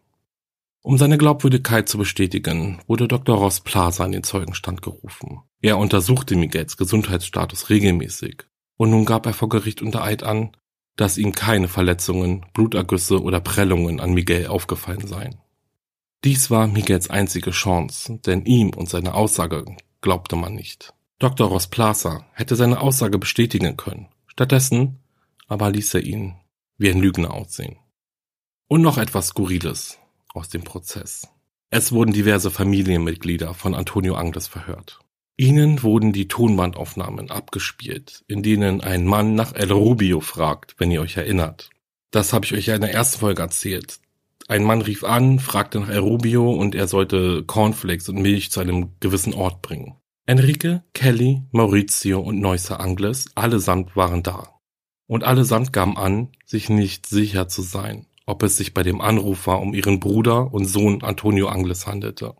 Um 0.82 0.98
seine 0.98 1.16
Glaubwürdigkeit 1.16 1.88
zu 1.88 1.96
bestätigen, 1.96 2.82
wurde 2.86 3.08
Dr. 3.08 3.38
Ross 3.38 3.60
Plaza 3.60 4.04
in 4.04 4.12
den 4.12 4.24
Zeugenstand 4.24 4.82
gerufen. 4.82 5.40
Er 5.62 5.78
untersuchte 5.78 6.36
Miguels 6.36 6.76
Gesundheitsstatus 6.76 7.70
regelmäßig 7.70 8.44
und 8.76 8.90
nun 8.90 9.06
gab 9.06 9.24
er 9.24 9.32
vor 9.32 9.48
Gericht 9.48 9.80
unter 9.80 10.04
Eid 10.04 10.22
an, 10.22 10.50
dass 10.98 11.16
ihm 11.16 11.32
keine 11.32 11.68
Verletzungen, 11.68 12.44
Blutergüsse 12.52 13.22
oder 13.22 13.40
Prellungen 13.40 14.00
an 14.00 14.12
Miguel 14.12 14.48
aufgefallen 14.48 15.06
seien. 15.06 15.36
Dies 16.24 16.50
war 16.50 16.66
Miguels 16.66 17.08
einzige 17.08 17.52
Chance, 17.52 18.18
denn 18.26 18.44
ihm 18.44 18.70
und 18.70 18.88
seine 18.88 19.14
Aussage 19.14 19.64
glaubte 20.00 20.34
man 20.34 20.54
nicht. 20.54 20.92
Dr. 21.20 21.48
Ross 21.48 21.68
Plaza 21.68 22.26
hätte 22.32 22.56
seine 22.56 22.80
Aussage 22.80 23.18
bestätigen 23.18 23.76
können. 23.76 24.08
Stattdessen 24.26 24.98
aber 25.46 25.70
ließ 25.70 25.94
er 25.94 26.02
ihn 26.02 26.34
wie 26.78 26.90
ein 26.90 27.00
Lügner 27.00 27.32
aussehen. 27.32 27.76
Und 28.66 28.82
noch 28.82 28.98
etwas 28.98 29.28
Skurriles 29.28 29.98
aus 30.34 30.48
dem 30.48 30.62
Prozess. 30.62 31.28
Es 31.70 31.92
wurden 31.92 32.12
diverse 32.12 32.50
Familienmitglieder 32.50 33.54
von 33.54 33.74
Antonio 33.74 34.16
Angles 34.16 34.48
verhört. 34.48 34.98
Ihnen 35.40 35.84
wurden 35.84 36.12
die 36.12 36.26
Tonbandaufnahmen 36.26 37.30
abgespielt, 37.30 38.24
in 38.26 38.42
denen 38.42 38.80
ein 38.80 39.06
Mann 39.06 39.36
nach 39.36 39.54
El 39.54 39.70
Rubio 39.70 40.18
fragt, 40.18 40.74
wenn 40.78 40.90
ihr 40.90 41.00
euch 41.00 41.16
erinnert. 41.16 41.70
Das 42.10 42.32
habe 42.32 42.44
ich 42.44 42.54
euch 42.54 42.66
ja 42.66 42.74
in 42.74 42.80
der 42.80 42.92
ersten 42.92 43.20
Folge 43.20 43.42
erzählt. 43.42 44.00
Ein 44.48 44.64
Mann 44.64 44.82
rief 44.82 45.04
an, 45.04 45.38
fragte 45.38 45.78
nach 45.78 45.90
El 45.90 46.00
Rubio 46.00 46.50
und 46.50 46.74
er 46.74 46.88
sollte 46.88 47.44
Cornflakes 47.44 48.08
und 48.08 48.20
Milch 48.20 48.50
zu 48.50 48.58
einem 48.58 48.94
gewissen 48.98 49.32
Ort 49.32 49.62
bringen. 49.62 49.94
Enrique, 50.26 50.82
Kelly, 50.92 51.44
Maurizio 51.52 52.18
und 52.18 52.40
Neusser 52.40 52.80
Angles 52.80 53.26
allesamt 53.36 53.94
waren 53.94 54.24
da. 54.24 54.58
Und 55.06 55.22
allesamt 55.22 55.72
gaben 55.72 55.96
an, 55.96 56.30
sich 56.46 56.68
nicht 56.68 57.06
sicher 57.06 57.46
zu 57.46 57.62
sein, 57.62 58.06
ob 58.26 58.42
es 58.42 58.56
sich 58.56 58.74
bei 58.74 58.82
dem 58.82 59.00
Anrufer 59.00 59.60
um 59.60 59.72
ihren 59.72 60.00
Bruder 60.00 60.52
und 60.52 60.64
Sohn 60.64 61.04
Antonio 61.04 61.46
Angles 61.46 61.86
handelte. 61.86 62.34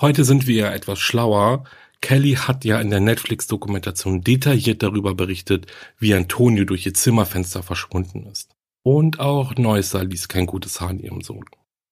Heute 0.00 0.24
sind 0.24 0.46
wir 0.46 0.56
ja 0.56 0.72
etwas 0.72 0.98
schlauer. 0.98 1.64
Kelly 2.00 2.34
hat 2.34 2.64
ja 2.64 2.80
in 2.80 2.90
der 2.90 3.00
Netflix-Dokumentation 3.00 4.22
detailliert 4.22 4.82
darüber 4.82 5.14
berichtet, 5.14 5.66
wie 5.98 6.14
Antonio 6.14 6.64
durch 6.64 6.84
ihr 6.84 6.94
Zimmerfenster 6.94 7.62
verschwunden 7.62 8.26
ist. 8.26 8.54
Und 8.82 9.20
auch 9.20 9.54
Neusser 9.54 10.04
ließ 10.04 10.28
kein 10.28 10.46
gutes 10.46 10.80
Haar 10.80 10.90
in 10.90 10.98
ihrem 10.98 11.20
Sohn. 11.22 11.44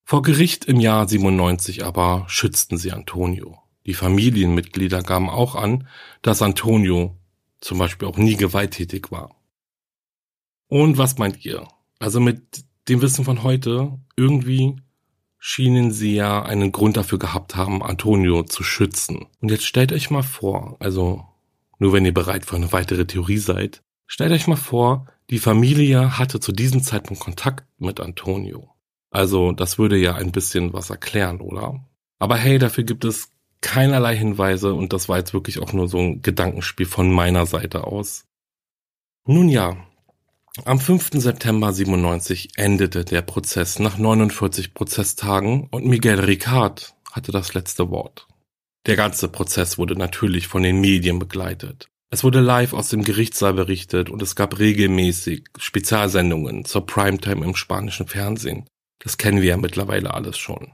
Vor 0.05 0.23
Gericht 0.23 0.65
im 0.67 0.81
Jahr 0.81 1.09
97 1.09 1.85
aber 1.85 2.25
schützten 2.29 2.77
sie 2.77 2.93
Antonio. 2.93 3.59
Die 3.87 3.95
Familienmitglieder 3.95 5.03
gaben 5.03 5.31
auch 5.31 5.55
an, 5.55 5.89
dass 6.23 6.43
Antonio 6.43 7.17
zum 7.61 7.79
Beispiel 7.79 8.09
auch 8.09 8.19
nie 8.19 8.37
gewalttätig 8.37 9.11
war. 9.11 9.35
Und 10.67 10.99
was 10.99 11.19
meint 11.19 11.45
ihr? 11.45 11.67
Also 11.99 12.21
mit 12.21 12.65
dem 12.89 13.01
Wissen 13.01 13.25
von 13.25 13.43
heute, 13.43 13.99
irgendwie 14.17 14.77
schienen 15.45 15.91
sie 15.91 16.15
ja 16.15 16.41
einen 16.45 16.71
Grund 16.71 16.97
dafür 16.97 17.19
gehabt 17.19 17.57
haben, 17.57 17.83
Antonio 17.83 18.45
zu 18.45 18.63
schützen. 18.63 19.27
Und 19.41 19.51
jetzt 19.51 19.67
stellt 19.67 19.93
euch 19.93 20.09
mal 20.09 20.23
vor, 20.23 20.77
also 20.79 21.27
nur 21.81 21.93
wenn 21.93 22.05
ihr 22.05 22.15
bereit 22.15 22.47
für 22.47 22.55
eine 22.55 22.71
weitere 22.71 23.07
Theorie 23.07 23.39
seid, 23.39 23.83
stellt 24.07 24.31
euch 24.31 24.47
mal 24.47 24.55
vor, 24.55 25.09
die 25.31 25.41
Familie 25.41 26.17
hatte 26.17 26.39
zu 26.39 26.53
diesem 26.53 26.85
Zeitpunkt 26.85 27.21
Kontakt 27.21 27.67
mit 27.79 27.99
Antonio. 27.99 28.71
Also 29.11 29.51
das 29.51 29.81
würde 29.81 29.97
ja 29.97 30.15
ein 30.15 30.31
bisschen 30.31 30.73
was 30.73 30.91
erklären, 30.91 31.41
oder? 31.41 31.85
Aber 32.21 32.37
hey, 32.37 32.59
dafür 32.59 32.85
gibt 32.85 33.05
es 33.05 33.33
keinerlei 33.63 34.17
Hinweise 34.17 34.73
und 34.75 34.93
das 34.93 35.09
war 35.09 35.19
jetzt 35.19 35.35
wirklich 35.35 35.59
auch 35.59 35.73
nur 35.73 35.89
so 35.89 35.99
ein 35.99 36.23
Gedankenspiel 36.23 36.87
von 36.87 37.11
meiner 37.11 37.47
Seite 37.47 37.89
aus. 37.89 38.27
Nun 39.27 39.49
ja, 39.49 39.77
am 40.67 40.79
5. 40.79 41.13
September 41.15 41.73
97 41.73 42.51
endete 42.57 43.07
der 43.07 43.23
Prozess 43.23 43.79
nach 43.79 43.97
49 43.97 44.75
Prozesstagen 44.75 45.67
und 45.71 45.87
Miguel 45.87 46.21
Ricard 46.21 46.95
hatte 47.11 47.33
das 47.33 47.55
letzte 47.55 47.91
Wort. 47.91 48.29
Der 48.87 48.97
ganze 48.97 49.29
Prozess 49.29 49.79
wurde 49.79 49.97
natürlich 49.97 50.49
von 50.49 50.63
den 50.63 50.79
Medien 50.79 51.19
begleitet. 51.19 51.89
Es 52.11 52.23
wurde 52.23 52.41
live 52.41 52.75
aus 52.75 52.91
dem 52.91 53.03
Gerichtssaal 53.03 53.55
berichtet 53.55 54.11
und 54.11 54.21
es 54.21 54.37
gab 54.37 54.59
regelmäßig 54.59 55.45
Spezialsendungen 55.57 56.67
zur 56.67 56.85
Primetime 56.85 57.47
im 57.47 57.57
spanischen 57.57 58.07
Fernsehen. 58.07 58.67
Das 58.99 59.17
kennen 59.17 59.41
wir 59.41 59.49
ja 59.49 59.57
mittlerweile 59.57 60.13
alles 60.13 60.37
schon. 60.37 60.73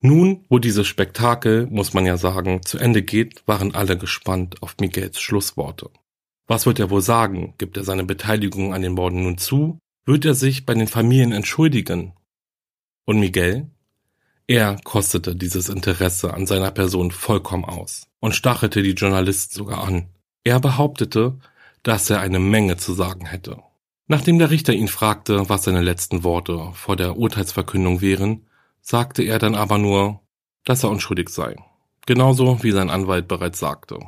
Nun, 0.00 0.44
wo 0.48 0.58
dieses 0.58 0.88
Spektakel, 0.88 1.68
muss 1.68 1.94
man 1.94 2.04
ja 2.04 2.16
sagen, 2.16 2.62
zu 2.64 2.78
Ende 2.78 3.02
geht, 3.02 3.46
waren 3.46 3.76
alle 3.76 3.96
gespannt 3.96 4.60
auf 4.60 4.74
Miguels 4.80 5.20
Schlussworte. 5.20 5.90
Was 6.52 6.66
wird 6.66 6.78
er 6.78 6.90
wohl 6.90 7.00
sagen? 7.00 7.54
Gibt 7.56 7.78
er 7.78 7.82
seine 7.82 8.04
Beteiligung 8.04 8.74
an 8.74 8.82
den 8.82 8.92
Morden 8.92 9.22
nun 9.22 9.38
zu? 9.38 9.78
Wird 10.04 10.26
er 10.26 10.34
sich 10.34 10.66
bei 10.66 10.74
den 10.74 10.86
Familien 10.86 11.32
entschuldigen? 11.32 12.12
Und 13.06 13.20
Miguel? 13.20 13.70
Er 14.46 14.76
kostete 14.84 15.34
dieses 15.34 15.70
Interesse 15.70 16.34
an 16.34 16.44
seiner 16.44 16.70
Person 16.70 17.10
vollkommen 17.10 17.64
aus 17.64 18.06
und 18.20 18.34
stachelte 18.34 18.82
die 18.82 18.90
Journalisten 18.90 19.54
sogar 19.56 19.82
an. 19.82 20.10
Er 20.44 20.60
behauptete, 20.60 21.38
dass 21.84 22.10
er 22.10 22.20
eine 22.20 22.38
Menge 22.38 22.76
zu 22.76 22.92
sagen 22.92 23.24
hätte. 23.24 23.56
Nachdem 24.06 24.38
der 24.38 24.50
Richter 24.50 24.74
ihn 24.74 24.88
fragte, 24.88 25.48
was 25.48 25.62
seine 25.62 25.80
letzten 25.80 26.22
Worte 26.22 26.68
vor 26.74 26.96
der 26.96 27.16
Urteilsverkündung 27.16 28.02
wären, 28.02 28.44
sagte 28.82 29.22
er 29.22 29.38
dann 29.38 29.54
aber 29.54 29.78
nur, 29.78 30.20
dass 30.66 30.82
er 30.82 30.90
unschuldig 30.90 31.30
sei. 31.30 31.56
Genauso 32.04 32.62
wie 32.62 32.72
sein 32.72 32.90
Anwalt 32.90 33.26
bereits 33.26 33.58
sagte. 33.58 34.00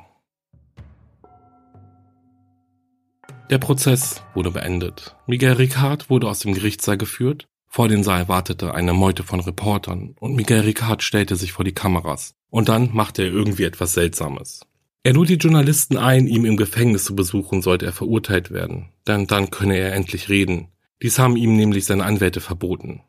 Der 3.50 3.58
Prozess 3.58 4.22
wurde 4.32 4.50
beendet. 4.50 5.16
Miguel 5.26 5.52
Ricard 5.52 6.08
wurde 6.08 6.28
aus 6.28 6.40
dem 6.40 6.54
Gerichtssaal 6.54 6.96
geführt. 6.96 7.46
Vor 7.68 7.88
den 7.88 8.02
Saal 8.02 8.26
wartete 8.26 8.74
eine 8.74 8.94
Meute 8.94 9.22
von 9.22 9.40
Reportern 9.40 10.16
und 10.18 10.34
Miguel 10.34 10.60
Ricard 10.60 11.02
stellte 11.02 11.36
sich 11.36 11.52
vor 11.52 11.64
die 11.64 11.74
Kameras. 11.74 12.34
Und 12.48 12.70
dann 12.70 12.94
machte 12.94 13.22
er 13.22 13.30
irgendwie 13.30 13.64
etwas 13.64 13.92
Seltsames. 13.92 14.60
Er 15.02 15.12
lud 15.12 15.28
die 15.28 15.34
Journalisten 15.34 15.98
ein, 15.98 16.26
ihm 16.26 16.46
im 16.46 16.56
Gefängnis 16.56 17.04
zu 17.04 17.14
besuchen, 17.14 17.60
sollte 17.60 17.84
er 17.84 17.92
verurteilt 17.92 18.50
werden. 18.50 18.88
Denn 19.06 19.26
dann 19.26 19.50
könne 19.50 19.76
er 19.76 19.92
endlich 19.92 20.30
reden. 20.30 20.68
Dies 21.02 21.18
haben 21.18 21.36
ihm 21.36 21.54
nämlich 21.56 21.84
seine 21.84 22.04
Anwälte 22.04 22.40
verboten. 22.40 23.02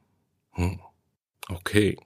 Hm. 0.52 0.80
Okay. 1.48 1.98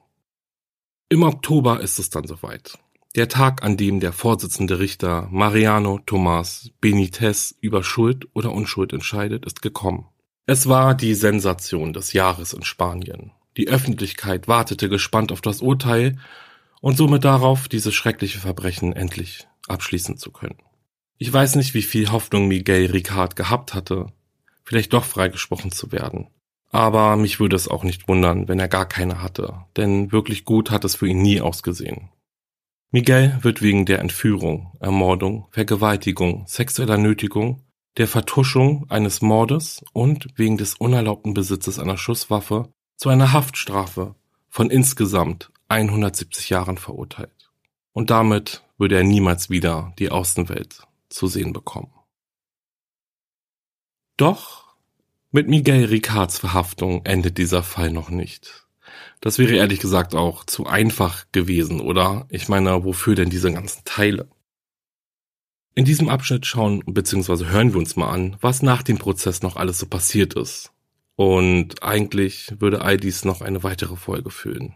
Im 1.08 1.24
Oktober 1.24 1.80
ist 1.80 1.98
es 1.98 2.10
dann 2.10 2.28
soweit. 2.28 2.78
Der 3.16 3.28
Tag, 3.28 3.64
an 3.64 3.76
dem 3.76 3.98
der 3.98 4.12
Vorsitzende 4.12 4.78
Richter 4.78 5.26
Mariano 5.32 5.98
Tomás 5.98 6.70
Benitez 6.80 7.56
über 7.60 7.82
Schuld 7.82 8.28
oder 8.34 8.52
Unschuld 8.52 8.92
entscheidet, 8.92 9.44
ist 9.44 9.62
gekommen. 9.62 10.06
Es 10.46 10.68
war 10.68 10.94
die 10.94 11.14
Sensation 11.14 11.92
des 11.92 12.12
Jahres 12.12 12.52
in 12.52 12.62
Spanien. 12.62 13.32
Die 13.56 13.68
Öffentlichkeit 13.68 14.46
wartete 14.46 14.88
gespannt 14.88 15.32
auf 15.32 15.40
das 15.40 15.60
Urteil 15.60 16.18
und 16.80 16.96
somit 16.96 17.24
darauf, 17.24 17.66
dieses 17.66 17.94
schreckliche 17.94 18.38
Verbrechen 18.38 18.92
endlich 18.92 19.48
abschließen 19.66 20.16
zu 20.16 20.30
können. 20.30 20.58
Ich 21.18 21.32
weiß 21.32 21.56
nicht, 21.56 21.74
wie 21.74 21.82
viel 21.82 22.12
Hoffnung 22.12 22.46
Miguel 22.46 22.92
Ricard 22.92 23.34
gehabt 23.34 23.74
hatte, 23.74 24.06
vielleicht 24.62 24.92
doch 24.92 25.04
freigesprochen 25.04 25.72
zu 25.72 25.90
werden. 25.90 26.28
Aber 26.70 27.16
mich 27.16 27.40
würde 27.40 27.56
es 27.56 27.66
auch 27.66 27.82
nicht 27.82 28.06
wundern, 28.06 28.46
wenn 28.46 28.60
er 28.60 28.68
gar 28.68 28.86
keine 28.86 29.20
hatte, 29.20 29.64
denn 29.76 30.12
wirklich 30.12 30.44
gut 30.44 30.70
hat 30.70 30.84
es 30.84 30.94
für 30.94 31.08
ihn 31.08 31.20
nie 31.20 31.40
ausgesehen. 31.40 32.10
Miguel 32.92 33.38
wird 33.42 33.62
wegen 33.62 33.86
der 33.86 34.00
Entführung, 34.00 34.76
Ermordung, 34.80 35.46
Vergewaltigung, 35.52 36.44
sexueller 36.48 36.98
Nötigung, 36.98 37.64
der 37.96 38.08
Vertuschung 38.08 38.90
eines 38.90 39.22
Mordes 39.22 39.84
und 39.92 40.26
wegen 40.34 40.56
des 40.56 40.74
unerlaubten 40.74 41.32
Besitzes 41.32 41.78
einer 41.78 41.96
Schusswaffe 41.96 42.72
zu 42.96 43.08
einer 43.08 43.32
Haftstrafe 43.32 44.16
von 44.48 44.70
insgesamt 44.70 45.52
170 45.68 46.50
Jahren 46.50 46.78
verurteilt. 46.78 47.52
Und 47.92 48.10
damit 48.10 48.64
würde 48.76 48.96
er 48.96 49.04
niemals 49.04 49.50
wieder 49.50 49.92
die 50.00 50.10
Außenwelt 50.10 50.82
zu 51.08 51.28
sehen 51.28 51.52
bekommen. 51.52 51.92
Doch 54.16 54.74
mit 55.30 55.48
Miguel 55.48 55.84
Ricards 55.84 56.38
Verhaftung 56.38 57.06
endet 57.06 57.38
dieser 57.38 57.62
Fall 57.62 57.92
noch 57.92 58.10
nicht. 58.10 58.66
Das 59.20 59.38
wäre 59.38 59.54
ehrlich 59.54 59.80
gesagt 59.80 60.14
auch 60.14 60.44
zu 60.44 60.66
einfach 60.66 61.26
gewesen, 61.32 61.80
oder? 61.80 62.26
Ich 62.30 62.48
meine, 62.48 62.84
wofür 62.84 63.14
denn 63.14 63.30
diese 63.30 63.52
ganzen 63.52 63.82
Teile? 63.84 64.28
In 65.74 65.84
diesem 65.84 66.08
Abschnitt 66.08 66.46
schauen 66.46 66.82
bzw. 66.86 67.46
hören 67.46 67.72
wir 67.72 67.78
uns 67.78 67.96
mal 67.96 68.10
an, 68.10 68.36
was 68.40 68.62
nach 68.62 68.82
dem 68.82 68.98
Prozess 68.98 69.42
noch 69.42 69.56
alles 69.56 69.78
so 69.78 69.86
passiert 69.86 70.34
ist. 70.34 70.72
Und 71.16 71.82
eigentlich 71.82 72.54
würde 72.58 72.82
all 72.82 72.96
dies 72.96 73.24
noch 73.24 73.40
eine 73.40 73.62
weitere 73.62 73.96
Folge 73.96 74.30
füllen. 74.30 74.74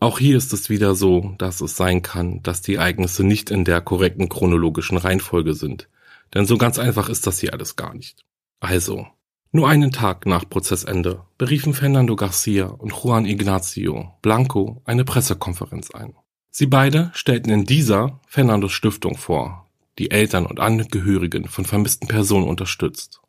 Auch 0.00 0.18
hier 0.18 0.36
ist 0.36 0.52
es 0.52 0.68
wieder 0.68 0.94
so, 0.94 1.34
dass 1.38 1.60
es 1.60 1.76
sein 1.76 2.02
kann, 2.02 2.42
dass 2.42 2.60
die 2.60 2.74
Ereignisse 2.74 3.24
nicht 3.24 3.50
in 3.50 3.64
der 3.64 3.80
korrekten 3.80 4.28
chronologischen 4.28 4.98
Reihenfolge 4.98 5.54
sind. 5.54 5.88
Denn 6.34 6.44
so 6.44 6.58
ganz 6.58 6.78
einfach 6.78 7.08
ist 7.08 7.26
das 7.26 7.38
hier 7.38 7.52
alles 7.52 7.76
gar 7.76 7.94
nicht. 7.94 8.24
Also, 8.60 9.06
nur 9.52 9.68
einen 9.68 9.92
Tag 9.92 10.24
nach 10.26 10.48
Prozessende 10.48 11.24
beriefen 11.36 11.74
Fernando 11.74 12.16
Garcia 12.16 12.66
und 12.66 12.92
Juan 12.92 13.26
Ignacio 13.26 14.14
Blanco 14.22 14.80
eine 14.86 15.04
Pressekonferenz 15.04 15.90
ein. 15.90 16.14
Sie 16.50 16.66
beide 16.66 17.10
stellten 17.14 17.50
in 17.50 17.64
dieser 17.64 18.20
Fernandos 18.26 18.72
Stiftung 18.72 19.16
vor, 19.16 19.70
die 19.98 20.10
Eltern 20.10 20.46
und 20.46 20.58
Angehörigen 20.58 21.46
von 21.48 21.66
vermissten 21.66 22.08
Personen 22.08 22.48
unterstützt. 22.48 23.20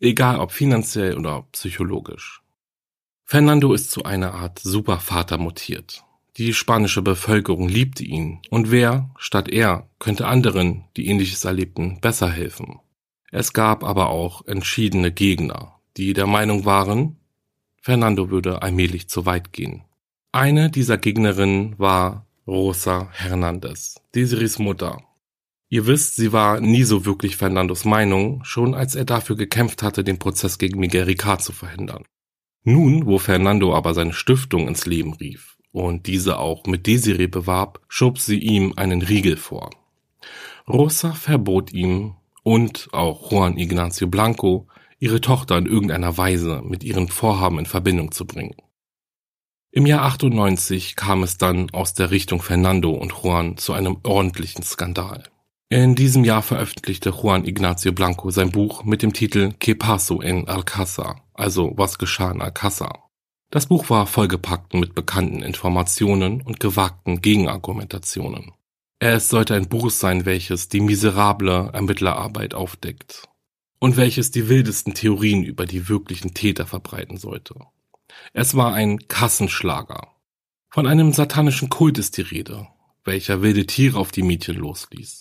Egal 0.00 0.40
ob 0.40 0.50
finanziell 0.50 1.16
oder 1.16 1.46
psychologisch. 1.52 2.42
Fernando 3.24 3.72
ist 3.72 3.92
zu 3.92 4.02
einer 4.02 4.34
Art 4.34 4.58
Supervater 4.58 5.38
mutiert. 5.38 6.02
Die 6.36 6.52
spanische 6.52 7.02
Bevölkerung 7.02 7.68
liebte 7.68 8.02
ihn, 8.02 8.40
und 8.50 8.72
wer, 8.72 9.10
statt 9.18 9.48
er, 9.48 9.88
könnte 10.00 10.26
anderen, 10.26 10.84
die 10.96 11.06
ähnliches 11.06 11.44
erlebten, 11.44 12.00
besser 12.00 12.28
helfen? 12.28 12.80
Es 13.30 13.52
gab 13.52 13.84
aber 13.84 14.10
auch 14.10 14.46
entschiedene 14.46 15.12
Gegner, 15.12 15.80
die 15.96 16.12
der 16.12 16.26
Meinung 16.26 16.64
waren, 16.64 17.16
Fernando 17.80 18.30
würde 18.30 18.62
allmählich 18.62 19.08
zu 19.08 19.24
weit 19.24 19.52
gehen. 19.52 19.84
Eine 20.32 20.70
dieser 20.70 20.98
Gegnerinnen 20.98 21.78
war 21.78 22.26
Rosa 22.46 23.08
Hernandez, 23.12 24.00
Desiris 24.14 24.58
Mutter. 24.58 25.02
Ihr 25.68 25.86
wisst, 25.86 26.16
sie 26.16 26.32
war 26.32 26.60
nie 26.60 26.82
so 26.82 27.06
wirklich 27.06 27.36
Fernandos 27.36 27.84
Meinung, 27.84 28.44
schon 28.44 28.74
als 28.74 28.96
er 28.96 29.04
dafür 29.04 29.36
gekämpft 29.36 29.82
hatte, 29.82 30.02
den 30.02 30.18
Prozess 30.18 30.58
gegen 30.58 30.80
Miguel 30.80 31.04
Ricard 31.04 31.42
zu 31.42 31.52
verhindern. 31.52 32.04
Nun, 32.64 33.06
wo 33.06 33.18
Fernando 33.18 33.74
aber 33.74 33.94
seine 33.94 34.12
Stiftung 34.12 34.68
ins 34.68 34.84
Leben 34.84 35.14
rief 35.14 35.56
und 35.72 36.06
diese 36.06 36.38
auch 36.38 36.66
mit 36.66 36.86
Desiree 36.86 37.28
bewarb, 37.28 37.80
schob 37.88 38.18
sie 38.18 38.38
ihm 38.38 38.74
einen 38.76 39.02
Riegel 39.02 39.36
vor. 39.36 39.70
Rosa 40.68 41.12
verbot 41.12 41.72
ihm 41.72 42.16
und 42.50 42.88
auch 42.90 43.30
Juan 43.30 43.56
Ignacio 43.56 44.08
Blanco, 44.08 44.66
ihre 44.98 45.20
Tochter 45.20 45.56
in 45.56 45.66
irgendeiner 45.66 46.18
Weise 46.18 46.62
mit 46.64 46.82
ihren 46.82 47.06
Vorhaben 47.06 47.60
in 47.60 47.66
Verbindung 47.66 48.10
zu 48.10 48.26
bringen. 48.26 48.56
Im 49.70 49.86
Jahr 49.86 50.02
98 50.02 50.96
kam 50.96 51.22
es 51.22 51.38
dann 51.38 51.70
aus 51.70 51.94
der 51.94 52.10
Richtung 52.10 52.42
Fernando 52.42 52.90
und 52.90 53.12
Juan 53.12 53.56
zu 53.56 53.72
einem 53.72 53.98
ordentlichen 54.02 54.64
Skandal. 54.64 55.22
In 55.68 55.94
diesem 55.94 56.24
Jahr 56.24 56.42
veröffentlichte 56.42 57.10
Juan 57.10 57.44
Ignacio 57.44 57.92
Blanco 57.92 58.30
sein 58.30 58.50
Buch 58.50 58.82
mit 58.82 59.02
dem 59.02 59.12
Titel 59.12 59.52
Que 59.60 59.76
paso 59.76 60.20
en 60.20 60.48
Alcázar, 60.48 61.22
also 61.34 61.74
Was 61.76 61.98
geschah 61.98 62.32
in 62.32 62.42
Alcázar. 62.42 63.10
Das 63.52 63.66
Buch 63.66 63.90
war 63.90 64.08
vollgepackt 64.08 64.74
mit 64.74 64.96
bekannten 64.96 65.42
Informationen 65.42 66.42
und 66.42 66.58
gewagten 66.58 67.20
Gegenargumentationen. 67.20 68.50
Es 69.02 69.30
sollte 69.30 69.54
ein 69.54 69.66
Buch 69.66 69.90
sein, 69.90 70.26
welches 70.26 70.68
die 70.68 70.82
miserable 70.82 71.70
Ermittlerarbeit 71.72 72.52
aufdeckt 72.52 73.30
und 73.78 73.96
welches 73.96 74.30
die 74.30 74.50
wildesten 74.50 74.92
Theorien 74.92 75.42
über 75.42 75.64
die 75.64 75.88
wirklichen 75.88 76.34
Täter 76.34 76.66
verbreiten 76.66 77.16
sollte. 77.16 77.54
Es 78.34 78.54
war 78.54 78.74
ein 78.74 79.08
Kassenschlager. 79.08 80.08
Von 80.68 80.86
einem 80.86 81.14
satanischen 81.14 81.70
Kult 81.70 81.96
ist 81.96 82.18
die 82.18 82.20
Rede, 82.20 82.68
welcher 83.02 83.40
wilde 83.40 83.66
Tiere 83.66 83.98
auf 83.98 84.12
die 84.12 84.22
Mädchen 84.22 84.56
losließ. 84.56 85.20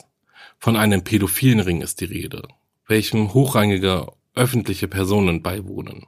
Von 0.57 0.75
einem 0.75 1.05
pädophilen 1.05 1.61
Ring 1.61 1.81
ist 1.81 2.01
die 2.01 2.05
Rede, 2.05 2.49
welchem 2.85 3.33
hochrangige 3.33 4.11
öffentliche 4.35 4.89
Personen 4.89 5.41
beiwohnen. 5.41 6.05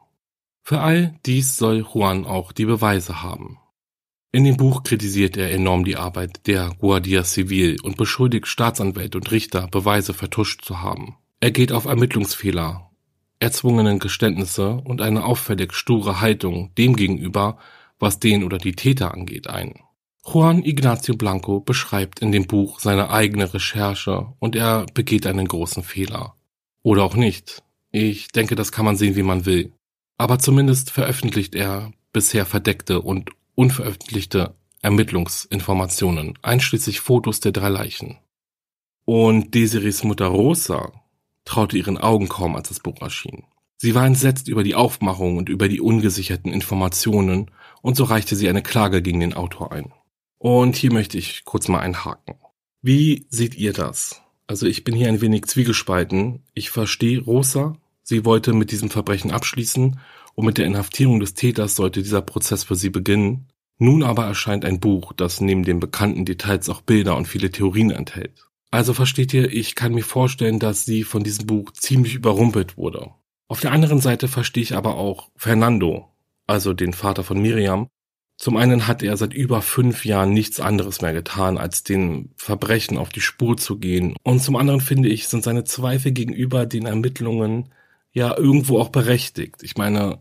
Für 0.62 0.82
all 0.82 1.18
dies 1.26 1.56
soll 1.56 1.86
Juan 1.94 2.26
auch 2.26 2.52
die 2.52 2.66
Beweise 2.66 3.24
haben. 3.24 3.61
In 4.34 4.46
dem 4.46 4.56
Buch 4.56 4.84
kritisiert 4.84 5.36
er 5.36 5.52
enorm 5.52 5.84
die 5.84 5.98
Arbeit 5.98 6.48
der 6.48 6.70
Guardia 6.80 7.26
Civil 7.26 7.78
und 7.84 7.98
beschuldigt 7.98 8.48
Staatsanwälte 8.48 9.18
und 9.18 9.30
Richter, 9.30 9.68
Beweise 9.68 10.14
vertuscht 10.14 10.64
zu 10.64 10.82
haben. 10.82 11.18
Er 11.42 11.52
geht 11.52 11.74
auf 11.74 11.84
Ermittlungsfehler, 11.84 12.90
erzwungenen 13.40 14.00
Geständnisse 14.00 14.76
und 14.86 15.02
eine 15.02 15.26
auffällig 15.26 15.74
sture 15.74 16.22
Haltung 16.22 16.74
dem 16.78 16.96
gegenüber, 16.96 17.58
was 18.00 18.20
den 18.20 18.46
oder 18.46 18.58
die 18.58 18.74
Täter 18.74 19.14
angeht, 19.14 19.48
ein. 19.48 19.74
Juan 20.26 20.64
Ignacio 20.64 21.16
Blanco 21.16 21.60
beschreibt 21.60 22.20
in 22.20 22.32
dem 22.32 22.48
Buch 22.48 22.80
seine 22.80 23.10
eigene 23.10 23.54
Recherche 23.54 24.28
und 24.40 24.56
er 24.56 24.86
begeht 24.94 25.28
einen 25.28 25.48
großen 25.48 25.84
Fehler. 25.84 26.36
Oder 26.84 27.04
auch 27.04 27.16
nicht. 27.16 27.64
Ich 27.92 28.30
denke, 28.30 28.56
das 28.56 28.72
kann 28.72 28.86
man 28.86 28.96
sehen, 28.96 29.16
wie 29.16 29.24
man 29.24 29.46
will. 29.46 29.74
Aber 30.18 30.40
zumindest 30.40 30.92
veröffentlicht 30.92 31.54
er 31.54 31.92
bisher 32.14 32.46
verdeckte 32.46 33.02
und 33.02 33.32
unveröffentlichte 33.62 34.56
Ermittlungsinformationen, 34.82 36.34
einschließlich 36.42 37.00
Fotos 37.00 37.42
der 37.42 37.52
drei 37.52 37.70
Leichen. 37.70 38.18
Und 39.06 39.54
Desiris 39.54 40.04
Mutter 40.04 40.26
Rosa 40.26 40.92
traute 41.46 41.78
ihren 41.78 42.00
Augen 42.00 42.28
kaum, 42.28 42.56
als 42.56 42.70
das 42.70 42.80
Buch 42.80 43.00
erschien. 43.02 43.44
Sie 43.78 43.94
war 43.94 44.08
entsetzt 44.08 44.48
über 44.48 44.64
die 44.64 44.74
Aufmachung 44.74 45.38
und 45.38 45.48
über 45.48 45.68
die 45.68 45.80
ungesicherten 45.80 46.52
Informationen, 46.52 47.52
und 47.84 47.96
so 47.96 48.04
reichte 48.04 48.36
sie 48.36 48.50
eine 48.50 48.64
Klage 48.64 49.04
gegen 49.04 49.20
den 49.20 49.36
Autor 49.36 49.72
ein. 49.72 49.94
Und 50.40 50.76
hier 50.76 50.92
möchte 50.92 51.20
ich 51.20 51.46
kurz 51.46 51.68
mal 51.68 51.82
einhaken. 51.82 52.38
Wie 52.82 53.28
seht 53.30 53.54
ihr 53.54 53.74
das? 53.74 54.24
Also 54.48 54.66
ich 54.66 54.84
bin 54.84 54.96
hier 54.96 55.08
ein 55.08 55.22
wenig 55.22 55.46
zwiegespalten. 55.46 56.42
Ich 56.56 56.72
verstehe 56.72 57.22
Rosa, 57.22 57.78
sie 58.02 58.26
wollte 58.26 58.54
mit 58.54 58.72
diesem 58.72 58.90
Verbrechen 58.90 59.30
abschließen 59.30 60.00
und 60.34 60.46
mit 60.46 60.58
der 60.58 60.66
Inhaftierung 60.66 61.20
des 61.20 61.36
Täters 61.36 61.76
sollte 61.76 62.02
dieser 62.02 62.22
Prozess 62.22 62.64
für 62.64 62.76
sie 62.76 62.90
beginnen. 62.90 63.51
Nun 63.82 64.04
aber 64.04 64.26
erscheint 64.26 64.64
ein 64.64 64.80
Buch, 64.80 65.12
das 65.12 65.42
neben 65.42 65.64
den 65.64 65.80
bekannten 65.80 66.24
Details 66.24 66.70
auch 66.70 66.82
Bilder 66.82 67.18
und 67.18 67.28
viele 67.28 67.50
Theorien 67.50 67.90
enthält. 67.90 68.46
Also 68.70 68.94
versteht 68.94 69.34
ihr, 69.34 69.52
ich 69.52 69.74
kann 69.74 69.96
mir 69.96 70.04
vorstellen, 70.04 70.60
dass 70.60 70.86
sie 70.86 71.04
von 71.04 71.24
diesem 71.24 71.48
Buch 71.48 71.72
ziemlich 71.72 72.14
überrumpelt 72.14 72.78
wurde. 72.78 73.10
Auf 73.48 73.60
der 73.60 73.72
anderen 73.72 74.00
Seite 74.00 74.28
verstehe 74.28 74.62
ich 74.62 74.76
aber 74.76 74.98
auch 74.98 75.32
Fernando, 75.36 76.08
also 76.46 76.76
den 76.76 76.94
Vater 76.94 77.24
von 77.24 77.42
Miriam. 77.42 77.88
Zum 78.38 78.56
einen 78.56 78.86
hat 78.86 79.02
er 79.02 79.18
seit 79.18 79.34
über 79.34 79.64
fünf 79.64 80.06
Jahren 80.06 80.32
nichts 80.32 80.60
anderes 80.60 81.02
mehr 81.02 81.14
getan, 81.14 81.58
als 81.58 81.82
den 81.82 82.30
Verbrechen 82.38 83.00
auf 83.00 83.10
die 83.10 83.20
Spur 83.20 83.58
zu 83.58 83.80
gehen. 83.80 84.16
Und 84.22 84.44
zum 84.44 84.58
anderen 84.58 84.82
finde 84.82 85.10
ich, 85.10 85.28
sind 85.28 85.44
seine 85.44 85.64
Zweifel 85.64 86.12
gegenüber 86.12 86.68
den 86.68 86.86
Ermittlungen 86.86 87.70
ja 88.12 88.38
irgendwo 88.38 88.78
auch 88.78 88.90
berechtigt. 88.90 89.64
Ich 89.64 89.76
meine, 89.76 90.20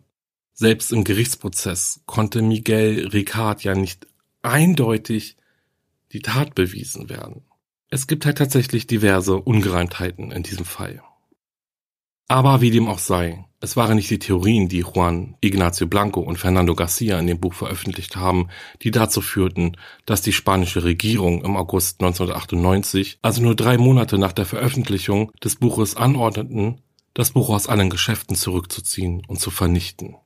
selbst 0.60 0.92
im 0.92 1.04
Gerichtsprozess 1.04 2.02
konnte 2.04 2.42
Miguel 2.42 3.08
Ricard 3.08 3.64
ja 3.64 3.74
nicht 3.74 4.06
eindeutig 4.42 5.38
die 6.12 6.20
Tat 6.20 6.54
bewiesen 6.54 7.08
werden. 7.08 7.46
Es 7.88 8.06
gibt 8.06 8.26
halt 8.26 8.36
tatsächlich 8.36 8.86
diverse 8.86 9.36
Ungereimtheiten 9.36 10.30
in 10.30 10.42
diesem 10.42 10.66
Fall. 10.66 11.02
Aber 12.28 12.60
wie 12.60 12.70
dem 12.70 12.88
auch 12.88 12.98
sei, 12.98 13.46
es 13.60 13.74
waren 13.78 13.96
nicht 13.96 14.10
die 14.10 14.18
Theorien, 14.18 14.68
die 14.68 14.80
Juan 14.80 15.34
Ignacio 15.40 15.86
Blanco 15.86 16.20
und 16.20 16.36
Fernando 16.36 16.74
Garcia 16.74 17.18
in 17.18 17.26
dem 17.26 17.40
Buch 17.40 17.54
veröffentlicht 17.54 18.16
haben, 18.16 18.48
die 18.82 18.90
dazu 18.90 19.22
führten, 19.22 19.78
dass 20.04 20.20
die 20.20 20.34
spanische 20.34 20.84
Regierung 20.84 21.42
im 21.42 21.56
August 21.56 22.02
1998, 22.02 23.18
also 23.22 23.40
nur 23.40 23.56
drei 23.56 23.78
Monate 23.78 24.18
nach 24.18 24.32
der 24.32 24.44
Veröffentlichung 24.44 25.32
des 25.42 25.56
Buches 25.56 25.96
anordneten, 25.96 26.82
das 27.14 27.30
Buch 27.30 27.48
aus 27.48 27.66
allen 27.66 27.88
Geschäften 27.88 28.36
zurückzuziehen 28.36 29.22
und 29.26 29.40
zu 29.40 29.50
vernichten. 29.50 30.16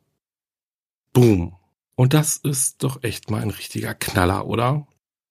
Boom. 1.14 1.54
Und 1.94 2.12
das 2.12 2.36
ist 2.36 2.82
doch 2.82 3.02
echt 3.02 3.30
mal 3.30 3.40
ein 3.40 3.50
richtiger 3.50 3.94
Knaller, 3.94 4.46
oder? 4.46 4.86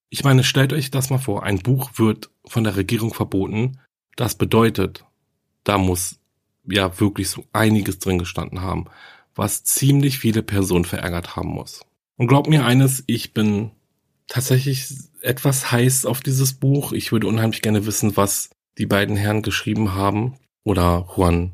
Ich 0.09 0.23
meine, 0.23 0.43
stellt 0.43 0.73
euch 0.73 0.89
das 0.89 1.09
mal 1.09 1.19
vor, 1.19 1.43
ein 1.43 1.59
Buch 1.59 1.91
wird 1.97 2.31
von 2.45 2.63
der 2.63 2.75
Regierung 2.75 3.13
verboten. 3.13 3.79
Das 4.15 4.35
bedeutet, 4.35 5.05
da 5.63 5.77
muss 5.77 6.19
ja 6.65 6.99
wirklich 6.99 7.29
so 7.29 7.45
einiges 7.51 7.99
drin 7.99 8.17
gestanden 8.17 8.61
haben, 8.61 8.85
was 9.35 9.63
ziemlich 9.63 10.19
viele 10.19 10.41
Personen 10.41 10.85
verärgert 10.85 11.35
haben 11.35 11.49
muss. 11.49 11.81
Und 12.15 12.27
glaubt 12.27 12.47
mir 12.47 12.65
eines, 12.65 13.03
ich 13.07 13.33
bin 13.33 13.71
tatsächlich 14.27 14.87
etwas 15.21 15.71
heiß 15.71 16.05
auf 16.05 16.21
dieses 16.21 16.53
Buch. 16.53 16.93
Ich 16.93 17.11
würde 17.11 17.27
unheimlich 17.27 17.61
gerne 17.61 17.85
wissen, 17.85 18.15
was 18.15 18.51
die 18.77 18.85
beiden 18.85 19.17
Herren 19.17 19.41
geschrieben 19.41 19.93
haben 19.93 20.37
oder 20.63 21.09
Juan 21.15 21.51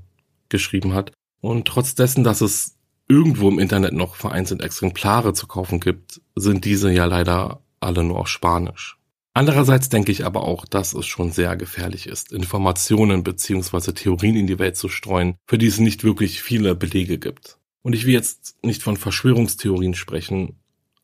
geschrieben 0.50 0.94
hat. 0.94 1.12
Und 1.42 1.68
trotz 1.68 1.96
dessen, 1.96 2.24
dass 2.24 2.42
es 2.42 2.79
irgendwo 3.10 3.50
im 3.50 3.60
Internet 3.60 3.94
noch 3.94 4.16
vereinzelt 4.16 4.62
Exemplare 4.62 5.34
zu 5.34 5.48
kaufen 5.48 5.82
gibt, 5.82 6.22
sind 6.36 6.64
diese 6.64 6.92
ja 6.92 7.06
leider 7.06 7.62
alle 7.82 8.04
nur 8.04 8.20
auf 8.20 8.30
Spanisch. 8.30 8.98
Andererseits 9.34 9.90
denke 9.90 10.12
ich 10.12 10.26
aber 10.26 10.44
auch, 10.44 10.66
dass 10.66 10.94
es 10.94 11.06
schon 11.06 11.32
sehr 11.32 11.56
gefährlich 11.56 12.08
ist, 12.08 12.32
Informationen 12.32 13.24
bzw. 13.24 13.94
Theorien 13.94 14.36
in 14.36 14.48
die 14.48 14.60
Welt 14.60 14.78
zu 14.78 14.90
streuen, 14.90 15.36
für 15.48 15.58
die 15.58 15.68
es 15.68 15.80
nicht 15.80 16.04
wirklich 16.04 16.42
viele 16.42 16.76
Belege 16.76 17.20
gibt. 17.20 17.58
Und 17.82 17.94
ich 17.94 18.06
will 18.06 18.14
jetzt 18.14 18.58
nicht 18.64 18.84
von 18.84 18.98
Verschwörungstheorien 18.98 19.96
sprechen, 19.96 20.60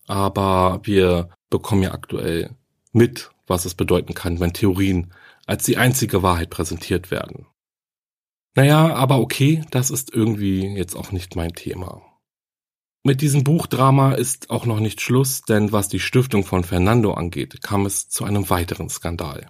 aber 0.07 0.81
wir 0.83 1.29
bekommen 1.49 1.83
ja 1.83 1.93
aktuell 1.93 2.51
mit, 2.91 3.31
was 3.47 3.65
es 3.65 3.73
bedeuten 3.73 4.13
kann, 4.13 4.39
wenn 4.39 4.53
Theorien 4.53 5.13
als 5.45 5.63
die 5.63 5.77
einzige 5.77 6.23
Wahrheit 6.23 6.49
präsentiert 6.49 7.11
werden. 7.11 7.45
Naja, 8.55 8.95
aber 8.95 9.19
okay, 9.19 9.63
das 9.71 9.89
ist 9.89 10.13
irgendwie 10.13 10.65
jetzt 10.77 10.95
auch 10.95 11.11
nicht 11.11 11.35
mein 11.35 11.53
Thema. 11.53 12.01
Mit 13.03 13.21
diesem 13.21 13.43
Buchdrama 13.43 14.13
ist 14.13 14.49
auch 14.49 14.65
noch 14.65 14.79
nicht 14.79 15.01
Schluss, 15.01 15.43
denn 15.43 15.71
was 15.71 15.89
die 15.89 15.99
Stiftung 15.99 16.43
von 16.43 16.63
Fernando 16.63 17.13
angeht, 17.13 17.61
kam 17.61 17.85
es 17.85 18.09
zu 18.09 18.23
einem 18.23 18.49
weiteren 18.49 18.89
Skandal. 18.89 19.47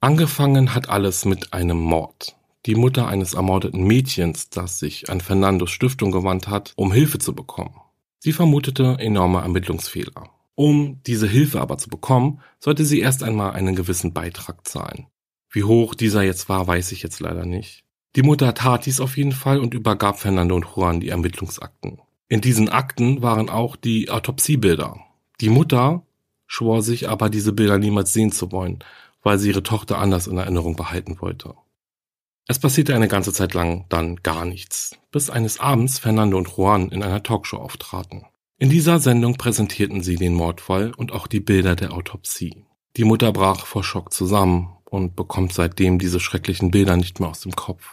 Angefangen 0.00 0.74
hat 0.74 0.88
alles 0.88 1.24
mit 1.24 1.52
einem 1.52 1.78
Mord. 1.78 2.36
Die 2.64 2.74
Mutter 2.74 3.06
eines 3.06 3.34
ermordeten 3.34 3.84
Mädchens, 3.84 4.50
das 4.50 4.80
sich 4.80 5.08
an 5.08 5.20
Fernandos 5.20 5.70
Stiftung 5.70 6.10
gewandt 6.10 6.48
hat, 6.48 6.72
um 6.74 6.92
Hilfe 6.92 7.18
zu 7.18 7.32
bekommen. 7.34 7.76
Sie 8.18 8.32
vermutete 8.32 8.96
enorme 8.98 9.40
Ermittlungsfehler. 9.40 10.30
Um 10.56 11.00
diese 11.06 11.28
Hilfe 11.28 11.60
aber 11.60 11.78
zu 11.78 11.88
bekommen, 11.88 12.40
sollte 12.58 12.84
sie 12.84 12.98
erst 12.98 13.22
einmal 13.22 13.52
einen 13.52 13.76
gewissen 13.76 14.12
Beitrag 14.14 14.66
zahlen. 14.66 15.06
Wie 15.48 15.62
hoch 15.62 15.94
dieser 15.94 16.22
jetzt 16.22 16.48
war, 16.48 16.66
weiß 16.66 16.90
ich 16.90 17.04
jetzt 17.04 17.20
leider 17.20 17.46
nicht. 17.46 17.85
Die 18.16 18.22
Mutter 18.22 18.54
tat 18.54 18.86
dies 18.86 19.00
auf 19.00 19.18
jeden 19.18 19.32
Fall 19.32 19.60
und 19.60 19.74
übergab 19.74 20.18
Fernando 20.18 20.56
und 20.56 20.66
Juan 20.74 21.00
die 21.00 21.10
Ermittlungsakten. 21.10 22.00
In 22.28 22.40
diesen 22.40 22.70
Akten 22.70 23.20
waren 23.20 23.50
auch 23.50 23.76
die 23.76 24.08
Autopsiebilder. 24.10 24.98
Die 25.42 25.50
Mutter 25.50 26.02
schwor 26.46 26.82
sich 26.82 27.10
aber, 27.10 27.28
diese 27.28 27.52
Bilder 27.52 27.78
niemals 27.78 28.14
sehen 28.14 28.32
zu 28.32 28.50
wollen, 28.52 28.78
weil 29.22 29.38
sie 29.38 29.48
ihre 29.48 29.62
Tochter 29.62 29.98
anders 29.98 30.28
in 30.28 30.38
Erinnerung 30.38 30.76
behalten 30.76 31.20
wollte. 31.20 31.54
Es 32.48 32.58
passierte 32.58 32.94
eine 32.94 33.08
ganze 33.08 33.34
Zeit 33.34 33.52
lang 33.52 33.84
dann 33.90 34.16
gar 34.16 34.46
nichts, 34.46 34.96
bis 35.12 35.28
eines 35.28 35.60
Abends 35.60 35.98
Fernando 35.98 36.38
und 36.38 36.48
Juan 36.56 36.88
in 36.88 37.02
einer 37.02 37.22
Talkshow 37.22 37.58
auftraten. 37.58 38.24
In 38.56 38.70
dieser 38.70 38.98
Sendung 38.98 39.34
präsentierten 39.34 40.02
sie 40.02 40.16
den 40.16 40.32
Mordfall 40.32 40.94
und 40.96 41.12
auch 41.12 41.26
die 41.26 41.40
Bilder 41.40 41.76
der 41.76 41.92
Autopsie. 41.92 42.64
Die 42.96 43.04
Mutter 43.04 43.30
brach 43.30 43.66
vor 43.66 43.84
Schock 43.84 44.10
zusammen 44.10 44.74
und 44.84 45.16
bekommt 45.16 45.52
seitdem 45.52 45.98
diese 45.98 46.20
schrecklichen 46.20 46.70
Bilder 46.70 46.96
nicht 46.96 47.20
mehr 47.20 47.28
aus 47.28 47.40
dem 47.40 47.54
Kopf. 47.54 47.92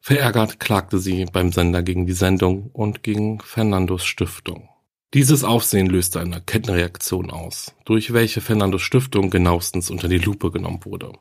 Verärgert 0.00 0.60
klagte 0.60 0.98
sie 0.98 1.26
beim 1.26 1.52
Sender 1.52 1.82
gegen 1.82 2.06
die 2.06 2.14
Sendung 2.14 2.70
und 2.72 3.02
gegen 3.02 3.40
Fernandos 3.40 4.04
Stiftung. 4.04 4.68
Dieses 5.12 5.44
Aufsehen 5.44 5.88
löste 5.88 6.20
eine 6.20 6.40
Kettenreaktion 6.40 7.30
aus, 7.30 7.74
durch 7.84 8.12
welche 8.12 8.40
Fernandos 8.40 8.82
Stiftung 8.82 9.28
genauestens 9.28 9.90
unter 9.90 10.08
die 10.08 10.18
Lupe 10.18 10.50
genommen 10.50 10.84
wurde. 10.84 11.12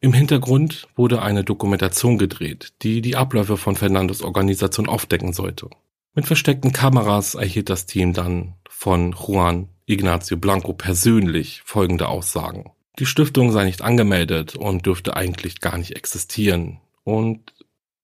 Im 0.00 0.12
Hintergrund 0.12 0.88
wurde 0.94 1.22
eine 1.22 1.42
Dokumentation 1.42 2.18
gedreht, 2.18 2.74
die 2.82 3.00
die 3.00 3.16
Abläufe 3.16 3.56
von 3.56 3.76
Fernandos 3.76 4.22
Organisation 4.22 4.88
aufdecken 4.88 5.32
sollte. 5.32 5.70
Mit 6.14 6.26
versteckten 6.26 6.72
Kameras 6.72 7.34
erhielt 7.34 7.70
das 7.70 7.86
Team 7.86 8.12
dann 8.12 8.54
von 8.68 9.12
Juan 9.12 9.68
Ignacio 9.86 10.36
Blanco 10.36 10.72
persönlich 10.72 11.62
folgende 11.64 12.08
Aussagen. 12.08 12.70
Die 12.98 13.06
Stiftung 13.06 13.52
sei 13.52 13.64
nicht 13.64 13.82
angemeldet 13.82 14.56
und 14.56 14.84
dürfte 14.84 15.16
eigentlich 15.16 15.60
gar 15.60 15.78
nicht 15.78 15.96
existieren. 15.96 16.80
Und 17.04 17.52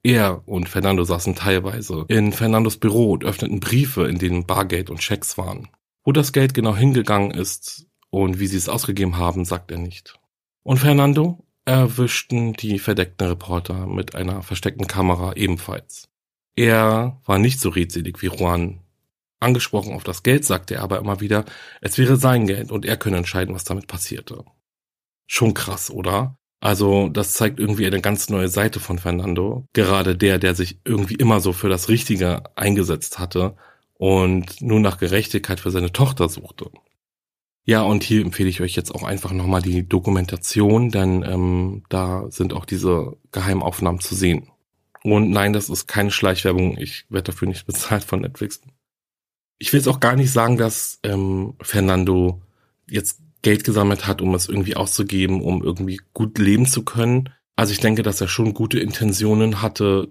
er 0.05 0.47
und 0.47 0.69
Fernando 0.69 1.03
saßen 1.03 1.35
teilweise 1.35 2.05
in 2.09 2.33
Fernandos 2.33 2.77
Büro 2.77 3.13
und 3.13 3.25
öffneten 3.25 3.59
Briefe, 3.59 4.07
in 4.07 4.19
denen 4.19 4.47
Bargeld 4.47 4.91
und 4.91 5.03
Schecks 5.03 5.37
waren. 5.39 5.69
Wo 6.05 6.13
das 6.13 6.33
Geld 6.33 6.53
genau 6.53 6.77
hingegangen 6.77 7.31
ist 7.31 7.87
und 8.11 8.39
wie 8.39 8.47
sie 8.47 8.59
es 8.59 8.69
ausgegeben 8.69 9.17
haben, 9.17 9.45
sagt 9.47 9.71
er 9.71 9.79
nicht. 9.79 10.21
Und 10.63 10.79
Fernando 10.79 11.45
erwischten 11.65 12.53
die 12.53 12.79
verdeckten 12.79 13.29
Reporter 13.29 13.87
mit 13.87 14.15
einer 14.15 14.43
versteckten 14.43 14.87
Kamera 14.87 15.33
ebenfalls. 15.35 16.09
Er 16.55 17.21
war 17.25 17.39
nicht 17.39 17.59
so 17.59 17.71
redselig 17.71 18.21
wie 18.21 18.29
Juan. 18.29 18.81
Angesprochen 19.41 19.95
auf 19.95 20.05
das 20.05 20.23
Geld 20.23 20.45
sagte 20.45 20.75
er 20.75 20.83
aber 20.83 20.99
immer 20.99 21.21
wieder, 21.21 21.47
es 21.81 21.97
wäre 21.99 22.17
sein 22.17 22.47
Geld 22.47 22.71
und 22.71 22.85
er 22.85 22.99
könne 22.99 23.17
entscheiden, 23.17 23.55
was 23.55 23.65
damit 23.65 23.87
passierte. 23.87 24.45
Schon 25.27 25.55
krass, 25.55 25.91
oder? 25.91 26.39
Also 26.65 27.11
das 27.11 27.35
zeigt 27.35 27.61
irgendwie 27.61 27.87
eine 27.87 28.01
ganz 28.01 28.31
neue 28.31 28.49
Seite 28.49 28.81
von 28.81 28.99
Fernando. 28.99 29.69
Gerade 29.75 30.17
der, 30.17 30.39
der 30.39 30.55
sich 30.55 30.79
irgendwie 30.87 31.15
immer 31.15 31.41
so 31.41 31.53
für 31.53 31.69
das 31.69 31.91
Richtige 31.91 32.43
eingesetzt 32.57 33.19
hatte 33.19 33.55
und 33.99 34.63
nur 34.63 34.81
nach 34.81 34.97
Gerechtigkeit 34.97 35.61
für 35.61 35.71
seine 35.71 35.93
Tochter 35.93 36.31
suchte. 36.31 36.71
Ja, 37.67 37.83
und 37.83 38.03
hier 38.03 38.23
empfehle 38.23 38.49
ich 38.49 38.63
euch 38.63 38.77
jetzt 38.77 38.95
auch 38.95 39.03
einfach 39.03 39.33
nochmal 39.33 39.61
die 39.61 39.87
Dokumentation, 39.87 40.91
denn 40.91 41.23
ähm, 41.23 41.83
da 41.91 42.31
sind 42.31 42.55
auch 42.55 42.65
diese 42.65 43.19
Geheimaufnahmen 43.31 44.01
zu 44.01 44.15
sehen. 44.15 44.49
Und 45.03 45.29
nein, 45.29 45.53
das 45.53 45.69
ist 45.69 45.87
keine 45.87 46.11
Schleichwerbung. 46.11 46.79
Ich 46.79 47.05
werde 47.11 47.33
dafür 47.33 47.47
nicht 47.47 47.67
bezahlt 47.67 48.05
von 48.05 48.23
Netflix. 48.23 48.63
Ich 49.59 49.71
will 49.75 49.81
jetzt 49.81 49.89
auch 49.89 50.01
gar 50.01 50.17
nicht 50.17 50.33
sagen, 50.33 50.57
dass 50.57 50.99
ähm, 51.03 51.57
Fernando 51.61 52.41
jetzt 52.89 53.21
Geld 53.45 53.63
gesammelt 53.63 54.07
hat, 54.09 54.21
um 54.23 54.35
es 54.35 54.49
irgendwie 54.49 54.75
auszugeben, 54.75 55.41
um 55.41 55.63
irgendwie 55.63 56.01
gut 56.15 56.39
leben 56.39 56.67
zu 56.67 56.83
können. 56.83 57.29
Also 57.55 57.73
ich 57.73 57.79
denke, 57.79 58.03
dass 58.03 58.21
er 58.21 58.27
schon 58.27 58.55
gute 58.55 58.81
Intentionen 58.81 59.63
hatte, 59.63 60.09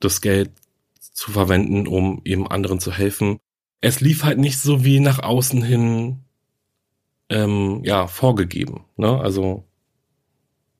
das 0.00 0.20
Geld 0.20 0.52
zu 1.00 1.32
verwenden, 1.32 1.86
um 1.86 2.22
eben 2.24 2.48
anderen 2.48 2.80
zu 2.80 2.92
helfen. 2.92 3.38
Es 3.80 4.00
lief 4.00 4.24
halt 4.24 4.38
nicht 4.38 4.58
so 4.58 4.84
wie 4.84 5.00
nach 5.00 5.18
außen 5.18 5.62
hin 5.62 6.20
ähm, 7.28 7.82
ja, 7.84 8.06
vorgegeben. 8.06 8.84
Ne? 8.96 9.20
Also 9.20 9.64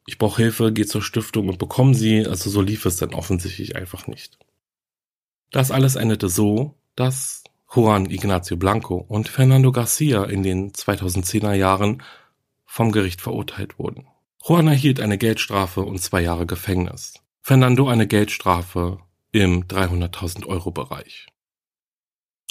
ich 0.06 0.18
brauche 0.18 0.40
Hilfe, 0.40 0.72
gehe 0.72 0.86
zur 0.86 1.02
Stiftung 1.02 1.48
und 1.48 1.58
bekomme 1.58 1.94
sie. 1.94 2.26
Also 2.26 2.48
so 2.48 2.62
lief 2.62 2.86
es 2.86 2.96
dann 2.96 3.12
offensichtlich 3.12 3.76
einfach 3.76 4.06
nicht. 4.06 4.38
Das 5.50 5.70
alles 5.70 5.96
endete 5.96 6.28
so, 6.28 6.74
dass 6.94 7.42
Juan 7.70 8.10
Ignacio 8.10 8.56
Blanco 8.56 8.96
und 8.96 9.28
Fernando 9.28 9.72
Garcia 9.72 10.24
in 10.24 10.42
den 10.42 10.72
2010er 10.72 11.52
Jahren 11.52 12.02
vom 12.64 12.92
Gericht 12.92 13.20
verurteilt 13.20 13.78
wurden. 13.78 14.06
Juan 14.42 14.68
erhielt 14.68 15.00
eine 15.00 15.18
Geldstrafe 15.18 15.82
und 15.82 16.00
zwei 16.00 16.22
Jahre 16.22 16.46
Gefängnis. 16.46 17.14
Fernando 17.42 17.88
eine 17.88 18.06
Geldstrafe 18.06 19.00
im 19.32 19.64
300.000 19.64 20.46
Euro 20.46 20.70
Bereich. 20.70 21.26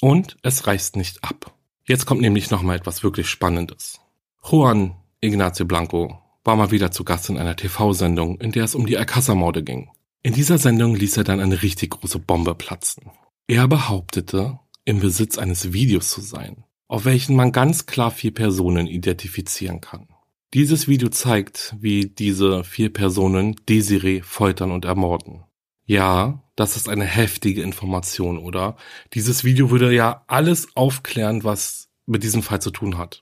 Und 0.02 0.38
es 0.44 0.68
reißt 0.68 0.96
nicht 0.96 1.24
ab. 1.24 1.54
Jetzt 1.86 2.06
kommt 2.06 2.22
nämlich 2.22 2.52
nochmal 2.52 2.78
etwas 2.78 3.02
wirklich 3.02 3.28
Spannendes. 3.28 4.00
Juan 4.44 4.96
Ignacio 5.22 5.66
Blanco 5.66 6.22
war 6.44 6.56
mal 6.56 6.70
wieder 6.70 6.92
zu 6.92 7.04
Gast 7.04 7.30
in 7.30 7.40
einer 7.40 7.56
TV-Sendung, 7.56 8.40
in 8.40 8.52
der 8.52 8.66
es 8.66 8.76
um 8.76 8.86
die 8.86 8.98
Alcázar-Morde 8.98 9.64
ging. 9.64 9.90
In 10.22 10.34
dieser 10.34 10.60
Sendung 10.60 10.96
ließ 10.96 11.18
er 11.18 11.24
dann 11.24 11.40
eine 11.40 11.64
richtig 11.64 11.92
große 11.92 12.20
Bombe 12.20 12.54
platzen. 12.54 13.10
Er 13.48 13.68
behauptete, 13.68 14.60
im 14.88 15.02
Besitz 15.02 15.38
eines 15.38 15.74
Videos 15.74 16.10
zu 16.10 16.22
sein, 16.22 16.64
auf 16.88 17.04
welchen 17.04 17.36
man 17.36 17.52
ganz 17.52 17.88
klar 17.88 18.10
vier 18.10 18.34
Personen 18.34 18.88
identifizieren 18.88 19.82
kann. 19.82 20.08
Dieses 20.54 20.88
Video 20.88 21.10
zeigt, 21.10 21.76
wie 21.78 22.06
diese 22.06 22.64
vier 22.64 22.92
Personen 22.94 23.58
Desiree 23.68 24.22
foltern 24.22 24.72
und 24.72 24.86
ermorden. 24.86 25.44
Ja, 25.86 26.42
das 26.56 26.78
ist 26.78 26.88
eine 26.88 27.04
heftige 27.04 27.64
Information, 27.64 28.38
oder? 28.38 28.78
Dieses 29.14 29.44
Video 29.44 29.72
würde 29.72 29.94
ja 29.94 30.24
alles 30.28 30.70
aufklären, 30.74 31.44
was 31.44 31.90
mit 32.06 32.24
diesem 32.24 32.42
Fall 32.42 32.62
zu 32.62 32.72
tun 32.72 32.98
hat. 32.98 33.22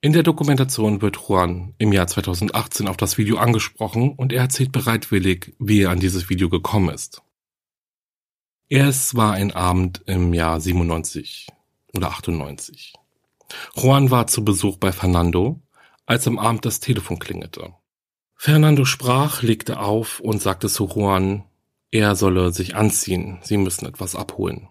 In 0.00 0.12
der 0.12 0.24
Dokumentation 0.24 1.00
wird 1.00 1.16
Juan 1.16 1.74
im 1.78 1.92
Jahr 1.92 2.08
2018 2.08 2.88
auf 2.88 2.96
das 2.96 3.18
Video 3.18 3.36
angesprochen 3.36 4.10
und 4.10 4.32
er 4.32 4.42
erzählt 4.42 4.72
bereitwillig, 4.72 5.54
wie 5.60 5.82
er 5.82 5.90
an 5.90 6.00
dieses 6.00 6.28
Video 6.28 6.48
gekommen 6.48 6.92
ist. 6.92 7.22
Es 8.76 9.14
war 9.14 9.34
ein 9.34 9.52
Abend 9.52 10.02
im 10.06 10.34
Jahr 10.34 10.60
97 10.60 11.46
oder 11.94 12.08
98. 12.08 12.94
Juan 13.76 14.10
war 14.10 14.26
zu 14.26 14.44
Besuch 14.44 14.78
bei 14.78 14.90
Fernando, 14.90 15.60
als 16.06 16.26
am 16.26 16.40
Abend 16.40 16.64
das 16.64 16.80
Telefon 16.80 17.20
klingelte. 17.20 17.72
Fernando 18.34 18.84
sprach, 18.84 19.42
legte 19.42 19.78
auf 19.78 20.18
und 20.18 20.42
sagte 20.42 20.68
zu 20.68 20.88
Juan, 20.88 21.44
er 21.92 22.16
solle 22.16 22.50
sich 22.50 22.74
anziehen, 22.74 23.38
sie 23.42 23.58
müssen 23.58 23.86
etwas 23.86 24.16
abholen. 24.16 24.68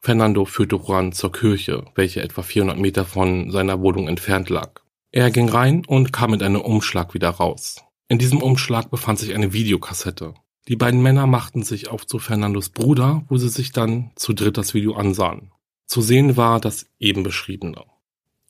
Fernando 0.00 0.44
führte 0.44 0.76
Juan 0.76 1.12
zur 1.12 1.32
Kirche, 1.32 1.86
welche 1.94 2.20
etwa 2.22 2.42
400 2.42 2.76
Meter 2.76 3.06
von 3.06 3.50
seiner 3.50 3.80
Wohnung 3.80 4.06
entfernt 4.06 4.50
lag. 4.50 4.82
Er 5.12 5.30
ging 5.30 5.48
rein 5.48 5.86
und 5.86 6.12
kam 6.12 6.32
mit 6.32 6.42
einem 6.42 6.60
Umschlag 6.60 7.14
wieder 7.14 7.30
raus. 7.30 7.76
In 8.06 8.18
diesem 8.18 8.42
Umschlag 8.42 8.90
befand 8.90 9.18
sich 9.18 9.34
eine 9.34 9.54
Videokassette. 9.54 10.34
Die 10.70 10.76
beiden 10.76 11.02
Männer 11.02 11.26
machten 11.26 11.62
sich 11.62 11.88
auf 11.88 12.06
zu 12.06 12.18
Fernandos 12.18 12.70
Bruder, 12.70 13.24
wo 13.28 13.36
sie 13.36 13.50
sich 13.50 13.72
dann 13.72 14.12
zu 14.16 14.32
dritt 14.32 14.56
das 14.56 14.72
Video 14.72 14.94
ansahen. 14.94 15.52
Zu 15.86 16.00
sehen 16.00 16.38
war 16.38 16.60
das 16.60 16.86
eben 16.98 17.22
beschriebene. 17.22 17.84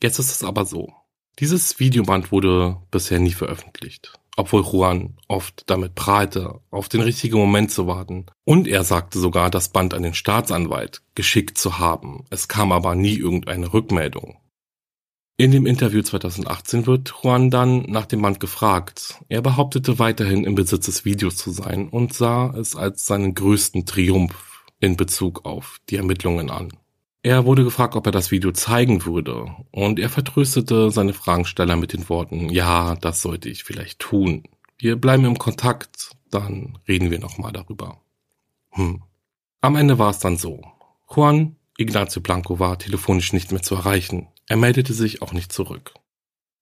Jetzt 0.00 0.20
ist 0.20 0.30
es 0.30 0.44
aber 0.44 0.64
so. 0.64 0.92
Dieses 1.40 1.80
Videoband 1.80 2.30
wurde 2.30 2.76
bisher 2.92 3.18
nie 3.18 3.32
veröffentlicht 3.32 4.12
obwohl 4.40 4.62
Juan 4.62 5.18
oft 5.28 5.64
damit 5.66 5.94
prahlte, 5.94 6.60
auf 6.70 6.88
den 6.88 7.02
richtigen 7.02 7.36
Moment 7.36 7.70
zu 7.70 7.86
warten. 7.86 8.24
Und 8.44 8.66
er 8.66 8.84
sagte 8.84 9.18
sogar, 9.18 9.50
das 9.50 9.68
Band 9.68 9.92
an 9.92 10.02
den 10.02 10.14
Staatsanwalt 10.14 11.02
geschickt 11.14 11.58
zu 11.58 11.78
haben. 11.78 12.24
Es 12.30 12.48
kam 12.48 12.72
aber 12.72 12.94
nie 12.94 13.16
irgendeine 13.16 13.72
Rückmeldung. 13.72 14.38
In 15.40 15.52
dem 15.52 15.64
Interview 15.64 16.02
2018 16.02 16.86
wird 16.86 17.14
Juan 17.22 17.48
dann 17.48 17.84
nach 17.88 18.04
dem 18.04 18.20
Band 18.20 18.40
gefragt. 18.40 19.24
Er 19.30 19.40
behauptete 19.40 19.98
weiterhin 19.98 20.44
im 20.44 20.54
Besitz 20.54 20.84
des 20.84 21.06
Videos 21.06 21.38
zu 21.38 21.50
sein 21.50 21.88
und 21.88 22.12
sah 22.12 22.50
es 22.50 22.76
als 22.76 23.06
seinen 23.06 23.34
größten 23.34 23.86
Triumph 23.86 24.66
in 24.80 24.98
Bezug 24.98 25.46
auf 25.46 25.80
die 25.88 25.96
Ermittlungen 25.96 26.50
an. 26.50 26.68
Er 27.22 27.46
wurde 27.46 27.64
gefragt, 27.64 27.96
ob 27.96 28.04
er 28.04 28.12
das 28.12 28.30
Video 28.30 28.52
zeigen 28.52 29.06
würde, 29.06 29.46
und 29.70 29.98
er 29.98 30.10
vertröstete 30.10 30.90
seine 30.90 31.14
Fragensteller 31.14 31.76
mit 31.76 31.94
den 31.94 32.06
Worten, 32.10 32.50
ja, 32.50 32.94
das 32.96 33.22
sollte 33.22 33.48
ich 33.48 33.64
vielleicht 33.64 33.98
tun. 33.98 34.42
Wir 34.76 34.96
bleiben 34.96 35.24
im 35.24 35.38
Kontakt, 35.38 36.10
dann 36.30 36.76
reden 36.86 37.10
wir 37.10 37.18
nochmal 37.18 37.52
darüber. 37.52 37.96
Hm. 38.72 39.04
Am 39.62 39.76
Ende 39.76 39.98
war 39.98 40.10
es 40.10 40.18
dann 40.18 40.36
so. 40.36 40.60
Juan 41.08 41.56
Ignacio 41.78 42.20
Blanco 42.20 42.58
war 42.58 42.78
telefonisch 42.78 43.32
nicht 43.32 43.52
mehr 43.52 43.62
zu 43.62 43.74
erreichen. 43.74 44.28
Er 44.50 44.56
meldete 44.56 44.94
sich 44.94 45.22
auch 45.22 45.32
nicht 45.32 45.52
zurück. 45.52 45.94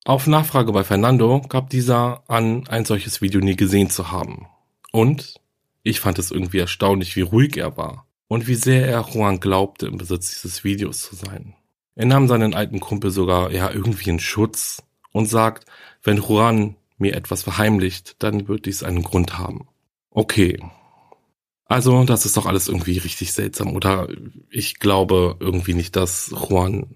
Auf 0.05 0.26
Nachfrage 0.26 0.72
bei 0.72 0.84
Fernando 0.84 1.41
gab 1.49 1.70
dieser 1.70 2.22
an, 2.28 2.68
ein 2.68 2.84
solches 2.84 3.22
Video 3.22 3.41
nie 3.41 3.57
gesehen 3.57 3.89
zu 3.89 4.12
haben. 4.12 4.47
Und 4.93 5.41
ich 5.82 5.99
fand 5.99 6.18
es 6.18 6.30
irgendwie 6.30 6.59
erstaunlich, 6.59 7.16
wie 7.16 7.22
ruhig 7.22 7.57
er 7.57 7.78
war 7.78 8.07
und 8.26 8.47
wie 8.47 8.57
sehr 8.57 8.86
er 8.86 9.09
Juan 9.09 9.41
glaubte, 9.41 9.86
im 9.86 9.97
Besitz 9.97 10.32
dieses 10.32 10.64
Videos 10.64 11.01
zu 11.01 11.16
sein. 11.16 11.55
Er 11.95 12.05
nahm 12.05 12.28
seinen 12.28 12.53
alten 12.53 12.78
Kumpel 12.78 13.11
sogar 13.11 13.53
ja 13.53 13.70
irgendwie 13.70 14.11
in 14.11 14.20
Schutz 14.20 14.82
und 15.12 15.24
sagt, 15.24 15.64
wenn 16.03 16.18
Juan 16.18 16.76
mir 16.99 17.14
etwas 17.14 17.43
verheimlicht, 17.43 18.22
dann 18.22 18.49
wird 18.49 18.66
dies 18.66 18.82
einen 18.82 19.03
Grund 19.03 19.39
haben. 19.39 19.66
Okay. 20.11 20.62
Also, 21.64 22.05
das 22.05 22.26
ist 22.26 22.36
doch 22.36 22.45
alles 22.45 22.68
irgendwie 22.68 22.99
richtig 22.99 23.32
seltsam. 23.32 23.74
Oder 23.74 24.09
ich 24.51 24.78
glaube 24.78 25.36
irgendwie 25.41 25.72
nicht, 25.72 25.97
dass 25.97 26.34
Juan 26.51 26.95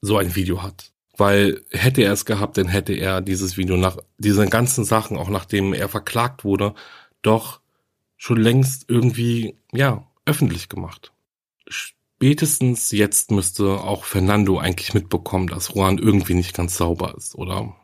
so 0.00 0.16
ein 0.16 0.34
Video 0.34 0.62
hat. 0.62 0.92
Weil 1.16 1.62
hätte 1.70 2.02
er 2.02 2.12
es 2.12 2.24
gehabt, 2.24 2.56
dann 2.56 2.68
hätte 2.68 2.94
er 2.94 3.20
dieses 3.20 3.56
Video 3.56 3.76
nach 3.76 3.98
diesen 4.18 4.48
ganzen 4.48 4.84
Sachen, 4.84 5.18
auch 5.18 5.28
nachdem 5.28 5.74
er 5.74 5.88
verklagt 5.88 6.44
wurde, 6.44 6.74
doch 7.22 7.60
schon 8.16 8.38
längst 8.38 8.86
irgendwie, 8.88 9.56
ja, 9.72 10.06
öffentlich 10.24 10.68
gemacht. 10.68 11.12
Spätestens 11.66 12.90
jetzt 12.90 13.30
müsste 13.30 13.80
auch 13.80 14.04
Fernando 14.04 14.58
eigentlich 14.58 14.94
mitbekommen, 14.94 15.48
dass 15.48 15.74
Juan 15.74 15.98
irgendwie 15.98 16.34
nicht 16.34 16.54
ganz 16.54 16.76
sauber 16.76 17.14
ist, 17.16 17.34
oder? 17.34 17.74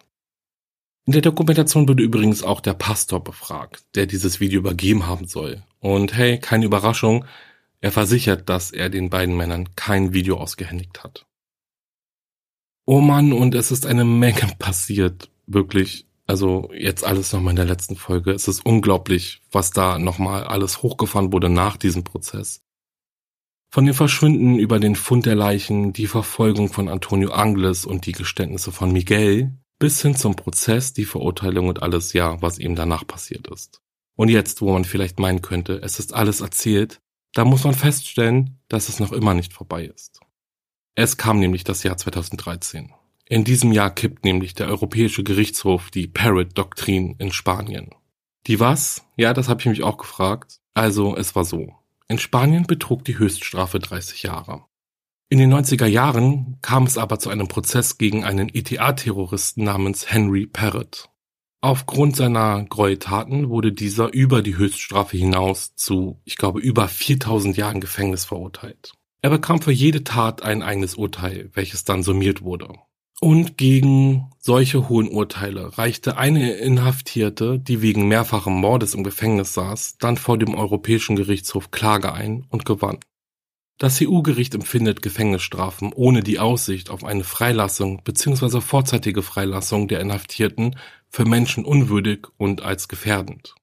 In 1.06 1.12
der 1.12 1.22
Dokumentation 1.22 1.88
wurde 1.88 2.02
übrigens 2.02 2.42
auch 2.42 2.60
der 2.60 2.74
Pastor 2.74 3.22
befragt, 3.22 3.84
der 3.94 4.06
dieses 4.06 4.40
Video 4.40 4.60
übergeben 4.60 5.06
haben 5.06 5.26
soll. 5.26 5.62
Und 5.78 6.14
hey, 6.14 6.38
keine 6.38 6.64
Überraschung, 6.64 7.24
er 7.80 7.92
versichert, 7.92 8.48
dass 8.48 8.72
er 8.72 8.90
den 8.90 9.08
beiden 9.08 9.36
Männern 9.36 9.76
kein 9.76 10.12
Video 10.12 10.38
ausgehändigt 10.38 11.04
hat. 11.04 11.26
Oh 12.88 13.00
Mann, 13.00 13.32
und 13.32 13.56
es 13.56 13.72
ist 13.72 13.84
eine 13.84 14.04
Menge 14.04 14.48
passiert, 14.58 15.28
wirklich. 15.46 16.06
Also 16.28 16.70
jetzt 16.72 17.04
alles 17.04 17.32
nochmal 17.32 17.50
in 17.50 17.56
der 17.56 17.64
letzten 17.64 17.96
Folge. 17.96 18.30
Es 18.30 18.46
ist 18.48 18.64
unglaublich, 18.64 19.42
was 19.50 19.70
da 19.70 19.98
nochmal 19.98 20.44
alles 20.44 20.82
hochgefahren 20.82 21.32
wurde 21.32 21.48
nach 21.48 21.76
diesem 21.76 22.04
Prozess. 22.04 22.62
Von 23.70 23.86
dem 23.86 23.94
Verschwinden 23.94 24.58
über 24.58 24.78
den 24.78 24.94
Fund 24.94 25.26
der 25.26 25.34
Leichen, 25.34 25.92
die 25.92 26.06
Verfolgung 26.06 26.72
von 26.72 26.88
Antonio 26.88 27.30
Angles 27.32 27.84
und 27.84 28.06
die 28.06 28.12
Geständnisse 28.12 28.70
von 28.70 28.92
Miguel, 28.92 29.52
bis 29.78 30.00
hin 30.00 30.14
zum 30.14 30.36
Prozess, 30.36 30.92
die 30.92 31.04
Verurteilung 31.04 31.68
und 31.68 31.82
alles, 31.82 32.12
ja, 32.12 32.40
was 32.40 32.58
ihm 32.58 32.76
danach 32.76 33.06
passiert 33.06 33.48
ist. 33.48 33.82
Und 34.14 34.28
jetzt, 34.28 34.62
wo 34.62 34.72
man 34.72 34.84
vielleicht 34.84 35.18
meinen 35.18 35.42
könnte, 35.42 35.80
es 35.82 35.98
ist 35.98 36.14
alles 36.14 36.40
erzählt, 36.40 37.00
da 37.34 37.44
muss 37.44 37.64
man 37.64 37.74
feststellen, 37.74 38.60
dass 38.68 38.88
es 38.88 39.00
noch 39.00 39.12
immer 39.12 39.34
nicht 39.34 39.52
vorbei 39.52 39.84
ist. 39.84 40.15
Es 40.98 41.18
kam 41.18 41.38
nämlich 41.40 41.62
das 41.62 41.82
Jahr 41.82 41.98
2013. 41.98 42.90
In 43.26 43.44
diesem 43.44 43.70
Jahr 43.70 43.90
kippt 43.90 44.24
nämlich 44.24 44.54
der 44.54 44.68
Europäische 44.68 45.22
Gerichtshof 45.22 45.90
die 45.90 46.06
Parrot-Doktrin 46.06 47.16
in 47.18 47.32
Spanien. 47.32 47.90
Die 48.46 48.60
was? 48.60 49.04
Ja, 49.14 49.34
das 49.34 49.50
habe 49.50 49.60
ich 49.60 49.66
mich 49.66 49.82
auch 49.82 49.98
gefragt. 49.98 50.58
Also, 50.72 51.14
es 51.14 51.36
war 51.36 51.44
so. 51.44 51.74
In 52.08 52.18
Spanien 52.18 52.66
betrug 52.66 53.04
die 53.04 53.18
Höchststrafe 53.18 53.78
30 53.78 54.22
Jahre. 54.22 54.64
In 55.28 55.38
den 55.38 55.52
90er 55.52 55.84
Jahren 55.86 56.56
kam 56.62 56.84
es 56.84 56.96
aber 56.96 57.18
zu 57.18 57.28
einem 57.28 57.48
Prozess 57.48 57.98
gegen 57.98 58.24
einen 58.24 58.48
ETA-Terroristen 58.48 59.64
namens 59.64 60.10
Henry 60.10 60.46
Parrott. 60.46 61.10
Aufgrund 61.60 62.16
seiner 62.16 62.64
Gräueltaten 62.64 63.50
wurde 63.50 63.72
dieser 63.72 64.14
über 64.14 64.40
die 64.40 64.56
Höchststrafe 64.56 65.18
hinaus 65.18 65.74
zu, 65.74 66.22
ich 66.24 66.38
glaube, 66.38 66.60
über 66.60 66.88
4000 66.88 67.54
Jahren 67.58 67.82
Gefängnis 67.82 68.24
verurteilt. 68.24 68.94
Er 69.22 69.30
bekam 69.30 69.60
für 69.60 69.72
jede 69.72 70.04
Tat 70.04 70.42
ein 70.42 70.62
eigenes 70.62 70.94
Urteil, 70.94 71.50
welches 71.54 71.84
dann 71.84 72.02
summiert 72.02 72.42
wurde. 72.42 72.68
Und 73.20 73.56
gegen 73.56 74.30
solche 74.38 74.88
hohen 74.90 75.08
Urteile 75.08 75.78
reichte 75.78 76.18
eine 76.18 76.52
Inhaftierte, 76.52 77.58
die 77.58 77.80
wegen 77.80 78.08
mehrfachen 78.08 78.52
Mordes 78.52 78.94
im 78.94 79.04
Gefängnis 79.04 79.54
saß, 79.54 79.96
dann 79.98 80.18
vor 80.18 80.36
dem 80.36 80.54
Europäischen 80.54 81.16
Gerichtshof 81.16 81.70
Klage 81.70 82.12
ein 82.12 82.44
und 82.50 82.66
gewann. 82.66 82.98
Das 83.78 84.00
EU-Gericht 84.00 84.54
empfindet 84.54 85.02
Gefängnisstrafen 85.02 85.92
ohne 85.94 86.22
die 86.22 86.38
Aussicht 86.38 86.88
auf 86.88 87.04
eine 87.04 87.24
Freilassung 87.24 88.02
bzw. 88.04 88.60
vorzeitige 88.60 89.22
Freilassung 89.22 89.88
der 89.88 90.00
Inhaftierten 90.00 90.76
für 91.08 91.26
Menschen 91.26 91.64
unwürdig 91.64 92.26
und 92.38 92.62
als 92.62 92.88
gefährdend. 92.88 93.54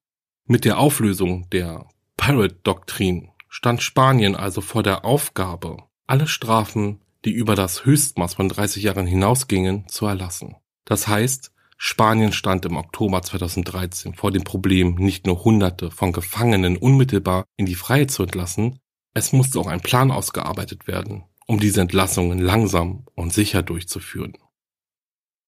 Mit 0.46 0.66
der 0.66 0.78
Auflösung 0.78 1.50
der 1.52 1.88
Parrot-Doktrin 2.18 3.30
stand 3.54 3.84
Spanien 3.84 4.36
also 4.36 4.62
vor 4.62 4.82
der 4.82 5.06
Aufgabe, 5.06 5.78
alle 6.08 6.26
Strafen, 6.26 7.02
die 7.24 7.30
über 7.30 7.54
das 7.54 7.86
Höchstmaß 7.86 8.34
von 8.34 8.50
30 8.50 8.82
Jahren 8.82 9.06
hinausgingen, 9.06 9.88
zu 9.88 10.08
erlassen. 10.08 10.56
Das 10.86 11.08
heißt, 11.08 11.52
Spanien 11.78 12.34
stand 12.34 12.66
im 12.66 12.78
Oktober 12.78 13.22
2013 13.22 14.16
vor 14.16 14.32
dem 14.32 14.44
Problem, 14.44 14.96
nicht 14.96 15.28
nur 15.28 15.44
Hunderte 15.44 15.92
von 15.92 16.14
Gefangenen 16.14 16.78
unmittelbar 16.78 17.46
in 17.56 17.68
die 17.68 17.76
Freiheit 17.76 18.10
zu 18.10 18.24
entlassen, 18.24 18.80
es 19.14 19.34
musste 19.34 19.60
auch 19.60 19.68
ein 19.68 19.82
Plan 19.82 20.10
ausgearbeitet 20.10 20.88
werden, 20.88 21.26
um 21.46 21.60
diese 21.60 21.82
Entlassungen 21.82 22.40
langsam 22.40 23.06
und 23.14 23.34
sicher 23.34 23.62
durchzuführen. 23.62 24.34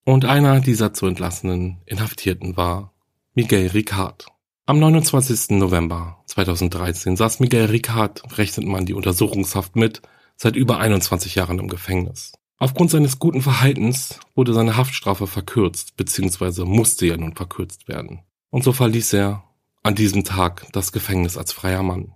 Und 0.03 0.25
einer 0.25 0.59
dieser 0.59 0.93
zu 0.93 1.07
entlassenen 1.07 1.81
Inhaftierten 1.87 2.55
war 2.55 2.93
Miguel 3.33 3.65
Ricard. 3.69 4.27
Am 4.67 4.79
29. 4.79 5.51
November 5.59 6.23
2013 6.25 7.15
saß 7.15 7.39
Miguel 7.39 7.65
Ricard, 7.65 8.23
rechnet 8.39 8.65
man 8.65 8.87
die 8.87 8.95
Untersuchungshaft 8.95 9.75
mit, 9.75 10.01
seit 10.37 10.55
über 10.55 10.79
21 10.79 11.35
Jahren 11.35 11.59
im 11.59 11.67
Gefängnis. 11.67 12.31
Aufgrund 12.57 12.89
seines 12.89 13.19
guten 13.19 13.43
Verhaltens 13.43 14.19
wurde 14.33 14.55
seine 14.55 14.75
Haftstrafe 14.75 15.27
verkürzt, 15.27 15.95
beziehungsweise 15.97 16.65
musste 16.65 17.05
ja 17.05 17.15
nun 17.15 17.35
verkürzt 17.35 17.87
werden. 17.87 18.23
Und 18.49 18.63
so 18.63 18.73
verließ 18.73 19.13
er 19.13 19.43
an 19.83 19.93
diesem 19.93 20.23
Tag 20.23 20.65
das 20.71 20.91
Gefängnis 20.91 21.37
als 21.37 21.53
freier 21.53 21.83
Mann. 21.83 22.15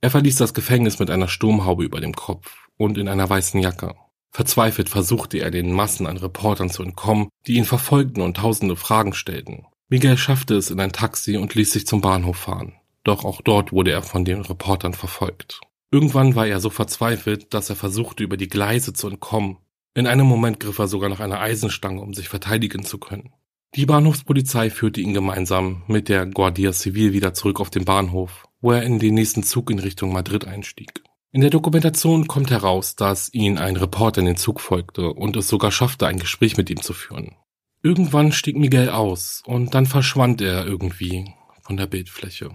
Er 0.00 0.10
verließ 0.10 0.36
das 0.36 0.54
Gefängnis 0.54 1.00
mit 1.00 1.10
einer 1.10 1.28
Sturmhaube 1.28 1.84
über 1.84 2.00
dem 2.00 2.14
Kopf 2.14 2.66
und 2.78 2.96
in 2.96 3.08
einer 3.08 3.28
weißen 3.28 3.60
Jacke. 3.60 3.94
Verzweifelt 4.30 4.88
versuchte 4.88 5.36
er 5.36 5.50
den 5.50 5.70
Massen 5.70 6.06
an 6.06 6.16
Reportern 6.16 6.70
zu 6.70 6.82
entkommen, 6.82 7.28
die 7.46 7.56
ihn 7.56 7.66
verfolgten 7.66 8.22
und 8.22 8.38
tausende 8.38 8.74
Fragen 8.74 9.12
stellten. 9.12 9.66
Miguel 9.92 10.16
schaffte 10.16 10.54
es 10.54 10.70
in 10.70 10.80
ein 10.80 10.92
Taxi 10.92 11.36
und 11.36 11.54
ließ 11.54 11.70
sich 11.70 11.86
zum 11.86 12.00
Bahnhof 12.00 12.38
fahren. 12.38 12.72
Doch 13.04 13.26
auch 13.26 13.42
dort 13.42 13.72
wurde 13.72 13.90
er 13.90 14.02
von 14.02 14.24
den 14.24 14.40
Reportern 14.40 14.94
verfolgt. 14.94 15.60
Irgendwann 15.90 16.34
war 16.34 16.46
er 16.46 16.60
so 16.60 16.70
verzweifelt, 16.70 17.52
dass 17.52 17.68
er 17.68 17.76
versuchte, 17.76 18.24
über 18.24 18.38
die 18.38 18.48
Gleise 18.48 18.94
zu 18.94 19.08
entkommen. 19.08 19.58
In 19.92 20.06
einem 20.06 20.24
Moment 20.24 20.60
griff 20.60 20.78
er 20.78 20.88
sogar 20.88 21.10
nach 21.10 21.20
einer 21.20 21.40
Eisenstange, 21.40 22.00
um 22.00 22.14
sich 22.14 22.30
verteidigen 22.30 22.86
zu 22.86 22.96
können. 22.96 23.34
Die 23.74 23.84
Bahnhofspolizei 23.84 24.70
führte 24.70 25.02
ihn 25.02 25.12
gemeinsam 25.12 25.82
mit 25.88 26.08
der 26.08 26.24
Guardia 26.24 26.72
Civil 26.72 27.12
wieder 27.12 27.34
zurück 27.34 27.60
auf 27.60 27.68
den 27.68 27.84
Bahnhof, 27.84 28.48
wo 28.62 28.72
er 28.72 28.84
in 28.84 28.98
den 28.98 29.12
nächsten 29.12 29.42
Zug 29.42 29.70
in 29.70 29.78
Richtung 29.78 30.10
Madrid 30.10 30.46
einstieg. 30.46 31.02
In 31.32 31.42
der 31.42 31.50
Dokumentation 31.50 32.26
kommt 32.28 32.50
heraus, 32.50 32.96
dass 32.96 33.28
ihn 33.34 33.58
ein 33.58 33.76
Reporter 33.76 34.20
in 34.22 34.26
den 34.26 34.36
Zug 34.38 34.62
folgte 34.62 35.12
und 35.12 35.36
es 35.36 35.48
sogar 35.48 35.70
schaffte, 35.70 36.06
ein 36.06 36.18
Gespräch 36.18 36.56
mit 36.56 36.70
ihm 36.70 36.80
zu 36.80 36.94
führen. 36.94 37.36
Irgendwann 37.84 38.30
stieg 38.30 38.56
Miguel 38.56 38.90
aus 38.90 39.42
und 39.44 39.74
dann 39.74 39.86
verschwand 39.86 40.40
er 40.40 40.64
irgendwie 40.64 41.34
von 41.62 41.76
der 41.76 41.86
Bildfläche. 41.86 42.50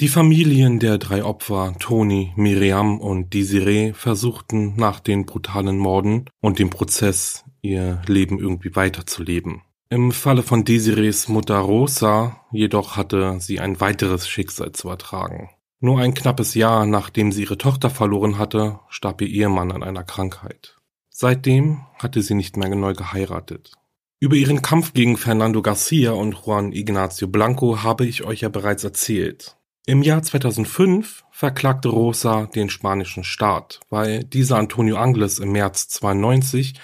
Die 0.00 0.08
Familien 0.08 0.78
der 0.78 0.98
drei 0.98 1.24
Opfer, 1.24 1.74
Toni, 1.78 2.32
Miriam 2.36 3.00
und 3.00 3.32
Desiree, 3.32 3.94
versuchten 3.94 4.74
nach 4.76 5.00
den 5.00 5.24
brutalen 5.24 5.78
Morden 5.78 6.28
und 6.40 6.58
dem 6.58 6.68
Prozess 6.68 7.44
ihr 7.62 8.02
Leben 8.06 8.38
irgendwie 8.38 8.76
weiterzuleben. 8.76 9.62
Im 9.88 10.10
Falle 10.10 10.42
von 10.42 10.64
Desirees 10.64 11.28
Mutter 11.28 11.58
Rosa 11.58 12.44
jedoch 12.50 12.96
hatte 12.96 13.38
sie 13.40 13.60
ein 13.60 13.80
weiteres 13.80 14.28
Schicksal 14.28 14.72
zu 14.72 14.88
ertragen. 14.88 15.50
Nur 15.78 16.00
ein 16.00 16.12
knappes 16.12 16.54
Jahr 16.54 16.86
nachdem 16.86 17.30
sie 17.30 17.42
ihre 17.42 17.56
Tochter 17.56 17.88
verloren 17.88 18.36
hatte, 18.36 18.80
starb 18.88 19.22
ihr 19.22 19.28
Ehemann 19.28 19.70
an 19.70 19.82
einer 19.82 20.04
Krankheit. 20.04 20.75
Seitdem 21.18 21.80
hatte 21.98 22.20
sie 22.20 22.34
nicht 22.34 22.58
mehr 22.58 22.68
neu 22.68 22.92
geheiratet. 22.92 23.72
Über 24.20 24.36
ihren 24.36 24.60
Kampf 24.60 24.92
gegen 24.92 25.16
Fernando 25.16 25.62
Garcia 25.62 26.10
und 26.10 26.34
Juan 26.44 26.72
Ignacio 26.72 27.26
Blanco 27.26 27.82
habe 27.82 28.04
ich 28.04 28.24
euch 28.24 28.42
ja 28.42 28.50
bereits 28.50 28.84
erzählt. 28.84 29.56
Im 29.86 30.02
Jahr 30.02 30.22
2005 30.22 31.24
verklagte 31.30 31.88
Rosa 31.88 32.50
den 32.54 32.68
spanischen 32.68 33.24
Staat, 33.24 33.80
weil 33.88 34.24
dieser 34.24 34.58
Antonio 34.58 34.98
Angles 34.98 35.38
im 35.38 35.52
März 35.52 35.88
92 35.88 36.74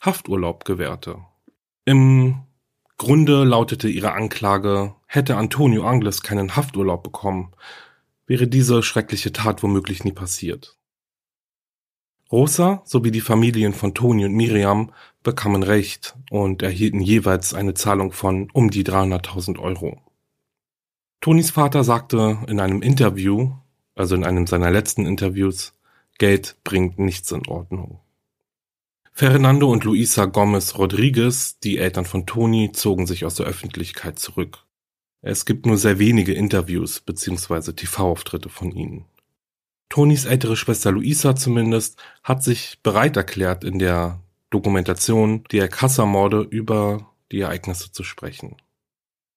Hafturlaub 0.00 0.64
gewährte. 0.64 1.18
Im 1.84 2.42
Grunde 2.98 3.44
lautete 3.44 3.88
ihre 3.88 4.14
Anklage, 4.14 4.96
hätte 5.06 5.36
Antonio 5.36 5.86
Angles 5.86 6.22
keinen 6.22 6.56
Hafturlaub 6.56 7.04
bekommen, 7.04 7.52
wäre 8.26 8.48
diese 8.48 8.82
schreckliche 8.82 9.30
Tat 9.30 9.62
womöglich 9.62 10.02
nie 10.02 10.10
passiert. 10.10 10.76
Rosa 12.30 12.82
sowie 12.84 13.12
die 13.12 13.20
Familien 13.20 13.72
von 13.72 13.94
Toni 13.94 14.24
und 14.24 14.34
Miriam 14.34 14.92
bekamen 15.22 15.62
Recht 15.62 16.16
und 16.30 16.62
erhielten 16.62 17.00
jeweils 17.00 17.54
eine 17.54 17.74
Zahlung 17.74 18.12
von 18.12 18.50
um 18.52 18.70
die 18.70 18.84
300.000 18.84 19.58
Euro. 19.58 20.00
Tonis 21.20 21.50
Vater 21.50 21.84
sagte 21.84 22.38
in 22.48 22.60
einem 22.60 22.82
Interview, 22.82 23.52
also 23.94 24.14
in 24.14 24.24
einem 24.24 24.46
seiner 24.46 24.70
letzten 24.70 25.06
Interviews, 25.06 25.72
Geld 26.18 26.56
bringt 26.64 26.98
nichts 26.98 27.30
in 27.30 27.46
Ordnung. 27.46 28.00
Fernando 29.12 29.70
und 29.70 29.84
Luisa 29.84 30.26
Gomez 30.26 30.76
Rodriguez, 30.76 31.58
die 31.60 31.78
Eltern 31.78 32.04
von 32.04 32.26
Toni, 32.26 32.72
zogen 32.72 33.06
sich 33.06 33.24
aus 33.24 33.36
der 33.36 33.46
Öffentlichkeit 33.46 34.18
zurück. 34.18 34.64
Es 35.22 35.46
gibt 35.46 35.64
nur 35.64 35.78
sehr 35.78 35.98
wenige 35.98 36.34
Interviews 36.34 37.00
bzw. 37.00 37.72
TV-Auftritte 37.72 38.48
von 38.48 38.70
ihnen. 38.72 39.06
Tonis 39.88 40.24
ältere 40.24 40.56
Schwester 40.56 40.92
Luisa 40.92 41.36
zumindest 41.36 41.98
hat 42.22 42.42
sich 42.42 42.80
bereit 42.82 43.16
erklärt, 43.16 43.64
in 43.64 43.78
der 43.78 44.20
Dokumentation 44.50 45.44
die 45.50 45.60
Alcázar-Morde 45.60 46.42
über 46.42 47.10
die 47.32 47.40
Ereignisse 47.40 47.92
zu 47.92 48.04
sprechen. 48.04 48.56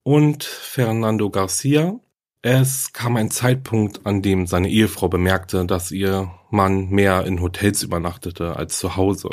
und 0.03 0.43
Fernando 0.43 1.29
Garcia. 1.29 1.99
Es 2.41 2.93
kam 2.93 3.17
ein 3.17 3.31
Zeitpunkt, 3.31 4.05
an 4.05 4.21
dem 4.21 4.47
seine 4.47 4.69
Ehefrau 4.69 5.09
bemerkte, 5.09 5.65
dass 5.65 5.91
ihr 5.91 6.31
Mann 6.49 6.89
mehr 6.89 7.25
in 7.25 7.41
Hotels 7.41 7.83
übernachtete 7.83 8.55
als 8.55 8.79
zu 8.79 8.95
Hause. 8.95 9.29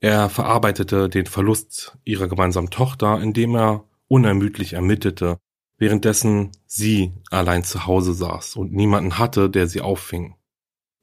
Er 0.00 0.28
verarbeitete 0.28 1.08
den 1.08 1.26
Verlust 1.26 1.96
ihrer 2.04 2.28
gemeinsamen 2.28 2.70
Tochter, 2.70 3.20
indem 3.20 3.54
er 3.54 3.84
unermüdlich 4.08 4.72
ermittelte, 4.72 5.38
währenddessen 5.78 6.50
sie 6.66 7.12
allein 7.30 7.64
zu 7.64 7.86
Hause 7.86 8.14
saß 8.14 8.56
und 8.56 8.72
niemanden 8.72 9.18
hatte, 9.18 9.48
der 9.48 9.68
sie 9.68 9.80
auffing. 9.80 10.34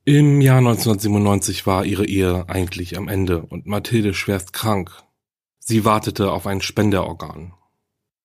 Im 0.10 0.40
Jahr 0.40 0.60
1997 0.60 1.68
war 1.68 1.84
ihre 1.84 2.06
Ehe 2.06 2.48
eigentlich 2.48 2.98
am 2.98 3.10
Ende 3.10 3.42
und 3.42 3.66
Mathilde 3.66 4.14
schwerst 4.14 4.54
krank. 4.54 5.04
Sie 5.60 5.84
wartete 5.84 6.32
auf 6.32 6.48
ein 6.48 6.62
Spenderorgan. 6.62 7.54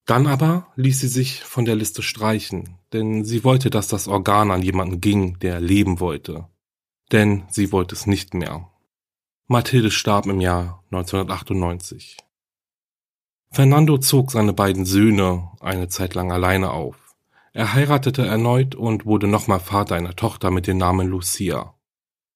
Dann 0.07 0.29
aber 0.29 0.69
ließ 0.77 1.01
sie 1.01 1.09
sich 1.09 1.43
von 1.43 1.65
der 1.65 1.75
Liste 1.75 2.01
streichen, 2.05 2.79
denn 2.93 3.25
sie 3.25 3.43
wollte, 3.43 3.69
dass 3.69 3.89
das 3.89 4.07
Organ 4.07 4.53
an 4.53 4.63
jemanden 4.63 5.01
ging, 5.01 5.41
der 5.41 5.61
leben 5.61 5.99
wollte. 5.99 6.47
Denn 7.11 7.43
sie 7.51 7.73
wollte 7.73 7.97
es 7.97 8.07
nicht 8.07 8.33
mehr. 8.33 8.71
Mathilde 9.49 9.91
starb 9.91 10.27
im 10.27 10.41
Jahr 10.41 10.85
1998. 10.93 12.17
Fernando 13.51 13.99
zog 13.99 14.31
seine 14.31 14.53
beiden 14.53 14.85
Söhne 14.85 15.51
eine 15.59 15.89
Zeit 15.89 16.15
lang 16.15 16.31
alleine 16.31 16.71
auf. 16.71 17.02
Er 17.55 17.75
heiratete 17.75 18.27
erneut 18.27 18.75
und 18.75 19.05
wurde 19.05 19.27
nochmal 19.27 19.61
Vater 19.61 19.95
einer 19.95 20.17
Tochter 20.17 20.51
mit 20.51 20.67
dem 20.67 20.79
Namen 20.79 21.09
Lucia. 21.09 21.75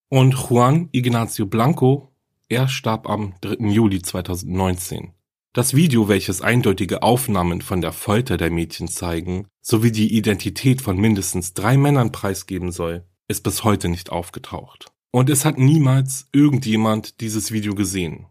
Und 0.09 0.35
Juan 0.35 0.89
Ignacio 0.91 1.47
Blanco, 1.47 2.11
er 2.49 2.67
starb 2.67 3.09
am 3.09 3.33
3. 3.41 3.67
Juli 3.67 4.01
2019. 4.01 5.13
Das 5.53 5.73
Video, 5.73 6.07
welches 6.07 6.41
eindeutige 6.41 7.01
Aufnahmen 7.01 7.61
von 7.61 7.81
der 7.81 7.93
Folter 7.93 8.37
der 8.37 8.51
Mädchen 8.51 8.87
zeigen, 8.87 9.47
sowie 9.59 9.91
die 9.91 10.15
Identität 10.15 10.83
von 10.83 10.97
mindestens 10.97 11.55
drei 11.55 11.77
Männern 11.77 12.11
preisgeben 12.11 12.71
soll, 12.71 13.03
ist 13.27 13.41
bis 13.41 13.63
heute 13.63 13.89
nicht 13.89 14.11
aufgetaucht. 14.11 14.91
Und 15.09 15.31
es 15.31 15.45
hat 15.45 15.57
niemals 15.57 16.29
irgendjemand 16.31 17.21
dieses 17.21 17.51
Video 17.51 17.73
gesehen. 17.73 18.27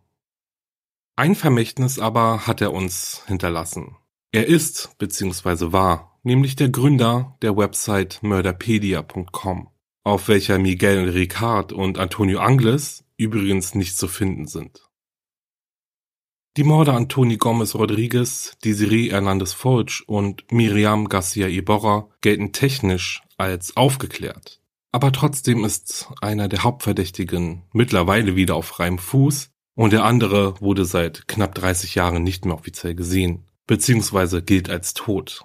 Ein 1.16 1.34
Vermächtnis 1.34 1.98
aber 1.98 2.46
hat 2.46 2.60
er 2.60 2.72
uns 2.72 3.24
hinterlassen. 3.26 3.96
Er 4.30 4.46
ist 4.46 4.96
bzw. 4.98 5.72
war 5.72 6.15
nämlich 6.26 6.56
der 6.56 6.68
Gründer 6.68 7.38
der 7.40 7.56
Website 7.56 8.18
murderpedia.com, 8.20 9.68
auf 10.02 10.26
welcher 10.26 10.58
Miguel 10.58 11.08
Ricard 11.08 11.72
und 11.72 11.98
Antonio 11.98 12.40
Angles 12.40 13.04
übrigens 13.16 13.76
nicht 13.76 13.96
zu 13.96 14.08
finden 14.08 14.48
sind. 14.48 14.82
Die 16.56 16.64
Morde 16.64 16.94
an 16.94 17.08
Tony 17.08 17.36
Gomez 17.36 17.76
Rodriguez, 17.76 18.56
Desiree 18.64 19.10
Hernandez 19.10 19.52
Folch 19.52 20.02
und 20.08 20.50
Miriam 20.50 21.08
Garcia 21.08 21.46
Iborra 21.46 22.08
gelten 22.22 22.52
technisch 22.52 23.22
als 23.36 23.76
aufgeklärt. 23.76 24.60
Aber 24.90 25.12
trotzdem 25.12 25.64
ist 25.64 26.08
einer 26.20 26.48
der 26.48 26.64
Hauptverdächtigen 26.64 27.62
mittlerweile 27.72 28.34
wieder 28.34 28.56
auf 28.56 28.66
freiem 28.66 28.98
Fuß 28.98 29.50
und 29.76 29.92
der 29.92 30.04
andere 30.04 30.60
wurde 30.60 30.86
seit 30.86 31.28
knapp 31.28 31.54
30 31.54 31.94
Jahren 31.94 32.24
nicht 32.24 32.46
mehr 32.46 32.54
offiziell 32.56 32.96
gesehen, 32.96 33.46
beziehungsweise 33.68 34.42
gilt 34.42 34.68
als 34.68 34.92
tot. 34.92 35.44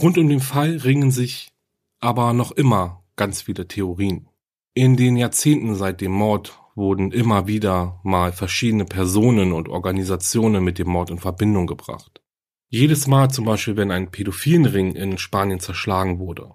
Rund 0.00 0.16
um 0.16 0.28
den 0.28 0.40
Fall 0.40 0.76
ringen 0.76 1.10
sich 1.10 1.50
aber 1.98 2.32
noch 2.32 2.52
immer 2.52 3.02
ganz 3.16 3.42
viele 3.42 3.66
Theorien. 3.66 4.28
In 4.72 4.96
den 4.96 5.16
Jahrzehnten 5.16 5.74
seit 5.74 6.00
dem 6.00 6.12
Mord 6.12 6.60
wurden 6.76 7.10
immer 7.10 7.48
wieder 7.48 7.98
mal 8.04 8.32
verschiedene 8.32 8.84
Personen 8.84 9.52
und 9.52 9.68
Organisationen 9.68 10.62
mit 10.62 10.78
dem 10.78 10.88
Mord 10.88 11.10
in 11.10 11.18
Verbindung 11.18 11.66
gebracht. 11.66 12.22
Jedes 12.68 13.08
Mal 13.08 13.30
zum 13.30 13.44
Beispiel, 13.44 13.76
wenn 13.76 13.90
ein 13.90 14.12
Pädophilenring 14.12 14.92
in 14.94 15.18
Spanien 15.18 15.58
zerschlagen 15.58 16.20
wurde, 16.20 16.52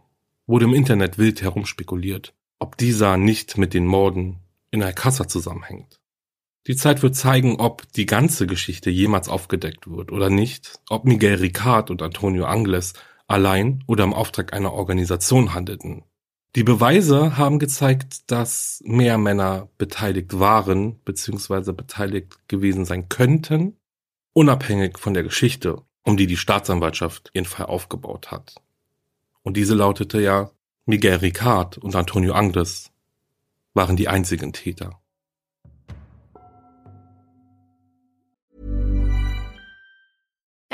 wurde 0.48 0.66
im 0.66 0.74
Internet 0.74 1.18
wild 1.18 1.42
herumspekuliert, 1.42 2.34
ob 2.60 2.78
dieser 2.78 3.18
nicht 3.18 3.58
mit 3.58 3.74
den 3.74 3.86
Morden 3.86 4.38
in 4.72 4.82
Alcázar 4.82 5.28
zusammenhängt. 5.28 6.00
Die 6.68 6.78
Zeit 6.78 7.04
wird 7.04 7.18
zeigen, 7.18 7.58
ob 7.58 7.92
die 7.92 8.06
ganze 8.06 8.48
Geschichte 8.48 8.90
jemals 8.90 9.28
aufgedeckt 9.28 9.90
wird 9.90 10.14
oder 10.14 10.30
nicht, 10.30 10.80
ob 10.88 11.04
Miguel 11.04 11.36
Ricard 11.36 11.92
und 11.92 12.02
Antonio 12.02 12.46
Angles 12.46 12.94
allein 13.34 13.84
oder 13.88 14.04
im 14.06 14.14
Auftrag 14.14 14.54
einer 14.54 14.74
Organisation 14.74 15.54
handelten 15.54 16.04
die 16.56 16.64
Beweise 16.64 17.36
haben 17.36 17.58
gezeigt, 17.58 18.30
dass 18.30 18.80
mehr 18.86 19.18
Männer 19.18 19.70
beteiligt 19.80 20.40
waren 20.40 21.00
bzw. 21.00 21.72
beteiligt 21.72 22.48
gewesen 22.48 22.86
sein 22.86 23.10
könnten, 23.10 23.78
unabhängig 24.34 25.00
von 25.00 25.16
der 25.16 25.24
Geschichte, 25.24 25.82
um 26.04 26.16
die 26.16 26.28
die 26.28 26.38
Staatsanwaltschaft 26.38 27.32
ihren 27.34 27.46
Fall 27.46 27.66
aufgebaut 27.66 28.30
hat. 28.30 28.62
Und 29.42 29.58
diese 29.58 29.74
lautete 29.74 30.22
ja, 30.22 30.52
Miguel 30.86 31.16
Ricard 31.16 31.80
und 31.80 31.96
Antonio 31.96 32.34
Angles 32.34 32.92
waren 33.74 33.96
die 33.96 34.08
einzigen 34.08 34.54
Täter. 34.54 35.02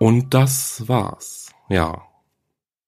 Und 0.00 0.32
das 0.32 0.88
war's. 0.88 1.52
Ja. 1.68 2.06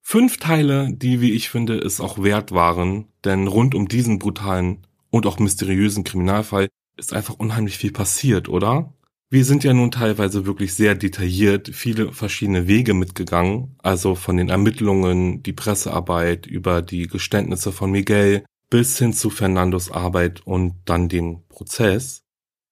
Fünf 0.01 0.39
Teile, 0.39 0.91
die, 0.95 1.21
wie 1.21 1.33
ich 1.33 1.51
finde, 1.51 1.77
es 1.77 2.01
auch 2.01 2.23
wert 2.23 2.53
waren, 2.53 3.05
denn 3.23 3.49
rund 3.49 3.75
um 3.75 3.87
diesen 3.87 4.19
brutalen 4.19 4.87
und 5.11 5.27
auch 5.27 5.39
mysteriösen 5.39 6.05
Kriminalfall 6.05 6.69
ist 6.97 7.13
einfach 7.13 7.35
unheimlich 7.35 7.77
viel 7.77 7.93
passiert, 7.93 8.49
oder? 8.49 8.95
Wir 9.29 9.45
sind 9.45 9.63
ja 9.63 9.75
nun 9.75 9.91
teilweise 9.91 10.47
wirklich 10.47 10.73
sehr 10.75 10.95
detailliert 10.95 11.69
viele 11.75 12.13
verschiedene 12.13 12.67
Wege 12.67 12.95
mitgegangen, 12.95 13.77
also 13.83 14.15
von 14.15 14.39
den 14.39 14.49
Ermittlungen, 14.49 15.43
die 15.43 15.53
Pressearbeit 15.53 16.47
über 16.47 16.81
die 16.81 17.09
Geständnisse 17.09 17.73
von 17.73 17.91
Miguel 17.91 18.47
bis 18.71 18.99
hin 18.99 19.13
zu 19.13 19.29
Fernandos 19.29 19.91
Arbeit 19.91 20.41
und 20.47 20.77
dann 20.87 21.11
dem 21.11 21.43
Prozess. 21.51 22.23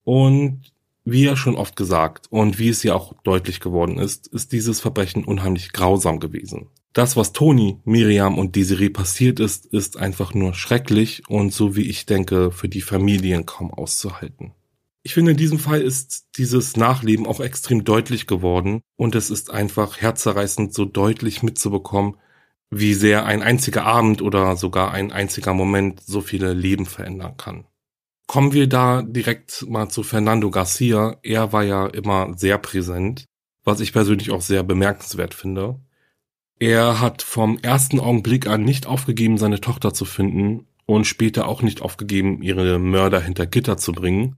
Und 0.03 0.63
wie 1.03 1.23
ja 1.23 1.35
schon 1.35 1.55
oft 1.55 1.75
gesagt 1.75 2.27
und 2.29 2.59
wie 2.59 2.69
es 2.69 2.83
ja 2.83 2.93
auch 2.93 3.13
deutlich 3.23 3.59
geworden 3.59 3.97
ist, 3.97 4.27
ist 4.27 4.51
dieses 4.51 4.79
Verbrechen 4.79 5.25
unheimlich 5.25 5.73
grausam 5.73 6.19
gewesen. 6.19 6.67
Das, 6.93 7.15
was 7.15 7.31
Toni, 7.31 7.77
Miriam 7.85 8.37
und 8.37 8.55
Desiree 8.55 8.89
passiert 8.89 9.39
ist, 9.39 9.65
ist 9.65 9.97
einfach 9.97 10.33
nur 10.33 10.53
schrecklich 10.53 11.23
und 11.29 11.53
so 11.53 11.75
wie 11.75 11.89
ich 11.89 12.05
denke, 12.05 12.51
für 12.51 12.67
die 12.67 12.81
Familien 12.81 13.45
kaum 13.45 13.73
auszuhalten. 13.73 14.51
Ich 15.03 15.13
finde, 15.13 15.31
in 15.31 15.37
diesem 15.37 15.57
Fall 15.57 15.81
ist 15.81 16.27
dieses 16.37 16.75
Nachleben 16.77 17.25
auch 17.25 17.39
extrem 17.39 17.83
deutlich 17.83 18.27
geworden 18.27 18.81
und 18.97 19.15
es 19.15 19.31
ist 19.31 19.49
einfach 19.49 19.99
herzerreißend 19.99 20.73
so 20.73 20.85
deutlich 20.85 21.41
mitzubekommen, 21.41 22.17
wie 22.69 22.93
sehr 22.93 23.25
ein 23.25 23.41
einziger 23.41 23.85
Abend 23.85 24.21
oder 24.21 24.55
sogar 24.55 24.91
ein 24.91 25.11
einziger 25.11 25.53
Moment 25.53 26.01
so 26.05 26.21
viele 26.21 26.53
Leben 26.53 26.85
verändern 26.85 27.35
kann. 27.37 27.65
Kommen 28.31 28.53
wir 28.53 28.67
da 28.67 29.01
direkt 29.01 29.65
mal 29.67 29.89
zu 29.89 30.03
Fernando 30.03 30.49
Garcia. 30.51 31.17
Er 31.21 31.51
war 31.51 31.63
ja 31.63 31.87
immer 31.87 32.31
sehr 32.37 32.57
präsent, 32.59 33.25
was 33.65 33.81
ich 33.81 33.91
persönlich 33.91 34.31
auch 34.31 34.39
sehr 34.39 34.63
bemerkenswert 34.63 35.33
finde. 35.33 35.81
Er 36.57 37.01
hat 37.01 37.23
vom 37.23 37.57
ersten 37.57 37.99
Augenblick 37.99 38.47
an 38.47 38.63
nicht 38.63 38.85
aufgegeben, 38.85 39.37
seine 39.37 39.59
Tochter 39.59 39.93
zu 39.93 40.05
finden 40.05 40.65
und 40.85 41.07
später 41.07 41.45
auch 41.45 41.61
nicht 41.61 41.81
aufgegeben, 41.81 42.41
ihre 42.41 42.79
Mörder 42.79 43.19
hinter 43.19 43.47
Gitter 43.47 43.75
zu 43.75 43.91
bringen. 43.91 44.37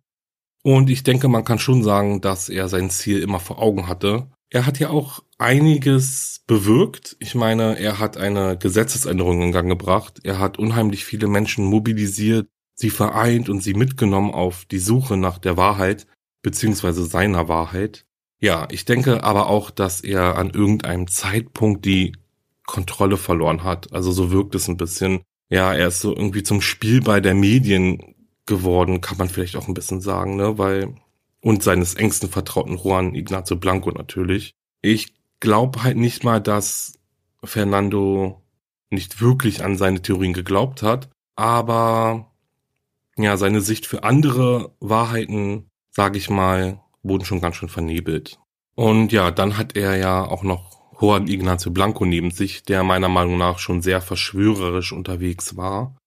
Und 0.64 0.90
ich 0.90 1.04
denke, 1.04 1.28
man 1.28 1.46
kann 1.46 1.60
schon 1.60 1.84
sagen, 1.84 2.20
dass 2.20 2.50
er 2.50 2.70
sein 2.70 2.90
Ziel 2.90 3.20
immer 3.20 3.40
vor 3.40 3.62
Augen 3.62 3.88
hatte. 3.88 4.26
Er 4.50 4.66
hat 4.66 4.80
ja 4.80 4.90
auch 4.90 5.20
einiges 5.38 6.42
bewirkt. 6.48 7.16
Ich 7.20 7.36
meine, 7.36 7.78
er 7.78 8.00
hat 8.00 8.18
eine 8.18 8.58
Gesetzesänderung 8.58 9.44
in 9.44 9.52
Gang 9.52 9.70
gebracht. 9.70 10.20
Er 10.24 10.40
hat 10.40 10.58
unheimlich 10.58 11.06
viele 11.06 11.28
Menschen 11.28 11.66
mobilisiert, 11.66 12.48
sie 12.84 12.90
vereint 12.90 13.48
und 13.48 13.64
sie 13.64 13.76
mitgenommen 13.76 14.32
auf 14.32 14.66
die 14.66 14.80
Suche 14.80 15.16
nach 15.16 15.38
der 15.38 15.56
Wahrheit, 15.56 16.06
beziehungsweise 16.42 17.06
seiner 17.06 17.48
Wahrheit. 17.48 18.06
Ja, 18.42 18.68
ich 18.72 18.84
denke 18.84 19.24
aber 19.24 19.48
auch, 19.48 19.72
dass 19.72 20.02
er 20.02 20.38
an 20.38 20.50
irgendeinem 20.50 21.08
Zeitpunkt 21.08 21.86
die 21.86 22.12
Kontrolle 22.68 23.16
verloren 23.16 23.64
hat. 23.64 23.94
Also 23.94 24.12
so 24.12 24.32
wirkt 24.32 24.54
es 24.56 24.68
ein 24.68 24.76
bisschen. 24.76 25.22
Ja, 25.50 25.74
er 25.74 25.88
ist 25.88 26.02
so 26.02 26.14
irgendwie 26.14 26.44
zum 26.44 26.60
Spielball 26.60 27.22
der 27.22 27.36
Medien 27.36 28.16
geworden, 28.46 29.00
kann 29.00 29.18
man 29.18 29.30
vielleicht 29.30 29.56
auch 29.56 29.70
ein 29.70 29.74
bisschen 29.74 30.02
sagen, 30.02 30.36
ne? 30.36 30.58
Weil 30.58 30.94
und 31.40 31.64
seines 31.64 31.96
engsten 31.96 32.30
Vertrauten 32.30 32.78
Juan 32.78 33.16
Ignacio 33.16 33.56
Blanco 33.56 33.92
natürlich. 33.92 34.56
Ich 34.82 35.14
glaube 35.40 35.84
halt 35.84 35.96
nicht 35.96 36.26
mal, 36.26 36.42
dass 36.42 37.00
Fernando 37.46 38.42
nicht 38.90 39.22
wirklich 39.22 39.64
an 39.64 39.78
seine 39.78 40.02
Theorien 40.02 40.34
geglaubt 40.34 40.84
hat, 40.84 41.10
aber 41.38 42.33
ja, 43.18 43.38
seine 43.38 43.62
Sicht 43.62 43.86
für 43.86 44.04
andere 44.04 44.76
Wahrheiten, 44.80 45.70
sage 45.92 46.18
ich 46.18 46.30
mal, 46.30 46.82
wurden 47.04 47.26
schon 47.26 47.42
ganz 47.42 47.56
schön 47.56 47.70
vernebelt. 47.70 48.40
Und 48.76 49.12
ja, 49.12 49.32
dann 49.32 49.58
hat 49.58 49.76
er 49.76 49.96
ja 49.98 50.26
auch 50.26 50.44
noch 50.44 50.74
Juan 51.00 51.28
Ignacio 51.28 51.72
Blanco 51.72 52.06
neben 52.06 52.32
sich, 52.32 52.64
der 52.64 52.84
meiner 52.84 53.10
Meinung 53.10 53.38
nach 53.38 53.60
schon 53.60 53.82
sehr 53.82 54.02
verschwörerisch 54.02 54.92
unterwegs 54.94 55.58
war. 55.58 55.98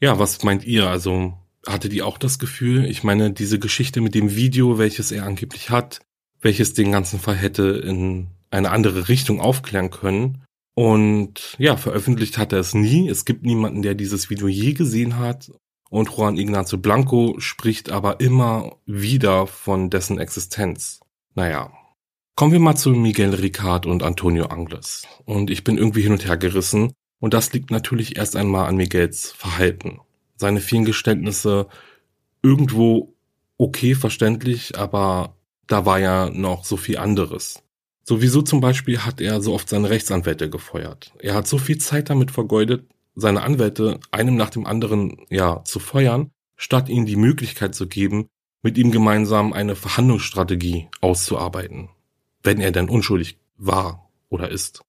Ja, 0.00 0.18
was 0.18 0.42
meint 0.42 0.64
ihr? 0.64 0.88
Also 0.88 1.34
hattet 1.66 1.92
ihr 1.92 2.06
auch 2.06 2.18
das 2.18 2.38
Gefühl, 2.38 2.84
ich 2.86 3.04
meine, 3.04 3.32
diese 3.32 3.58
Geschichte 3.58 4.00
mit 4.00 4.14
dem 4.14 4.34
Video, 4.34 4.78
welches 4.78 5.12
er 5.12 5.24
angeblich 5.24 5.70
hat, 5.70 6.00
welches 6.40 6.74
den 6.74 6.92
ganzen 6.92 7.18
Fall 7.18 7.34
hätte 7.36 7.64
in 7.64 8.28
eine 8.50 8.70
andere 8.70 9.08
Richtung 9.08 9.40
aufklären 9.40 9.90
können. 9.90 10.44
Und 10.74 11.56
ja, 11.58 11.76
veröffentlicht 11.76 12.38
hat 12.38 12.52
er 12.52 12.60
es 12.60 12.74
nie. 12.74 13.08
Es 13.08 13.24
gibt 13.24 13.44
niemanden, 13.44 13.82
der 13.82 13.94
dieses 13.94 14.30
Video 14.30 14.46
je 14.46 14.74
gesehen 14.74 15.18
hat. 15.18 15.50
Und 15.96 16.10
Juan 16.10 16.36
Ignacio 16.36 16.76
Blanco 16.76 17.36
spricht 17.38 17.90
aber 17.90 18.20
immer 18.20 18.76
wieder 18.84 19.46
von 19.46 19.88
dessen 19.88 20.18
Existenz. 20.18 21.00
Naja. 21.34 21.72
Kommen 22.34 22.52
wir 22.52 22.60
mal 22.60 22.76
zu 22.76 22.90
Miguel 22.90 23.32
Ricard 23.32 23.86
und 23.86 24.02
Antonio 24.02 24.44
Angles. 24.44 25.04
Und 25.24 25.48
ich 25.48 25.64
bin 25.64 25.78
irgendwie 25.78 26.02
hin 26.02 26.12
und 26.12 26.26
her 26.26 26.36
gerissen. 26.36 26.92
Und 27.18 27.32
das 27.32 27.54
liegt 27.54 27.70
natürlich 27.70 28.18
erst 28.18 28.36
einmal 28.36 28.66
an 28.66 28.76
Miguels 28.76 29.32
Verhalten. 29.32 30.00
Seine 30.36 30.60
vielen 30.60 30.84
Geständnisse 30.84 31.66
irgendwo 32.42 33.14
okay 33.56 33.94
verständlich, 33.94 34.78
aber 34.78 35.34
da 35.66 35.86
war 35.86 35.98
ja 35.98 36.28
noch 36.28 36.66
so 36.66 36.76
viel 36.76 36.98
anderes. 36.98 37.62
Sowieso 38.02 38.42
zum 38.42 38.60
Beispiel 38.60 38.98
hat 38.98 39.22
er 39.22 39.40
so 39.40 39.54
oft 39.54 39.70
seine 39.70 39.88
Rechtsanwälte 39.88 40.50
gefeuert. 40.50 41.14
Er 41.20 41.32
hat 41.32 41.48
so 41.48 41.56
viel 41.56 41.78
Zeit 41.78 42.10
damit 42.10 42.32
vergeudet, 42.32 42.86
seine 43.16 43.42
Anwälte 43.42 43.98
einem 44.12 44.36
nach 44.36 44.50
dem 44.50 44.66
anderen 44.66 45.26
ja 45.30 45.64
zu 45.64 45.80
feuern, 45.80 46.30
statt 46.54 46.88
ihnen 46.88 47.06
die 47.06 47.16
Möglichkeit 47.16 47.74
zu 47.74 47.88
geben, 47.88 48.28
mit 48.62 48.78
ihm 48.78 48.90
gemeinsam 48.90 49.52
eine 49.52 49.74
Verhandlungsstrategie 49.74 50.88
auszuarbeiten, 51.00 51.88
wenn 52.42 52.60
er 52.60 52.72
denn 52.72 52.88
unschuldig 52.88 53.38
war 53.56 54.10
oder 54.28 54.50
ist. 54.50 54.82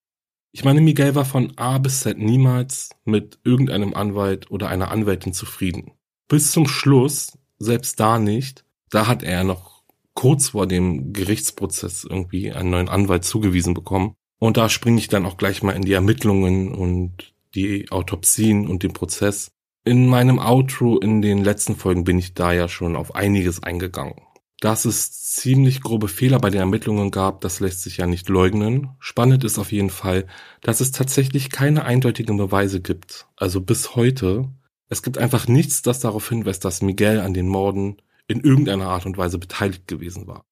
Ich 0.51 0.63
meine, 0.63 0.82
Miguel 0.82 1.15
war 1.15 1.25
von 1.25 1.53
A 1.57 1.78
bis 1.78 2.01
Z 2.01 2.17
niemals 2.17 2.89
mit 3.05 3.39
irgendeinem 3.43 3.93
Anwalt 3.93 4.49
oder 4.49 4.69
einer 4.69 4.91
Anwältin 4.91 5.34
zufrieden. 5.34 5.91
Bis 6.28 6.51
zum 6.51 6.67
Schluss, 6.67 7.38
selbst 7.59 7.99
da 7.99 8.19
nicht, 8.19 8.65
da 8.89 9.07
hat 9.07 9.23
er 9.23 9.43
noch 9.43 9.84
kurz 10.13 10.49
vor 10.49 10.65
dem 10.65 11.13
Gerichtsprozess 11.13 12.03
irgendwie 12.03 12.51
einen 12.51 12.71
neuen 12.71 12.89
Anwalt 12.89 13.23
zugewiesen 13.23 13.73
bekommen. 13.73 14.15
Und 14.39 14.57
da 14.57 14.69
springe 14.69 14.97
ich 14.97 15.07
dann 15.07 15.25
auch 15.25 15.38
gleich 15.38 15.61
mal 15.61 15.75
in 15.75 15.84
die 15.84 15.93
Ermittlungen 15.93 16.73
und 16.73 17.34
die 17.58 17.91
Autopsien 17.91 18.68
und 18.68 18.84
den 18.84 18.93
Prozess. 18.93 19.51
In 19.84 20.08
meinem 20.08 20.38
Outro 20.38 20.99
in 20.99 21.22
den 21.22 21.43
letzten 21.43 21.76
Folgen 21.76 22.03
bin 22.03 22.20
ich 22.20 22.34
da 22.34 22.53
ja 22.53 22.68
schon 22.68 22.95
auf 22.95 23.16
einiges 23.16 23.64
eingegangen. 23.64 24.16
Dass 24.60 24.86
es 24.86 25.24
ziemlich 25.24 25.82
grobe 25.82 26.08
Fehler 26.08 26.39
bei 26.39 26.49
den 26.49 26.60
Ermittlungen 26.60 27.12
gab, 27.12 27.41
das 27.41 27.60
lässt 27.60 27.84
sich 27.84 27.97
ja 27.97 28.08
nicht 28.08 28.28
leugnen. 28.30 28.89
Spannend 28.99 29.43
ist 29.43 29.60
auf 29.60 29.72
jeden 29.72 29.89
Fall, 29.89 30.26
dass 30.62 30.82
es 30.82 30.91
tatsächlich 30.91 31.49
keine 31.49 31.86
eindeutigen 31.86 32.38
Beweise 32.38 32.82
gibt. 32.82 33.28
Also 33.36 33.62
bis 33.62 33.95
heute. 33.95 34.49
Es 34.89 35.03
gibt 35.03 35.18
einfach 35.18 35.47
nichts, 35.47 35.82
das 35.82 35.99
darauf 35.99 36.30
hinweist, 36.30 36.64
dass 36.64 36.82
Miguel 36.82 37.20
an 37.20 37.34
den 37.34 37.47
Morden 37.47 37.97
in 38.28 38.41
irgendeiner 38.41 38.88
Art 38.88 39.05
und 39.05 39.18
Weise 39.18 39.38
beteiligt 39.38 39.88
gewesen 39.88 40.28
war. 40.28 40.43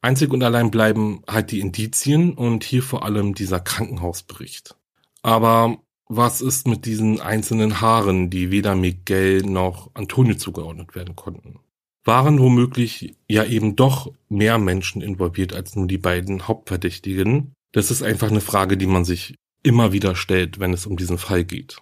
Einzig 0.00 0.32
und 0.32 0.42
allein 0.42 0.70
bleiben 0.70 1.22
halt 1.28 1.50
die 1.50 1.60
Indizien 1.60 2.32
und 2.32 2.64
hier 2.64 2.82
vor 2.82 3.04
allem 3.04 3.34
dieser 3.34 3.60
Krankenhausbericht. 3.60 4.74
Aber 5.22 5.78
was 6.12 6.40
ist 6.40 6.66
mit 6.66 6.86
diesen 6.86 7.20
einzelnen 7.20 7.80
Haaren, 7.80 8.30
die 8.30 8.50
weder 8.50 8.74
Miguel 8.74 9.42
noch 9.42 9.94
Antonio 9.94 10.34
zugeordnet 10.34 10.96
werden 10.96 11.14
konnten? 11.14 11.60
Waren 12.04 12.40
womöglich 12.40 13.14
ja 13.28 13.44
eben 13.44 13.76
doch 13.76 14.12
mehr 14.28 14.58
Menschen 14.58 15.02
involviert 15.02 15.54
als 15.54 15.76
nur 15.76 15.86
die 15.86 15.98
beiden 15.98 16.48
Hauptverdächtigen? 16.48 17.52
Das 17.70 17.92
ist 17.92 18.02
einfach 18.02 18.28
eine 18.28 18.40
Frage, 18.40 18.76
die 18.76 18.88
man 18.88 19.04
sich 19.04 19.36
immer 19.62 19.92
wieder 19.92 20.16
stellt, 20.16 20.58
wenn 20.58 20.72
es 20.72 20.84
um 20.84 20.96
diesen 20.96 21.16
Fall 21.16 21.44
geht. 21.44 21.80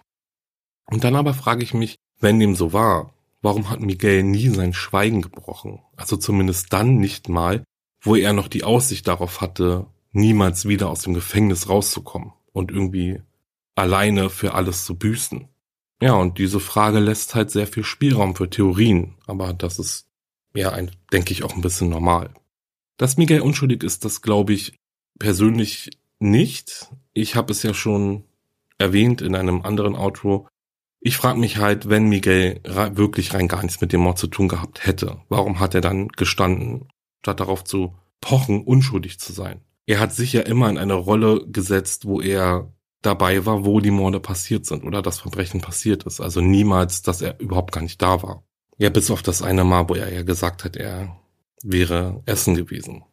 Und 0.85 1.03
dann 1.03 1.15
aber 1.15 1.33
frage 1.33 1.63
ich 1.63 1.73
mich, 1.73 1.95
wenn 2.19 2.39
dem 2.39 2.53
so 2.53 2.71
war, 2.71 3.15
warum 3.41 3.71
hat 3.71 3.79
Miguel 3.79 4.21
nie 4.21 4.49
sein 4.49 4.73
Schweigen 4.73 5.23
gebrochen? 5.23 5.79
Also 5.95 6.17
zumindest 6.17 6.71
dann 6.71 6.97
nicht 6.97 7.29
mal, 7.29 7.63
wo 8.03 8.15
er 8.15 8.33
noch 8.33 8.47
die 8.47 8.63
Aussicht 8.63 9.07
darauf 9.07 9.41
hatte, 9.41 9.87
niemals 10.11 10.67
wieder 10.67 10.91
aus 10.91 11.01
dem 11.01 11.15
Gefängnis 11.15 11.67
rauszukommen 11.67 12.33
und 12.53 12.69
irgendwie 12.69 13.21
alleine 13.79 14.29
für 14.29 14.53
alles 14.53 14.85
zu 14.85 14.95
büßen. 14.95 15.47
Ja, 16.01 16.13
und 16.13 16.37
diese 16.37 16.59
Frage 16.59 16.99
lässt 16.99 17.35
halt 17.35 17.51
sehr 17.51 17.67
viel 17.67 17.83
Spielraum 17.83 18.35
für 18.35 18.49
Theorien, 18.49 19.15
aber 19.27 19.53
das 19.53 19.79
ist 19.79 20.07
ja, 20.53 20.71
ein, 20.71 20.91
denke 21.11 21.31
ich, 21.31 21.43
auch 21.43 21.55
ein 21.55 21.61
bisschen 21.61 21.89
normal. 21.89 22.33
Dass 22.97 23.17
Miguel 23.17 23.41
unschuldig 23.41 23.83
ist, 23.83 24.05
das 24.05 24.21
glaube 24.21 24.53
ich 24.53 24.73
persönlich 25.19 25.91
nicht. 26.19 26.89
Ich 27.13 27.35
habe 27.35 27.51
es 27.51 27.63
ja 27.63 27.73
schon 27.73 28.23
erwähnt 28.77 29.21
in 29.21 29.35
einem 29.35 29.61
anderen 29.61 29.95
Outro. 29.95 30.47
Ich 31.01 31.17
frage 31.17 31.39
mich 31.39 31.57
halt, 31.57 31.89
wenn 31.89 32.09
Miguel 32.09 32.61
wirklich 32.63 33.33
rein 33.33 33.47
gar 33.47 33.61
nichts 33.61 33.79
mit 33.79 33.93
dem 33.93 34.01
Mord 34.01 34.17
zu 34.17 34.27
tun 34.27 34.47
gehabt 34.47 34.85
hätte, 34.85 35.21
warum 35.29 35.59
hat 35.59 35.75
er 35.75 35.81
dann 35.81 36.07
gestanden, 36.09 36.89
statt 37.21 37.39
darauf 37.39 37.63
zu 37.63 37.95
pochen, 38.21 38.63
unschuldig 38.63 39.19
zu 39.19 39.31
sein? 39.31 39.61
Er 39.85 39.99
hat 39.99 40.13
sich 40.13 40.33
ja 40.33 40.41
immer 40.41 40.69
in 40.69 40.77
eine 40.77 40.93
Rolle 40.93 41.45
gesetzt, 41.47 42.05
wo 42.05 42.21
er 42.21 42.73
dabei 43.01 43.45
war, 43.45 43.65
wo 43.65 43.79
die 43.79 43.91
Morde 43.91 44.19
passiert 44.19 44.65
sind 44.65 44.83
oder 44.83 45.01
das 45.01 45.19
Verbrechen 45.19 45.61
passiert 45.61 46.03
ist. 46.03 46.19
Also 46.19 46.41
niemals, 46.41 47.01
dass 47.01 47.21
er 47.21 47.39
überhaupt 47.39 47.71
gar 47.71 47.81
nicht 47.81 48.01
da 48.01 48.21
war. 48.23 48.43
Ja, 48.77 48.89
bis 48.89 49.11
auf 49.11 49.21
das 49.21 49.41
eine 49.41 49.63
Mal, 49.63 49.89
wo 49.89 49.95
er 49.95 50.11
ja 50.11 50.23
gesagt 50.23 50.63
hat, 50.63 50.75
er 50.75 51.17
wäre 51.63 52.21
Essen 52.25 52.55
gewesen. 52.55 53.03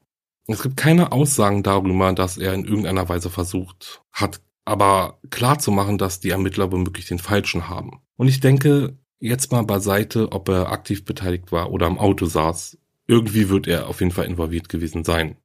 Es 0.47 0.62
gibt 0.62 0.76
keine 0.76 1.11
Aussagen 1.11 1.62
darüber, 1.62 2.12
dass 2.12 2.39
er 2.39 2.55
in 2.55 2.64
irgendeiner 2.64 3.09
Weise 3.09 3.30
versucht 3.30 4.03
hat, 4.12 4.41
aber 4.64 5.18
klar 5.30 5.59
zu 5.59 5.72
machen, 5.72 5.99
dass 5.99 6.20
die 6.20 6.30
Ermittler 6.30 6.70
womöglich 6.70 7.07
den 7.07 7.18
Falschen 7.18 7.68
haben. 7.68 8.01
Und 8.16 8.28
ich 8.28 8.41
denke, 8.41 8.97
jetzt 9.18 9.51
mal 9.51 9.62
beiseite, 9.62 10.30
ob 10.32 10.49
er 10.49 10.70
aktiv 10.70 11.05
beteiligt 11.05 11.51
war 11.53 11.72
oder 11.72 11.87
im 11.87 11.99
Auto 11.99 12.26
saß. 12.26 12.78
Irgendwie 13.09 13.49
wird 13.49 13.66
er 13.66 13.89
auf 13.89 14.01
jeden 14.01 14.12
Fall 14.12 14.26
involviert 14.26 14.68
gewesen 14.68 15.05
sein. 15.05 15.37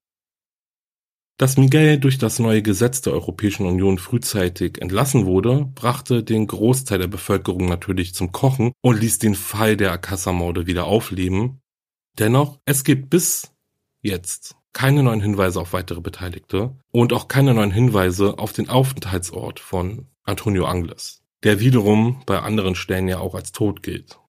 Dass 1.41 1.57
Miguel 1.57 1.97
durch 1.97 2.19
das 2.19 2.37
neue 2.37 2.61
Gesetz 2.61 3.01
der 3.01 3.13
Europäischen 3.13 3.65
Union 3.65 3.97
frühzeitig 3.97 4.79
entlassen 4.79 5.25
wurde, 5.25 5.71
brachte 5.73 6.23
den 6.23 6.45
Großteil 6.45 6.99
der 6.99 7.07
Bevölkerung 7.07 7.67
natürlich 7.67 8.13
zum 8.13 8.31
Kochen 8.31 8.73
und 8.81 8.99
ließ 8.99 9.17
den 9.17 9.33
Fall 9.33 9.75
der 9.75 9.91
Akassa-Morde 9.91 10.67
wieder 10.67 10.85
aufleben. 10.85 11.59
Dennoch, 12.19 12.59
es 12.65 12.83
gibt 12.83 13.09
bis 13.09 13.55
jetzt 14.03 14.55
keine 14.71 15.01
neuen 15.01 15.19
Hinweise 15.19 15.59
auf 15.59 15.73
weitere 15.73 15.99
Beteiligte 15.99 16.77
und 16.91 17.11
auch 17.11 17.27
keine 17.27 17.55
neuen 17.55 17.71
Hinweise 17.71 18.37
auf 18.37 18.53
den 18.53 18.69
Aufenthaltsort 18.69 19.59
von 19.59 20.05
Antonio 20.21 20.65
Angles, 20.65 21.23
der 21.41 21.59
wiederum 21.59 22.21
bei 22.27 22.39
anderen 22.39 22.75
Stellen 22.75 23.07
ja 23.07 23.17
auch 23.17 23.33
als 23.33 23.51
tot 23.51 23.81
gilt. 23.81 24.20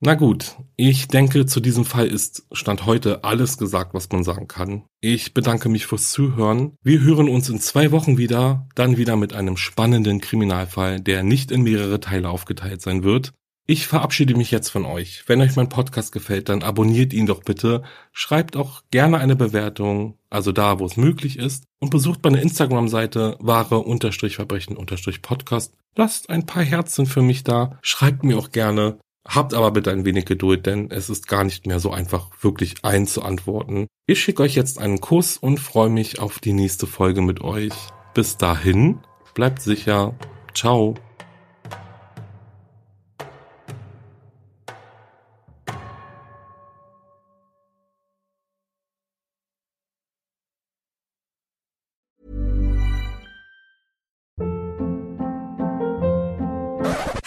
Na 0.00 0.14
gut, 0.14 0.54
ich 0.76 1.08
denke, 1.08 1.44
zu 1.46 1.58
diesem 1.58 1.84
Fall 1.84 2.06
ist 2.06 2.46
Stand 2.52 2.86
heute 2.86 3.24
alles 3.24 3.58
gesagt, 3.58 3.94
was 3.94 4.08
man 4.12 4.22
sagen 4.22 4.46
kann. 4.46 4.84
Ich 5.00 5.34
bedanke 5.34 5.68
mich 5.68 5.86
fürs 5.86 6.12
Zuhören. 6.12 6.76
Wir 6.84 7.00
hören 7.00 7.28
uns 7.28 7.48
in 7.48 7.58
zwei 7.58 7.90
Wochen 7.90 8.16
wieder, 8.16 8.68
dann 8.76 8.96
wieder 8.96 9.16
mit 9.16 9.32
einem 9.32 9.56
spannenden 9.56 10.20
Kriminalfall, 10.20 11.00
der 11.00 11.24
nicht 11.24 11.50
in 11.50 11.62
mehrere 11.62 11.98
Teile 11.98 12.30
aufgeteilt 12.30 12.80
sein 12.80 13.02
wird. 13.02 13.32
Ich 13.66 13.88
verabschiede 13.88 14.36
mich 14.36 14.52
jetzt 14.52 14.68
von 14.70 14.84
euch. 14.86 15.24
Wenn 15.26 15.40
euch 15.40 15.56
mein 15.56 15.68
Podcast 15.68 16.12
gefällt, 16.12 16.48
dann 16.48 16.62
abonniert 16.62 17.12
ihn 17.12 17.26
doch 17.26 17.42
bitte. 17.42 17.82
Schreibt 18.12 18.56
auch 18.56 18.82
gerne 18.92 19.18
eine 19.18 19.34
Bewertung, 19.34 20.16
also 20.30 20.52
da, 20.52 20.78
wo 20.78 20.86
es 20.86 20.96
möglich 20.96 21.38
ist. 21.38 21.64
Und 21.80 21.90
besucht 21.90 22.22
meine 22.22 22.40
Instagram-Seite 22.40 23.36
wahre-verbrechen-podcast. 23.40 25.74
Lasst 25.96 26.30
ein 26.30 26.46
paar 26.46 26.62
Herzen 26.62 27.04
für 27.04 27.20
mich 27.20 27.42
da. 27.42 27.80
Schreibt 27.82 28.22
mir 28.22 28.38
auch 28.38 28.52
gerne, 28.52 29.00
Habt 29.28 29.52
aber 29.52 29.70
bitte 29.72 29.90
ein 29.90 30.06
wenig 30.06 30.24
Geduld, 30.24 30.64
denn 30.64 30.90
es 30.90 31.10
ist 31.10 31.28
gar 31.28 31.44
nicht 31.44 31.66
mehr 31.66 31.80
so 31.80 31.90
einfach, 31.90 32.30
wirklich 32.40 32.82
einzuantworten. 32.82 33.86
Ich 34.06 34.22
schicke 34.22 34.42
euch 34.42 34.54
jetzt 34.54 34.78
einen 34.78 35.00
Kuss 35.00 35.36
und 35.36 35.60
freue 35.60 35.90
mich 35.90 36.18
auf 36.18 36.38
die 36.38 36.54
nächste 36.54 36.86
Folge 36.86 37.20
mit 37.20 37.42
euch. 37.42 37.74
Bis 38.14 38.38
dahin, 38.38 39.00
bleibt 39.34 39.60
sicher. 39.60 40.14
Ciao. 40.54 40.94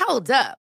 Hold 0.07 0.31
up. 0.31 0.60